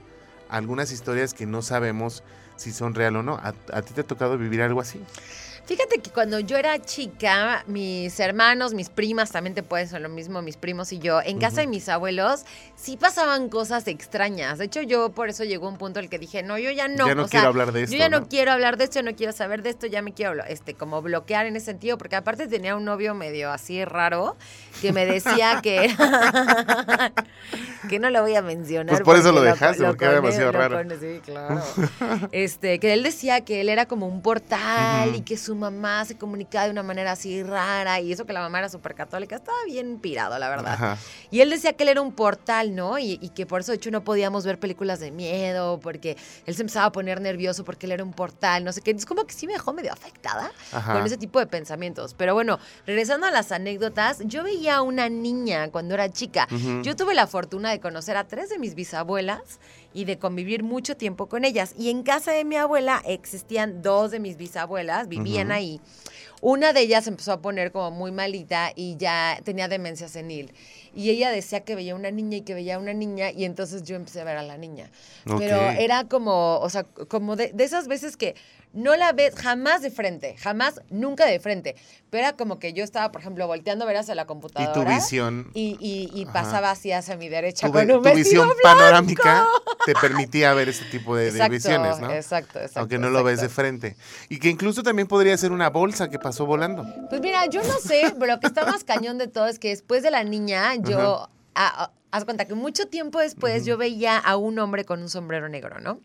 algunas 0.49 0.93
historias 0.93 1.35
que 1.35 1.47
no 1.47 1.63
sabemos 1.63 2.23
si 2.57 2.73
son 2.73 2.95
real 2.95 3.17
o 3.17 3.23
no. 3.23 3.35
¿A, 3.35 3.55
a 3.73 3.83
ti 3.83 3.93
te 3.95 4.03
ha 4.03 4.05
tocado 4.07 4.39
vivir 4.39 4.63
algo 4.63 4.81
así? 4.81 5.03
Fíjate 5.67 5.99
que 5.99 6.11
cuando 6.11 6.39
yo 6.39 6.57
era 6.57 6.81
chica, 6.81 7.65
mis 7.67 8.21
hermanos, 8.21 8.73
mis 8.73 8.89
primas, 8.89 9.33
también 9.33 9.53
te 9.55 9.65
pueden 9.65 9.89
ser 9.89 10.01
lo 10.01 10.09
mismo, 10.09 10.41
mis 10.41 10.57
primos 10.57 10.93
y 10.93 11.01
yo, 11.01 11.21
en 11.21 11.39
casa 11.41 11.63
de 11.63 11.67
mis 11.67 11.89
abuelos, 11.89 12.45
sí 12.77 12.97
pasaban 12.97 13.49
cosas 13.49 13.89
extrañas. 13.89 14.59
De 14.59 14.67
hecho, 14.67 14.81
yo 14.83 15.11
por 15.11 15.29
eso 15.29 15.43
llegó 15.43 15.69
un 15.69 15.77
punto 15.77 15.99
en 15.99 16.05
el 16.05 16.11
que 16.11 16.21
dije, 16.21 16.45
no, 16.45 16.57
yo 16.57 16.71
ya 16.71 16.87
no. 16.87 17.09
Ya 17.09 17.17
no 17.17 17.25
o 17.25 17.29
sea, 17.29 17.41
quiero 17.41 17.49
hablar 17.49 17.73
de 17.73 17.83
esto, 17.83 17.93
Yo 17.95 17.99
ya 17.99 18.09
no, 18.09 18.21
¿no? 18.21 18.29
quiero 18.29 18.53
hablar 18.53 18.77
de 18.77 18.85
esto, 18.85 19.01
yo 19.01 19.11
no 19.11 19.17
quiero 19.17 19.33
saber 19.33 19.63
de 19.63 19.71
esto, 19.71 19.89
ya 19.89 20.03
me 20.03 20.13
quiero 20.13 20.45
este, 20.45 20.75
como 20.75 21.03
bloquear 21.03 21.47
en 21.47 21.57
ese 21.57 21.67
sentido, 21.67 21.99
porque 21.99 22.15
aparte 22.15 22.47
tenía 22.47 22.77
un 22.77 22.85
novio 22.85 23.15
medio 23.15 23.51
así 23.51 23.85
raro 23.85 24.37
que 24.81 24.93
me 24.93 25.05
decía 25.05 25.61
que 25.63 25.89
que 27.89 27.99
no 27.99 28.11
lo 28.11 28.23
voy 28.23 28.37
a 28.37 28.43
mencionar. 28.43 28.95
Pues 28.95 29.05
por 29.05 29.17
eso 29.17 29.33
lo 29.33 29.43
dejaste, 29.43 29.79
co- 29.83 29.89
porque 29.89 30.05
era 30.05 30.15
demasiado 30.15 30.53
lo 30.53 30.59
raro. 30.59 30.79
coné- 30.79 30.99
sí, 31.01 31.21
claro. 31.25 31.61
Este, 32.31 32.79
que 32.79 32.93
él 32.93 33.03
decía 33.03 33.41
que 33.45 33.61
él 33.61 33.69
era 33.69 33.87
como 33.87 34.07
un 34.07 34.23
portal 34.23 35.17
y 35.17 35.23
que 35.23 35.37
su 35.37 35.56
mamá 35.57 36.05
se 36.05 36.17
comunicaba 36.17 36.67
de 36.67 36.71
una 36.71 36.83
manera 36.83 37.13
así 37.13 37.43
rara 37.43 38.01
y 38.01 38.13
eso 38.13 38.25
que 38.27 38.33
la 38.33 38.41
mamá 38.41 38.59
era 38.61 38.69
súper 38.69 38.95
católica, 38.95 39.37
estaba 39.37 39.59
bien 39.67 39.99
pirado, 39.99 40.39
la 40.39 40.49
verdad. 40.49 40.75
Ajá. 40.75 40.99
Y 41.31 41.41
él 41.41 41.51
decía 41.51 41.73
que 41.73 41.83
él 41.83 41.89
era 41.91 42.01
un 42.01 42.13
portal, 42.13 42.75
¿no? 42.75 42.99
Y, 42.99 43.19
y 43.21 43.31
que 43.31 43.47
por 43.47 43.61
eso, 43.61 43.73
de 43.73 43.77
hecho, 43.77 43.91
no 43.91 44.05
podíamos 44.05 44.45
ver 44.47 44.59
películas 44.59 45.01
de 45.01 45.11
miedo, 45.11 45.81
porque 45.81 46.17
él 46.47 46.55
se 46.55 46.63
empezaba 46.63 46.87
a 46.87 46.93
poner 46.93 47.21
nervioso 47.21 47.65
porque 47.65 47.87
él 47.87 47.93
era 47.93 48.05
un 48.05 48.13
portal, 48.13 48.65
no 48.65 48.73
sé 48.73 48.81
qué. 48.81 48.91
Es 48.93 49.07
como 49.07 49.25
que 49.25 49.35
sí 49.35 49.47
me 49.47 49.55
dejó 49.55 49.73
medio 49.73 49.93
afectada 49.93 50.53
Ajá. 50.73 50.93
con 50.93 51.05
ese 51.07 51.17
tipo 51.17 51.39
de 51.39 51.47
pensamientos. 51.47 52.15
Pero 52.15 52.35
bueno, 52.35 52.59
regresando 52.87 53.27
a 53.27 53.31
las 53.31 53.53
anécdotas, 53.53 54.21
yo 54.25 54.43
veía 54.43 54.77
a 54.77 54.83
una 54.83 55.09
niña 55.09 55.71
cuando 55.71 55.95
era 55.95 56.11
chica. 56.11 56.47
Yo 56.83 56.97
tuve 56.97 57.15
la 57.15 57.27
fortuna 57.27 57.71
de 57.71 57.81
conocer 57.81 58.17
a 58.17 58.25
tres 58.25 58.51
de 58.51 58.59
mis 58.59 58.75
bisabuelas 58.75 59.61
y 59.97 60.05
de 60.05 60.19
convivir 60.19 60.63
mucho 60.63 60.99
tiempo 60.99 61.27
con 61.27 61.47
ellas. 61.47 61.75
Y 61.79 61.89
en 61.89 62.03
casa 62.03 62.31
de 62.31 62.45
mi 62.45 62.57
abuela 62.57 63.03
existían 63.07 63.81
dos 63.81 64.11
de 64.11 64.21
mis 64.21 64.37
bisabuelas, 64.37 65.09
vivían 65.09 65.51
ahí. 65.51 65.81
Una 66.43 66.75
de 66.75 66.81
ellas 66.83 67.07
empezó 67.07 67.33
a 67.33 67.41
poner 67.41 67.73
como 67.73 67.91
muy 67.91 68.13
malita 68.13 68.73
y 68.77 68.99
ya 68.99 69.41
tenía 69.43 69.69
demencia 69.69 70.07
senil. 70.09 70.53
Y 70.95 71.09
ella 71.09 71.31
decía 71.31 71.61
que 71.61 71.75
veía 71.75 71.95
una 71.95 72.11
niña 72.11 72.37
y 72.37 72.41
que 72.43 72.53
veía 72.53 72.79
una 72.79 72.93
niña 72.93 73.31
y 73.31 73.47
entonces 73.47 73.85
yo 73.85 73.97
empecé 73.97 74.21
a 74.21 74.25
ver 74.25 74.37
a 74.37 74.43
la 74.43 74.59
niña. 74.59 74.91
Pero 75.39 75.57
era 75.57 76.05
como, 76.05 76.59
o 76.61 76.69
sea, 76.69 76.85
como 76.85 77.35
de, 77.35 77.53
de 77.55 77.65
esas 77.65 77.89
veces 77.89 78.19
que 78.19 78.35
no 78.77 78.95
la 78.95 79.13
ves 79.13 79.35
jamás 79.35 79.83
de 79.83 79.91
frente, 79.91 80.37
jamás, 80.39 80.81
nunca 80.91 81.27
de 81.27 81.41
frente. 81.41 81.75
Pero 82.11 82.25
era 82.29 82.37
como 82.37 82.59
que 82.61 82.73
yo 82.73 82.85
estaba, 82.85 83.11
por 83.11 83.21
ejemplo, 83.23 83.47
volteando 83.47 83.85
a 83.85 83.89
ver 83.89 83.97
hacia 83.97 84.15
la 84.15 84.27
computadora. 84.27 84.95
visión- 84.95 85.51
Y, 85.55 85.77
y- 85.81 86.11
y 86.15 86.25
Ajá. 86.25 86.33
pasaba 86.33 86.71
así 86.71 86.93
hacia 86.93 87.17
mi 87.17 87.29
derecha 87.29 87.67
Tu, 87.67 87.73
con 87.73 87.87
ve- 87.87 87.95
un 87.97 88.03
tu 88.03 88.11
visión 88.15 88.47
blanco. 88.47 88.61
panorámica 88.63 89.47
te 89.85 89.95
permitía 89.95 90.55
ver 90.55 90.69
este 90.69 90.85
tipo 90.87 91.17
de, 91.17 91.31
visiones, 91.49 91.99
¿no? 92.01 92.13
exacto, 92.13 92.59
exacto, 92.59 92.81
Aunque 92.81 92.99
no 92.99 93.11
lo 93.11 93.25
ves 93.25 93.41
de 93.41 93.49
frente. 93.49 93.97
Y 94.29 94.39
que 94.39 94.49
incluso 94.49 94.83
también 94.83 95.09
podría 95.09 95.37
ser 95.37 95.53
una 95.53 95.71
bolsa 95.71 96.09
que 96.11 96.19
pasó 96.19 96.47
volando. 96.47 96.85
Pues 97.09 97.21
mira, 97.21 97.47
yo 97.47 97.63
no 97.65 97.79
sé, 97.79 98.15
pero 98.19 98.35
lo 98.35 98.41
que 98.41 98.47
está 98.47 98.65
más 98.67 98.85
cañón 98.85 99.19
de 99.19 99.27
todo 99.27 99.47
es 99.49 99.59
que 99.59 99.69
después 99.71 100.03
de 100.03 100.11
la 100.11 100.23
niña, 100.23 100.75
yo, 100.77 101.29
a- 101.55 101.85
a- 101.85 101.91
haz 102.11 102.25
cuenta 102.25 102.47
que 102.47 102.55
mucho 102.55 102.87
tiempo 102.87 103.19
después 103.19 103.65
yo 103.65 103.77
veía 103.77 104.17
a 104.19 104.37
un 104.37 104.59
hombre 104.59 104.85
con 104.85 105.03
un 105.03 105.09
sombrero 105.09 105.49
negro, 105.49 105.81
¿no? 105.81 106.01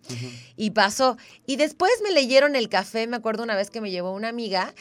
Y 0.58 0.72
pasó. 0.72 1.18
Y 1.46 1.56
después 1.56 1.92
me 2.04 2.12
leyeron 2.12 2.56
el 2.56 2.70
café, 2.70 3.08
me 3.08 3.18
acuerdo 3.18 3.44
una 3.44 3.56
vez 3.56 3.70
que 3.70 3.82
me 3.82 3.92
llevó 3.92 4.12
una 4.14 4.30
amiga 4.30 4.74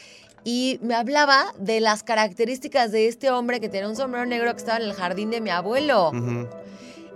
y 0.43 0.79
me 0.81 0.95
hablaba 0.95 1.53
de 1.59 1.79
las 1.79 2.03
características 2.03 2.91
de 2.91 3.07
este 3.07 3.29
hombre 3.29 3.59
que 3.59 3.69
tenía 3.69 3.87
un 3.87 3.95
sombrero 3.95 4.25
negro 4.25 4.51
que 4.53 4.57
estaba 4.57 4.77
en 4.77 4.83
el 4.85 4.93
jardín 4.93 5.29
de 5.29 5.39
mi 5.39 5.51
abuelo. 5.51 6.11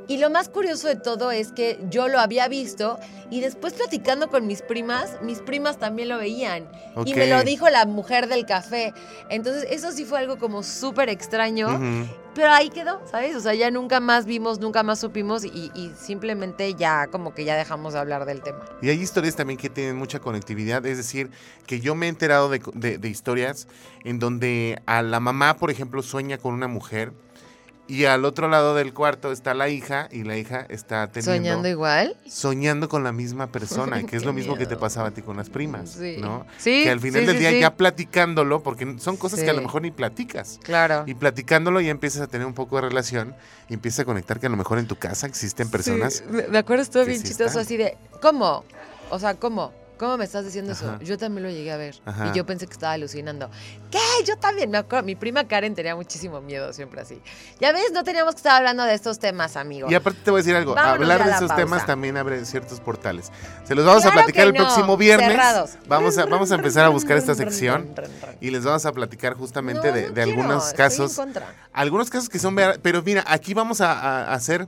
Y 0.07 0.17
lo 0.17 0.29
más 0.29 0.49
curioso 0.49 0.87
de 0.87 0.95
todo 0.95 1.31
es 1.31 1.51
que 1.51 1.79
yo 1.89 2.07
lo 2.07 2.19
había 2.19 2.47
visto 2.47 2.99
y 3.31 3.41
después 3.41 3.73
platicando 3.73 4.29
con 4.29 4.45
mis 4.45 4.61
primas, 4.61 5.17
mis 5.23 5.39
primas 5.39 5.77
también 5.79 6.09
lo 6.09 6.17
veían. 6.19 6.67
Y 7.05 7.13
me 7.15 7.27
lo 7.27 7.43
dijo 7.43 7.67
la 7.69 7.85
mujer 7.85 8.27
del 8.27 8.45
café. 8.45 8.93
Entonces 9.29 9.65
eso 9.69 9.91
sí 9.91 10.05
fue 10.05 10.19
algo 10.19 10.37
como 10.37 10.61
súper 10.63 11.09
extraño. 11.09 11.67
Pero 12.35 12.51
ahí 12.51 12.69
quedó, 12.69 13.01
¿sabes? 13.09 13.33
O 13.35 13.39
sea, 13.39 13.53
ya 13.55 13.71
nunca 13.71 13.99
más 14.01 14.25
vimos, 14.25 14.59
nunca 14.59 14.83
más 14.83 14.99
supimos 14.99 15.45
y, 15.45 15.71
y 15.73 15.91
simplemente 15.97 16.73
ya 16.75 17.07
como 17.07 17.33
que 17.33 17.45
ya 17.45 17.55
dejamos 17.55 17.93
de 17.93 17.99
hablar 17.99 18.25
del 18.25 18.41
tema. 18.41 18.59
Y 18.81 18.89
hay 18.89 19.01
historias 19.01 19.35
también 19.37 19.57
que 19.57 19.69
tienen 19.69 19.95
mucha 19.95 20.19
conectividad, 20.19 20.85
es 20.85 20.97
decir, 20.97 21.31
que 21.65 21.79
yo 21.79 21.95
me 21.95 22.07
he 22.07 22.09
enterado 22.09 22.49
de, 22.49 22.61
de- 22.73 22.97
de 22.97 23.09
historias 23.09 23.67
en 24.03 24.19
donde 24.19 24.81
a 24.85 25.01
la 25.01 25.21
mamá, 25.21 25.55
por 25.55 25.71
ejemplo, 25.71 26.03
sueña 26.03 26.37
con 26.37 26.53
una 26.53 26.67
mujer 26.67 27.13
y 27.87 28.05
al 28.05 28.25
otro 28.25 28.47
lado 28.47 28.73
del 28.73 28.93
cuarto 28.93 29.31
está 29.31 29.53
la 29.53 29.69
hija 29.69 30.07
y 30.11 30.23
la 30.23 30.37
hija 30.37 30.65
está 30.69 31.07
teniendo... 31.11 31.33
¿Soñando 31.49 31.67
igual? 31.69 32.17
Soñando 32.27 32.89
con 32.89 33.03
la 33.03 33.11
misma 33.11 33.47
persona, 33.47 34.03
que 34.07 34.15
es 34.17 34.25
lo 34.25 34.33
mismo 34.33 34.55
que 34.55 34.65
te 34.65 34.75
pasaba 34.75 35.09
a 35.09 35.11
ti 35.11 35.21
con 35.21 35.37
las 35.37 35.49
primas, 35.49 35.91
Sí. 35.91 36.17
¿no? 36.19 36.45
Sí, 36.57 36.83
Que 36.83 36.89
al 36.91 36.99
final 36.99 37.21
sí, 37.21 37.27
del 37.27 37.39
día 37.39 37.51
ya 37.51 37.75
platicándolo, 37.75 38.63
porque 38.63 38.95
son 38.99 39.17
cosas 39.17 39.41
que 39.43 39.49
a 39.49 39.53
lo 39.53 39.61
mejor 39.61 39.81
ni 39.83 39.91
platicas. 39.91 40.59
Claro. 40.63 41.03
Y 41.05 41.13
platicándolo 41.13 41.79
ya 41.81 41.91
empiezas 41.91 42.21
a 42.21 42.27
tener 42.27 42.47
un 42.47 42.53
poco 42.53 42.77
de 42.77 42.81
relación 42.83 43.35
y 43.69 43.73
empiezas 43.75 43.99
a 44.01 44.05
conectar 44.05 44.39
que 44.39 44.47
a 44.47 44.49
lo 44.49 44.57
mejor 44.57 44.79
en 44.79 44.87
tu 44.87 44.95
casa 44.95 45.27
existen 45.27 45.69
personas. 45.69 46.23
Me- 46.29 46.57
acuerdo, 46.57 46.81
estuvo 46.83 47.05
bien 47.05 47.21
chistoso 47.21 47.59
así 47.59 47.77
de, 47.77 47.97
¿cómo? 48.21 48.63
O 49.11 49.19
sea, 49.19 49.35
¿cómo? 49.35 49.71
¿Cómo 49.97 50.17
me 50.17 50.25
estás 50.25 50.43
diciendo 50.45 50.73
Ajá. 50.73 50.95
eso? 50.95 51.03
Yo 51.05 51.17
también 51.17 51.43
lo 51.43 51.49
llegué 51.49 51.71
a 51.71 51.77
ver. 51.77 51.95
Ajá. 52.05 52.27
Y 52.33 52.37
yo 52.37 52.45
pensé 52.45 52.67
que 52.67 52.73
estaba 52.73 52.93
alucinando. 52.93 53.49
¿Qué? 53.91 53.99
Yo 54.25 54.37
también. 54.37 54.69
Me 54.69 54.77
acuerdo, 54.77 55.05
mi 55.05 55.15
prima 55.15 55.47
Karen 55.47 55.73
tenía 55.75 55.95
muchísimo 55.95 56.41
miedo 56.41 56.73
siempre 56.73 57.01
así. 57.01 57.21
Ya 57.59 57.71
ves, 57.71 57.91
no 57.93 58.03
teníamos 58.03 58.33
que 58.35 58.39
estar 58.39 58.57
hablando 58.57 58.83
de 58.83 58.93
estos 58.93 59.19
temas, 59.19 59.55
amigo. 59.55 59.89
Y 59.89 59.95
aparte 59.95 60.19
te 60.23 60.31
voy 60.31 60.39
a 60.39 60.43
decir 60.43 60.55
algo, 60.55 60.75
Vámonos 60.75 61.01
hablar 61.01 61.23
de 61.23 61.31
esos 61.31 61.39
pausa. 61.47 61.55
temas 61.55 61.85
también 61.85 62.17
abre 62.17 62.43
ciertos 62.45 62.79
portales. 62.79 63.31
Se 63.65 63.73
los 63.75 63.85
vamos 63.85 64.01
Claro 64.03 64.19
a 64.19 64.23
platicar 64.23 64.47
el 64.47 64.53
próximo 64.53 64.97
viernes. 64.97 65.27
cerrados. 65.29 65.71
Vamos 65.87 66.17
a, 66.17 66.25
vamos 66.25 66.51
a 66.51 66.55
empezar 66.55 66.85
a 66.85 66.89
buscar 66.89 67.17
esta 67.17 67.35
sección 67.35 67.93
y 68.41 68.49
les 68.51 68.63
vamos 68.65 68.85
a 68.85 68.91
platicar 68.91 69.33
justamente 69.35 69.87
No, 69.89 69.93
de, 69.93 70.01
no 70.01 70.07
de 70.09 70.13
quiero, 70.23 70.29
algunos 70.41 70.73
casos. 70.73 71.11
en 71.11 71.15
contra. 71.25 71.53
Algunos 71.73 72.09
casos 72.09 72.29
que 72.29 72.39
son 72.39 72.53
ver- 72.55 72.79
pero 72.81 73.01
mira, 73.01 73.23
aquí 73.27 73.53
vamos 73.53 73.81
a, 73.81 73.93
a 74.29 74.33
hacer, 74.33 74.67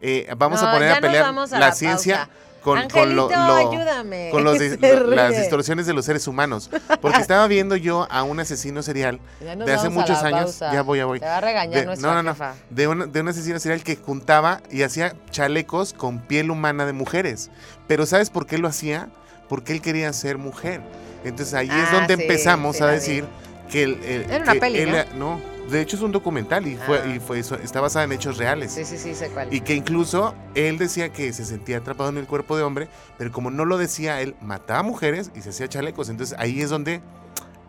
eh, 0.00 0.32
vamos 0.36 0.62
a 0.62 0.72
poner 0.72 0.92
a 0.92 1.00
pelear 1.00 1.34
la, 1.34 1.58
la 1.58 1.72
ciencia 1.72 2.16
pausa. 2.26 2.30
Con, 2.62 2.88
con 2.90 3.14
lo- 3.16 3.28
ayúdame. 3.30 4.28
con 4.30 4.44
los 4.44 4.58
las 4.58 5.36
distorsiones 5.36 5.86
de 5.86 5.94
los 5.94 6.04
seres 6.04 6.26
humanos. 6.26 6.70
Porque 7.00 7.18
estaba 7.20 7.46
viendo 7.46 7.76
yo 7.76 8.06
a 8.10 8.22
un 8.22 8.40
asesino 8.40 8.82
serial 8.82 9.20
de 9.40 9.72
hace 9.72 9.88
muchos 9.88 10.22
años. 10.22 10.42
pausa. 10.44 10.72
Ya 10.72 10.82
voy, 10.82 10.98
ya 10.98 11.04
voy. 11.06 11.20
Te 11.20 11.26
va 11.26 11.36
a 11.38 11.40
regañar 11.40 11.80
De- 11.80 11.86
nuestra 11.86 12.14
no, 12.14 12.22
no, 12.22 12.34
no. 12.34 12.54
De 12.70 12.88
un, 12.88 13.12
de 13.12 13.20
un 13.20 13.28
asesino 13.28 13.58
serial 13.58 13.82
que 13.82 13.96
juntaba 13.96 14.60
y 14.70 14.82
hacía 14.82 15.14
chalecos 15.30 15.92
con 15.92 16.18
piel 16.20 16.50
humana 16.50 16.84
de 16.86 16.92
mujeres. 16.92 17.50
Pero 17.86 18.06
¿sabes 18.06 18.30
por 18.30 18.46
qué 18.46 18.58
lo 18.58 18.68
hacía? 18.68 19.08
Porque 19.48 19.72
él 19.72 19.80
quería 19.80 20.12
ser 20.12 20.36
mujer. 20.38 20.80
Entonces 21.24 21.54
ahí 21.54 21.68
es 21.68 21.88
Ah, 21.90 21.94
donde 21.96 22.16
sí, 22.16 22.22
empezamos 22.22 22.76
sí 22.76 22.82
a 22.82 22.86
vi. 22.86 22.92
decir 22.92 23.24
que 23.70 23.82
el, 23.84 24.02
el- 24.04 24.30
Era 24.30 24.42
una 24.44 24.54
peli, 24.54 24.78
él- 24.80 25.06
¿no? 25.16 25.40
De 25.70 25.80
hecho 25.80 25.96
es 25.96 26.02
un 26.02 26.12
documental 26.12 26.66
y 26.66 26.76
fue, 26.76 26.98
Ah. 27.00 27.06
y 27.06 27.20
fue 27.20 27.38
eso- 27.40 27.56
está 27.56 27.80
basada 27.80 28.04
en 28.04 28.12
hechos 28.12 28.36
reales. 28.38 28.72
Sí, 28.72 28.84
sí, 28.84 28.96
sí, 28.98 29.14
sé 29.14 29.28
cuál. 29.30 29.52
Y 29.52 29.60
que 29.60 29.74
incluso 29.74 30.34
él 30.54 30.78
decía 30.78 31.10
que 31.12 31.32
se 31.32 31.44
sentía 31.44 31.78
atrapado 31.78 32.08
en 32.10 32.16
el 32.18 32.26
cuerpo 32.26 32.56
de 32.56 32.62
hombre, 32.62 32.88
pero 33.18 33.30
como 33.32 33.50
no 33.50 33.64
lo 33.64 33.78
decía, 33.78 34.20
él 34.20 34.34
mataba 34.40 34.82
mujeres 34.82 35.30
y 35.34 35.42
se 35.42 35.50
hacía 35.50 35.68
chalecos. 35.68 36.08
Entonces 36.08 36.36
ahí 36.38 36.60
es 36.60 36.70
donde 36.70 37.00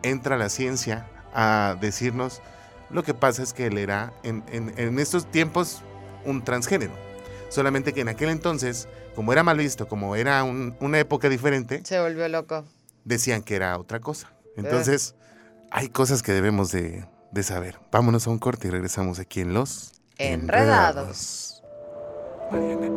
entra 0.03 0.37
la 0.37 0.49
ciencia 0.49 1.07
a 1.33 1.75
decirnos 1.79 2.41
lo 2.89 3.03
que 3.03 3.13
pasa 3.13 3.43
es 3.43 3.53
que 3.53 3.67
él 3.67 3.77
era 3.77 4.13
en, 4.23 4.43
en- 4.51 4.73
en 4.77 4.97
estos 4.97 5.29
tiempos 5.29 5.83
un 6.25 6.43
transgénero. 6.43 6.91
Solamente 7.49 7.93
que 7.93 8.01
en 8.01 8.09
aquel 8.09 8.29
entonces, 8.29 8.87
como 9.15 9.31
era 9.33 9.43
mal 9.43 9.57
visto, 9.57 9.87
como 9.87 10.15
era 10.15 10.43
un- 10.43 10.75
una 10.79 10.97
época 10.99 11.29
diferente, 11.29 11.81
Se 11.83 11.99
volvió 11.99 12.27
loco. 12.29 12.63
decían 13.05 13.43
que 13.43 13.55
era 13.55 13.77
otra 13.77 13.99
cosa. 13.99 14.31
Entonces, 14.57 15.15
hay 15.71 15.89
cosas 15.89 16.23
que 16.23 16.31
debemos 16.31 16.71
de, 16.71 17.05
de 17.32 17.43
saber. 17.43 17.80
Vámonos 17.91 18.27
a 18.27 18.30
un 18.30 18.39
corte 18.39 18.67
y 18.67 18.71
regresamos 18.71 19.19
aquí 19.19 19.41
en 19.41 19.53
Los 19.53 19.93
Enredados. 20.17 21.63
Mariana. 22.51 22.89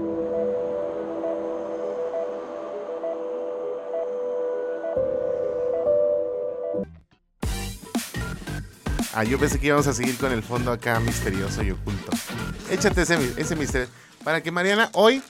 Ah, 9.14 9.24
yo 9.24 9.38
pensé 9.38 9.60
que 9.60 9.66
íbamos 9.66 9.86
a 9.86 9.92
seguir 9.92 10.16
con 10.16 10.32
el 10.32 10.42
fondo 10.42 10.72
acá 10.72 10.98
misterioso 10.98 11.62
y 11.62 11.70
oculto. 11.70 12.10
Échate 12.70 13.02
ese, 13.02 13.18
ese 13.36 13.54
misterio. 13.56 13.88
Para 14.24 14.42
que 14.42 14.50
Mariana 14.50 14.88
hoy, 14.94 15.22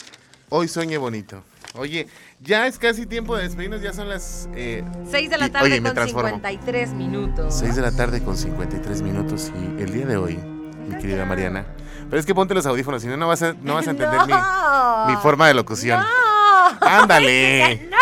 hoy 0.50 0.68
sueñe 0.68 0.98
bonito. 0.98 1.42
Oye, 1.74 2.06
ya 2.40 2.66
es 2.66 2.78
casi 2.78 3.06
tiempo 3.06 3.34
de 3.36 3.44
despedirnos, 3.44 3.80
ya 3.80 3.92
son 3.94 4.08
las... 4.08 4.48
eh, 4.54 4.84
6 5.10 5.30
de 5.30 5.38
la 5.38 5.46
y- 5.46 5.50
tarde 5.50 5.66
oye, 5.66 5.80
me 5.80 5.88
con 5.88 5.94
transformo. 5.94 6.28
53 6.28 6.90
minutos. 6.92 7.54
6 7.58 7.76
de 7.76 7.82
la 7.82 7.92
tarde 7.92 8.22
con 8.22 8.36
53 8.36 9.00
minutos 9.02 9.50
y 9.58 9.82
el 9.82 9.92
día 9.92 10.04
de 10.06 10.16
hoy, 10.18 10.36
mi 10.86 10.96
querida 10.98 11.24
Mariana. 11.24 11.64
Pero 12.10 12.20
es 12.20 12.26
que 12.26 12.34
ponte 12.34 12.52
los 12.52 12.66
audífonos, 12.66 13.00
si 13.00 13.08
no, 13.08 13.16
no 13.16 13.26
vas 13.26 13.42
a, 13.42 13.54
no 13.62 13.74
vas 13.74 13.86
a 13.88 13.92
entender 13.92 14.18
No. 14.28 15.06
mi, 15.06 15.14
mi 15.14 15.20
forma 15.22 15.48
de 15.48 15.54
locución. 15.54 15.98
¡No! 16.00 16.06
¡Ándale! 16.86 17.88
¡No! 17.90 17.96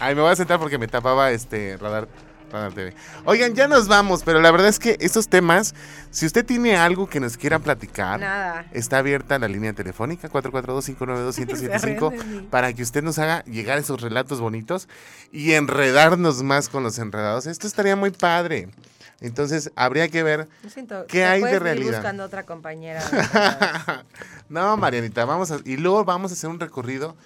Ay, 0.00 0.16
me 0.16 0.22
voy 0.22 0.32
a 0.32 0.36
sentar 0.36 0.58
porque 0.58 0.78
me 0.78 0.88
tapaba 0.88 1.30
este 1.30 1.76
radar, 1.80 2.08
radar 2.52 2.72
TV. 2.72 2.94
Oigan, 3.24 3.54
ya 3.54 3.66
nos 3.66 3.88
vamos, 3.88 4.22
pero 4.24 4.40
la 4.40 4.50
verdad 4.50 4.68
es 4.68 4.78
que 4.78 4.96
estos 5.00 5.28
temas, 5.28 5.74
si 6.10 6.26
usted 6.26 6.44
tiene 6.44 6.76
algo 6.76 7.08
que 7.08 7.18
nos 7.20 7.36
quiera 7.36 7.58
platicar, 7.58 8.20
Nada. 8.20 8.66
está 8.72 8.98
abierta 8.98 9.38
la 9.38 9.48
línea 9.48 9.72
telefónica 9.72 10.28
442-592-1075 10.30 11.78
Se 11.80 11.86
ríen 11.86 11.98
de 11.98 12.24
mí. 12.42 12.48
para 12.50 12.72
que 12.72 12.82
usted 12.82 13.02
nos 13.02 13.18
haga 13.18 13.42
llegar 13.44 13.78
esos 13.78 14.00
relatos 14.00 14.40
bonitos 14.40 14.88
y 15.32 15.52
enredarnos 15.52 16.42
más 16.42 16.68
con 16.68 16.82
los 16.82 16.98
enredados. 16.98 17.46
Esto 17.46 17.66
estaría 17.66 17.96
muy 17.96 18.10
padre. 18.10 18.68
Entonces, 19.20 19.70
habría 19.76 20.08
que 20.08 20.24
ver 20.24 20.48
siento. 20.68 21.06
¿Qué 21.06 21.24
hay 21.24 21.42
de 21.42 21.54
ir 21.54 21.62
realidad? 21.62 21.92
buscando 21.98 22.24
otra 22.24 22.42
compañera. 22.44 23.00
no, 24.48 24.76
Marianita, 24.76 25.24
vamos 25.24 25.50
a 25.52 25.58
y 25.64 25.76
luego 25.76 26.04
vamos 26.04 26.32
a 26.32 26.34
hacer 26.34 26.50
un 26.50 26.58
recorrido 26.58 27.16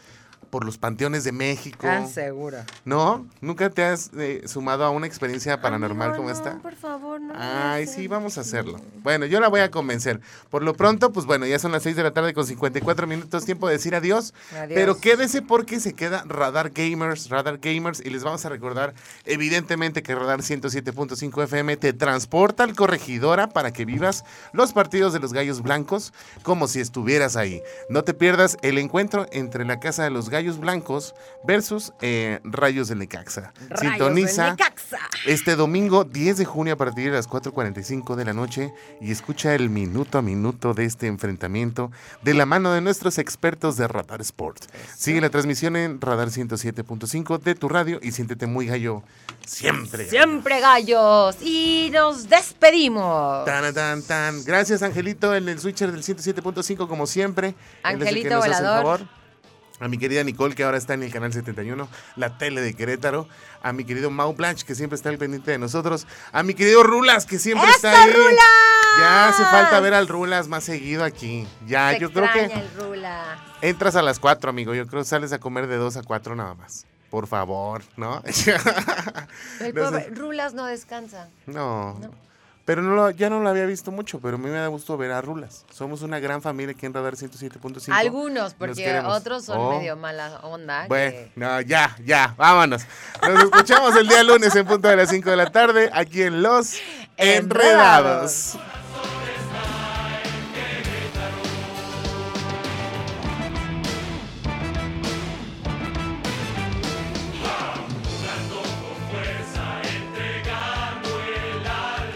por 0.57 0.65
los 0.65 0.79
panteones 0.79 1.23
de 1.23 1.33
México. 1.33 1.87
Ah, 1.87 2.07
seguro. 2.07 2.57
¿No? 2.87 3.27
¿Nunca 3.43 3.69
te 3.69 3.85
has 3.85 4.11
eh, 4.17 4.41
sumado 4.47 4.85
a 4.85 4.91
una 4.91 5.07
experiencia 5.07 5.61
paranormal 5.61 6.17
como 6.17 6.31
esta? 6.31 6.57
Por 6.63 6.75
favor, 6.75 7.21
no. 7.21 7.35
Ay, 7.37 7.87
sí, 7.87 8.09
vamos 8.09 8.39
a 8.39 8.41
hacerlo. 8.41 8.81
Bueno, 9.03 9.27
yo 9.27 9.39
la 9.39 9.49
voy 9.49 9.61
a 9.61 9.71
convencer. 9.71 10.23
Por 10.49 10.63
lo 10.63 10.73
pronto, 10.73 11.13
pues 11.13 11.27
bueno, 11.27 11.45
ya 11.45 11.59
son 11.59 11.73
las 11.73 11.83
6 11.83 11.95
de 11.95 12.03
la 12.05 12.13
tarde 12.13 12.33
con 12.33 12.47
54 12.47 13.07
minutos, 13.07 13.45
tiempo 13.45 13.67
de 13.67 13.75
decir 13.75 13.95
adiós. 13.95 14.33
Adiós. 14.53 14.71
Pero 14.73 14.99
quédese 14.99 15.43
porque 15.43 15.79
se 15.79 15.93
queda 15.93 16.25
Radar 16.27 16.71
Gamers, 16.71 17.29
Radar 17.29 17.59
Gamers, 17.59 18.01
y 18.01 18.09
les 18.09 18.25
vamos 18.25 18.47
a 18.47 18.49
recordar, 18.49 18.95
evidentemente, 19.27 20.03
que 20.03 20.15
Radar 20.15 20.41
107.5 20.41 21.45
FM 21.45 21.77
te 21.77 21.93
transporta 21.93 22.65
al 22.65 22.75
corregidora 22.75 23.51
para 23.51 23.75
que 23.75 23.85
vivas 23.85 24.25
los 24.55 24.73
partidos 24.73 25.13
de 25.13 25.21
los 25.21 25.35
gallos 25.35 25.61
blancos 25.61 26.15
como 26.43 26.67
si 26.67 26.81
estuvieras 26.81 27.37
ahí. 27.37 27.61
No 27.91 28.05
te 28.05 28.15
pierdas 28.15 28.57
el 28.63 28.79
encuentro 28.79 29.27
entre 29.33 29.67
la 29.67 29.81
Casa 29.81 30.03
de 30.03 30.09
los 30.09 30.31
Gallos 30.31 30.46
Blancos 30.59 31.15
versus 31.45 31.93
eh, 32.01 32.41
Rayos 32.45 32.89
del 32.89 32.99
Necaxa. 32.99 33.53
Rayos 33.69 33.81
Sintoniza 33.81 34.45
del 34.45 34.51
Necaxa. 34.53 34.99
este 35.27 35.57
domingo 35.57 36.05
10 36.05 36.39
de 36.39 36.45
junio 36.45 36.75
a 36.75 36.77
partir 36.77 37.11
de 37.11 37.17
las 37.17 37.29
4.45 37.29 38.15
de 38.15 38.25
la 38.25 38.33
noche 38.33 38.73
y 39.01 39.11
escucha 39.11 39.55
el 39.55 39.69
minuto 39.69 40.19
a 40.19 40.23
minuto 40.23 40.75
de 40.75 40.85
este 40.85 41.09
enfrentamiento 41.09 41.91
de 42.23 42.35
la 42.35 42.47
mano 42.47 42.73
de 42.73 42.81
nuestros 42.81 43.19
expertos 43.19 43.77
de 43.77 43.89
Radar 43.89 44.21
Sport. 44.21 44.65
Sigue 44.97 45.21
la 45.21 45.31
transmisión 45.31 45.77
en 45.77 46.01
Radar 46.01 46.29
107.5 46.29 47.41
de 47.41 47.55
tu 47.55 47.69
radio 47.69 47.99
y 48.03 48.13
siéntete 48.13 48.47
muy 48.47 48.67
gallo 48.67 49.03
siempre. 49.47 50.09
Siempre 50.09 50.61
gallos. 50.61 51.37
Y 51.41 51.91
nos 51.93 52.29
despedimos. 52.29 53.45
Tan, 53.45 53.73
tan, 53.73 54.03
tan. 54.03 54.45
Gracias, 54.45 54.83
Angelito, 54.83 55.35
en 55.35 55.49
el 55.49 55.59
switcher 55.59 55.93
del 55.93 56.03
107.5, 56.03 56.89
como 56.89 57.07
siempre. 57.07 57.55
Angelito 57.83 58.39
volador. 58.39 59.07
A 59.79 59.89
mi 59.89 59.99
querida 59.99 60.25
Nicole, 60.25 60.55
que 60.55 60.65
ahora 60.65 60.79
está 60.79 60.95
en 60.95 61.03
el 61.03 61.13
canal 61.13 61.33
71, 61.35 61.87
la 62.17 62.39
tele 62.39 62.63
de 62.63 62.75
Querétaro. 62.75 63.29
A 63.63 63.73
mi 63.73 63.85
querido 63.85 64.11
Mau 64.11 64.33
Blanche, 64.35 64.65
que 64.65 64.75
siempre 64.75 64.97
está 64.97 65.11
al 65.11 65.19
pendiente 65.19 65.51
de 65.51 65.59
nosotros. 65.59 66.07
A 66.33 66.43
mi 66.43 66.55
querido 66.55 66.83
Rulas, 66.83 67.27
que 67.27 67.39
siempre 67.39 67.67
¡Eso, 67.69 67.77
está 67.77 68.03
ahí. 68.05 68.11
Rulas! 68.13 68.39
Ya 68.99 69.29
hace 69.29 69.43
falta 69.45 69.79
ver 69.81 69.93
al 69.93 70.09
Rulas 70.09 70.49
más 70.49 70.65
seguido 70.65 71.05
aquí. 71.05 71.47
Ya, 71.67 71.93
Se 71.93 71.99
yo 72.01 72.11
creo 72.11 72.33
que 72.33 72.45
el 72.47 72.71
Rula. 72.79 73.39
entras 73.61 73.97
a 73.97 74.03
las 74.03 74.19
4, 74.19 74.49
amigo. 74.49 74.75
Yo 74.75 74.87
creo 74.87 75.03
que 75.03 75.09
sales 75.09 75.33
a 75.35 75.39
comer 75.39 75.67
de 75.67 75.77
2 75.77 75.99
a 75.99 76.03
4 76.03 76.35
nada 76.37 76.55
más. 76.55 76.87
Por 77.11 77.27
favor, 77.27 77.83
¿no? 77.97 78.23
El 79.61 79.75
No 79.75 79.91
sé. 79.91 79.99
pobre 79.99 80.11
Rulas 80.15 80.55
no 80.55 80.65
descansa. 80.67 81.29
No. 81.47 82.01
Pero 82.67 82.83
no 82.83 82.95
lo- 82.97 83.11
ya 83.11 83.31
no 83.31 83.41
lo 83.41 83.49
había 83.49 83.65
visto 83.65 83.91
mucho, 83.93 84.19
pero 84.21 84.35
a 84.35 84.39
mí 84.39 84.47
me 84.51 84.59
da 84.59 84.67
gusto 84.67 84.97
ver 84.99 85.13
a 85.13 85.21
Rulas. 85.23 85.65
Somos 85.73 86.03
una 86.03 86.19
gran 86.19 86.43
familia 86.43 86.75
aquí 86.77 86.85
en 86.85 86.93
Radar 86.93 87.15
107.5. 87.17 87.93
Algunos, 87.97 88.43
Nos 88.43 88.55
porque 88.55 89.01
otros 89.07 89.45
son 89.45 89.59
Oh. 89.59 89.79
medio 89.79 89.97
mala 89.97 90.41
onda. 90.43 90.87
Bueno, 90.89 91.13
que- 91.13 91.31
no, 91.37 91.61
ya, 91.61 91.97
ya, 92.05 92.35
vámonos. 92.37 92.83
Nos 93.23 93.45
escuchamos 93.45 93.95
el 93.97 94.09
día 94.09 94.23
lunes 94.25 94.55
en 94.57 94.67
punto 94.67 94.89
de 94.89 94.97
las 94.97 95.09
5 95.11 95.31
de 95.31 95.37
la 95.37 95.51
tarde 95.53 95.91
aquí 95.95 96.23
en 96.23 96.43
Los 96.43 96.75
Enredados. 97.17 98.53
Enredados. 98.53 98.59